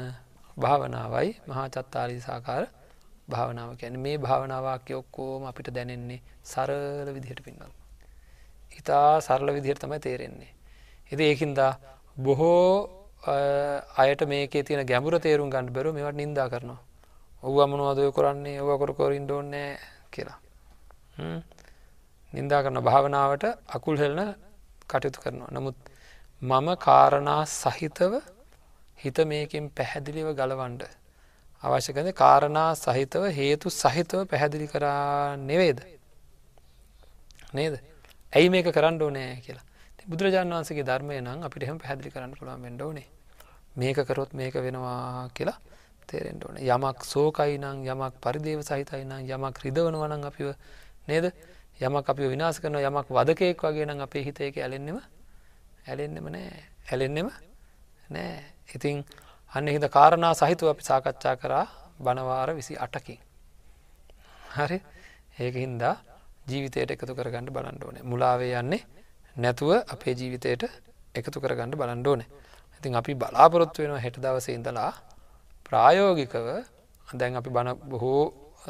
භාවනාවයි 0.58 1.30
මහා 1.48 1.68
චත්තාලී 1.70 2.22
සාකාර 2.22 2.64
භාවනාව 3.30 3.72
ගැන 3.78 3.96
මේ 4.00 4.18
භාවනාවක් 4.18 4.90
ඔක්කෝම 4.92 5.46
අපිට 5.46 5.70
දැනෙන්නේ 5.70 6.22
සරල 6.44 7.10
විදිහට 7.14 7.42
පින්නල්. 7.44 7.72
ඉතා 8.72 9.22
සරල 9.22 9.50
විදිහට 9.54 9.82
තමයි 9.82 10.00
තේරෙන්නේ. 10.00 10.52
එති 11.12 11.24
ඒකින්දා 11.24 11.74
බොහෝ 12.18 13.05
අයට 13.26 14.22
මේකේ 14.24 14.64
තියෙන 14.64 14.86
ගැඹුර 14.86 15.20
තේරුම් 15.20 15.50
ගන්න 15.50 15.74
බැරු 15.74 15.94
මෙවට 15.94 16.16
නින්දා 16.16 16.50
කරනවා. 16.50 16.80
ඔව 17.44 17.56
අමනුවදය 17.60 18.12
කරන්නේ 18.12 18.62
ඔව 18.62 18.78
කොර 18.80 18.94
කොරින් 18.94 19.26
ඩෝන්නෑ 19.26 19.78
කියලා. 20.12 20.40
නින්දා 22.34 22.62
කරන 22.64 22.82
භාවනාවට 22.82 23.46
අකුල් 23.70 23.98
හෙල්න 23.98 24.36
කටයුතු 24.88 25.22
කරනවා. 25.22 25.50
නමුත් 25.52 25.78
මම 26.42 26.68
කාරණා 26.78 27.42
සහිතව 27.46 28.22
හිත 29.00 29.18
මේකින් 29.26 29.72
පැහැදිලිව 29.72 30.28
ගලවන්ඩ. 30.34 30.84
අවශ්‍යකද 31.64 32.14
කාරණා 32.14 32.70
සහිතව 32.76 33.24
හේතු 33.32 33.70
සහිතව 33.72 34.28
පැහැදිලි 34.28 34.68
කරා 34.68 35.36
නෙවේද. 35.40 35.80
නේද. 37.54 37.82
ඇයි 38.34 38.50
මේක 38.50 38.70
කරන්න 38.70 39.02
ඕනෑ 39.02 39.42
කියලා. 39.42 39.66
බුදුරජාන් 40.06 40.54
වන්සගේ 40.54 40.86
ධර්මය 40.86 41.22
නම් 41.22 41.40
අපිට 41.42 41.64
එහෙම 41.64 41.78
පැහැදිලි 41.78 42.14
කරන්න 42.14 42.38
පුළුවන් 42.38 42.62
වෙන්ඩෝනේ 42.62 43.15
මේක 43.76 43.98
කරොත් 44.08 44.34
මේක 44.34 44.54
වෙනවා 44.56 45.30
කියලා 45.34 45.60
තේරෙන්ට 46.08 46.46
ඕන. 46.46 46.56
යමක් 46.58 47.04
සෝකයි 47.04 47.58
නං 47.58 47.84
යමක් 47.86 48.16
පරිදේව 48.22 48.62
සහිතයි 48.62 49.04
නම් 49.04 49.28
යමක් 49.28 49.60
රිදවන 49.64 49.96
වනන් 49.96 50.24
අපිව 50.24 50.56
නේද? 51.08 51.26
යමක් 51.78 52.10
අපි 52.10 52.30
විනාස 52.30 52.60
කරන 52.60 52.80
යමක් 52.80 53.10
වදකයෙක් 53.10 53.60
වගේ 53.60 53.86
නම් 53.86 54.02
අපේ 54.02 54.24
හිතේක 54.24 54.58
ඇලෙන්නෙම 54.58 55.00
ඇලෙන්නෙම 55.88 56.26
නෑ. 56.28 56.64
ඇලෙන්නෙම 56.92 57.30
නෑ. 58.10 58.44
ඉතිං 58.76 59.04
අන්න 59.54 59.68
හිද 59.68 59.86
කාරණා 59.90 60.34
සහිතුව 60.34 60.70
අපි 60.70 60.84
සාකච්ඡා 60.84 61.36
කරා 61.36 61.66
බනවාර 62.00 62.50
විසි 62.56 62.74
අටකින් 62.78 63.20
හරි? 64.56 64.80
ඒක 65.40 65.56
හින්දා 65.56 65.96
ජීවිතයට 66.48 66.92
එකතු 66.92 67.14
කරගන්න 67.14 67.52
බලන්න 67.52 67.84
ඕනේ. 67.84 68.04
මුලාවේ 68.04 68.54
යන්නේ 68.56 68.84
නැතුව 69.36 69.72
අපේ 69.88 70.14
ජීවිතයට 70.14 70.64
එකතු 71.16 71.42
කරගන්න 71.42 71.76
බලන්න 71.76 72.08
ඕනේ. 72.08 72.28
ඉතින් 72.78 72.96
අපි 72.96 73.14
බලාපොරොත්තු 73.16 73.84
වෙනවා 73.84 74.04
හෙට 74.06 74.18
දවස 74.18 74.48
ඉඳලා 74.50 74.92
ප්‍රායෝගිකව 75.66 76.48
දැන් 77.12 77.36
අපි 77.36 77.50
බණ 77.50 77.78
බොහෝ 77.86 78.24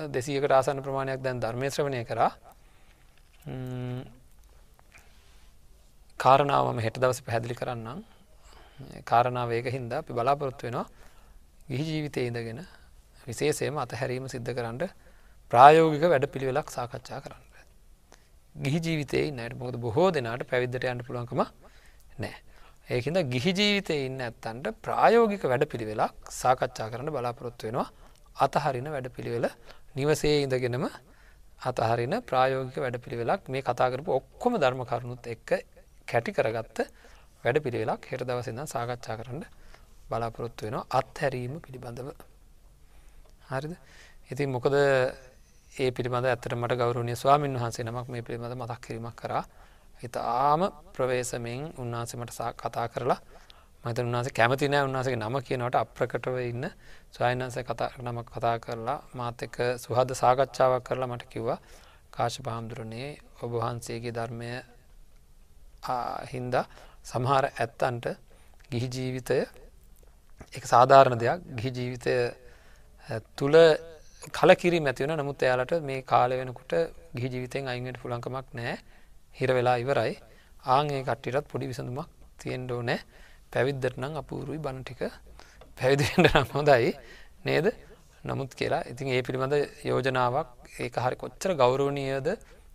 දෙසියකට 0.10 0.52
ආසන්න 0.52 0.82
ප්‍රමාණයක් 0.82 1.22
දැන් 1.22 1.40
ධර්මය 1.40 1.68
ශ්‍රවණය 1.70 2.02
කරා 2.06 2.32
කාරණාවම 6.20 6.78
හෙට 6.80 6.98
දවස 6.98 7.20
පැහැදිලි 7.22 7.56
කරන්නම් 7.56 8.00
කාරණාව 9.04 9.50
ඒක 9.52 9.68
හින්දා 9.70 10.00
අපි 10.00 10.12
බලාපොරොත්තු 10.14 10.68
වෙනවා 10.68 10.88
ගිහි 11.68 11.84
ජීවිතය 11.86 12.28
ඉඳගෙන 12.28 12.62
විශේෂයම 13.28 13.78
අතහැරීම 13.78 14.26
සිද්ධ 14.28 14.52
කරන්න 14.52 14.82
ප්‍රායෝගික 15.52 16.04
වැඩ 16.04 16.26
පිළිවෙලක් 16.28 16.70
සාකච්ඡා 16.70 17.20
කරන්න. 17.20 17.44
ගිහි 18.56 18.80
ජීවිතය 18.80 19.22
නයට 19.32 19.56
මොකද 19.56 19.76
බොහෝ 19.78 20.10
දෙනාට 20.12 20.44
පැවිද්දට 20.46 20.86
යන්න 20.86 21.02
පුළුවන්කම 21.02 21.42
නෑ. 22.20 22.36
ඒකද 22.88 23.18
ගිහි 23.26 23.52
ජීවිතය 23.52 23.96
ඉන්න 24.08 24.20
ඇත්තන්ට 24.22 24.68
ප්‍රායෝගික 24.80 25.44
වැඩ 25.44 25.64
පිළිවෙලක් 25.66 26.28
සාකච්ඡා 26.32 26.90
කරන්න 26.92 27.10
බලාපොරොත්තු 27.10 27.66
වෙනවා. 27.68 27.88
අතහරින 28.38 28.88
වැඩ 28.88 29.08
පිළිවෙල 29.10 29.46
නිවසේ 29.96 30.44
ඉඳගෙනම 30.44 30.86
අතහරින 31.62 32.14
ප්‍රායෝගික 32.22 32.78
වැඩ 32.78 32.98
පිළිවෙලක් 33.00 33.50
මේ 33.50 33.64
කතාකරපු 33.64 34.12
ඔක්කොම 34.20 34.60
ධර්ම 34.62 34.86
කරුණුත් 34.86 35.26
එක්ක 35.26 35.50
කැටි 36.08 36.32
කරගත්ත 36.32 36.78
වැඩ 37.44 37.58
පිළිවෙලක් 37.60 38.06
හෙට 38.06 38.24
දවසඳ 38.24 38.68
සාකච්ඡා 38.68 39.18
කරන්න 39.18 39.44
බලාපොරොත්තු 40.10 40.68
වෙනවා. 40.68 40.86
අත්හැරීම 40.92 41.54
පිළිබඳව. 41.60 42.10
හරිද? 43.50 43.74
ඉතින් 44.30 44.50
මොකද 44.52 44.76
ඒ 45.76 45.90
පිළිබඳ 45.92 46.26
ඇතට 46.28 46.54
මට 46.54 46.78
ගෞරුණය 46.78 47.16
ස්වාමීන් 47.16 47.58
වහන්සේ 47.58 47.84
නමක් 47.84 48.08
මේ 48.10 48.22
පිළිබඳ 48.22 48.54
මතක් 48.56 48.82
කිරීමක් 48.84 49.16
කරා. 49.16 49.44
ඉතාම 50.02 50.62
ප්‍රවේශමෙන් 50.94 51.74
උන්වහන්සේමට 51.76 52.36
කතා 52.58 52.88
කරලා 52.88 53.20
මත 53.86 54.00
උන්වස 54.00 54.30
කැමති 54.32 54.68
නෑ 54.68 54.86
උන්වසගේ 54.86 55.18
නම 55.18 55.36
කියනවට 55.42 55.76
අප්‍රකටව 55.78 56.38
ඉන්න. 56.42 56.66
ස්වයන්න්ස 57.12 57.58
කතා 57.62 57.90
නම 58.02 58.20
කතා 58.26 58.56
කරලා 58.60 58.98
මාත 59.14 59.44
එක 59.44 59.58
සුහද 59.78 60.10
සාකච්ඡාවක් 60.14 60.84
කරලා 60.84 61.08
මට 61.08 61.28
කිව්වා. 61.28 61.60
කාශ 62.12 62.40
පහම්දුරනේ 62.40 63.10
ඔබවහන්සේගේ 63.42 64.12
ධර්මය 64.12 64.50
හින්දා 66.26 66.66
සමහර 67.04 67.46
ඇත්තන්ට 67.54 68.06
ගිහි 68.72 68.88
ජීවිතය 68.90 69.40
එක 70.54 70.64
සාධාරණ 70.66 71.18
දෙයක්. 71.18 71.40
ගිහි 71.54 71.72
ජීවිතය 71.72 72.16
තුළ 73.36 73.58
කලකිරි 74.34 74.80
මැතිවන 74.80 75.14
නමුත් 75.16 75.40
එයාලට 75.42 75.74
මේ 75.84 76.02
කාල 76.04 76.32
වෙනකුට 76.34 76.74
ගිහි 77.14 77.30
ජීවිතයෙන් 77.30 77.68
අයිගට 77.68 78.02
පුලංකමක් 78.02 78.48
නෑ. 78.54 78.76
හිර 79.36 79.50
වෙලා 79.52 79.78
ඉවරයි. 79.78 80.14
ආගේ 80.66 81.02
කට්ටිටත් 81.04 81.48
පොඩි 81.48 81.70
විසඳුමක් 81.72 82.10
තියෙන්ඩෝ 82.40 82.82
නෑ 82.82 83.00
පැවිද්දට 83.52 83.98
නම් 83.98 84.14
අපූරුයි 84.22 84.60
බණ 84.60 84.84
ටික 84.84 85.02
පැවිදිෙන්ට 85.78 86.34
නම් 86.34 86.48
හොඳයි. 86.52 86.92
නේද? 87.44 87.68
නමුත් 88.24 88.52
කියලා 88.56 88.84
ඉතින් 88.92 89.08
ඒ 89.08 89.22
පිළිබඳ 89.22 89.56
යෝජනාවක් 89.84 90.50
ඒක 90.80 90.96
හරි 90.98 91.16
කොච්චර 91.16 91.52
ගෞරවනීයද 91.56 92.28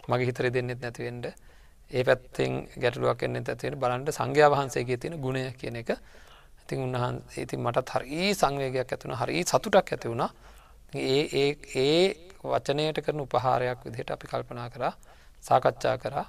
මගේ 0.09 0.29
හිතර 0.29 0.47
දෙන්නෙත් 0.49 0.81
නැතිවෙන්ට 0.81 1.27
ඒ 1.91 2.03
පැත්තෙන් 2.03 2.53
ගැටලුවක් 2.77 3.23
එන්න 3.23 3.41
ඇතිවෙන 3.43 3.79
බලන්ට 3.79 4.13
සංඝයා 4.13 4.51
වහන්සේගේ 4.51 4.97
තියෙන 4.97 5.17
ගුණය 5.19 5.45
කියන 5.55 5.77
එක. 5.77 5.91
ඉතින් 6.63 6.85
උන්හන් 6.87 7.17
ඉතින් 7.37 7.61
මටත් 7.61 7.91
හරි 7.91 8.35
සංවේගයක් 8.35 8.93
ඇතුන 8.95 9.17
හරි 9.17 9.43
සතුටක් 9.45 9.89
ඇති 9.89 10.09
වුණා. 10.09 10.31
ඒ 10.95 11.23
ඒ 11.35 11.49
ඒ 11.77 12.05
වචනයට 12.45 13.01
කරන 13.01 13.21
උපහාරයක් 13.21 13.81
විදිහට 13.85 14.11
අපි 14.11 14.27
කල්පනා 14.27 14.69
කරා 14.71 14.93
සාකච්ඡා 15.43 15.97
කරා. 15.99 16.27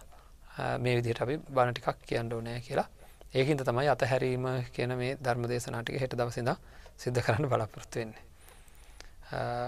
මේ 0.79 0.95
විදිහට 0.95 1.21
අපි 1.21 1.37
බණ 1.49 1.73
ටිකක් 1.73 2.01
කියන්න 2.07 2.33
ඕනෑ 2.33 2.59
කියලා 2.61 2.87
ඒකින්ද 3.33 3.63
තමයි 3.63 3.87
අතහැරීම 3.89 4.47
කියන 4.71 4.97
මේ 4.97 5.15
ධර්ම 5.17 5.47
දේශනාටික 5.47 5.95
හෙට 5.97 6.15
දවසිද 6.15 6.49
සිද්ධ 6.97 7.21
කරන්න 7.21 7.47
බලාපොරොත්තු 7.47 7.99
වෙන්නේ. 7.99 8.23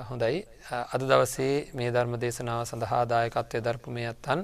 හොඳයි 0.10 0.44
අද 0.72 1.02
දවසේ 1.04 1.56
මේ 1.74 1.92
ධර්ම 1.92 2.20
දේශනාව 2.20 2.66
සඳහා 2.66 3.06
දායකත්වය 3.06 3.62
දර්පු 3.62 3.92
මේ 3.92 4.08
අත්තන් 4.08 4.44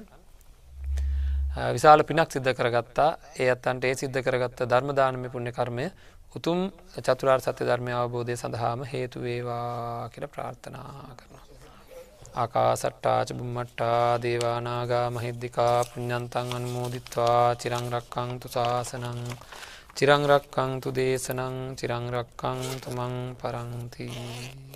විශාල 1.70 2.04
පිනක් 2.04 2.30
සිද්ධ 2.30 2.52
කරගත්තා 2.54 3.10
ඒ 3.36 3.50
අත්තන්ට 3.50 3.84
ඒ 3.84 3.94
සිද්ධ 3.96 4.20
කරගත්ත 4.20 4.64
ධර්මදානම 4.64 5.28
පුුණ්‍ය 5.28 5.52
කර්මය 5.52 5.86
උතුම් 6.32 6.58
චතුරාර් 6.98 7.40
සත්‍ය 7.40 7.64
ධර්මය 7.64 7.92
අවබෝධය 7.94 8.36
සඳහාම 8.36 8.84
හේතුවේවා 8.86 10.08
කියල 10.08 10.26
ප්‍රාර්ථනා 10.28 11.16
කරනවා. 11.16 11.49
ආකාසට්ටාච 12.34 13.28
බුම්මට්ටා 13.32 14.18
දේවානාගා 14.18 15.06
මහිද්දිකා 15.10 15.76
පුඤ්ඥන්තන් 15.84 16.48
අනුමෝදිත්වා 16.52 17.46
චිරංරක්කංතු 17.56 18.46
ශාසනං 18.48 19.20
චිරංරක්කංතු 19.96 20.88
දේශනං 20.92 21.56
චිරංරක්කං 21.78 22.60
තුමං 22.82 23.16
පරංතිී 23.36 24.70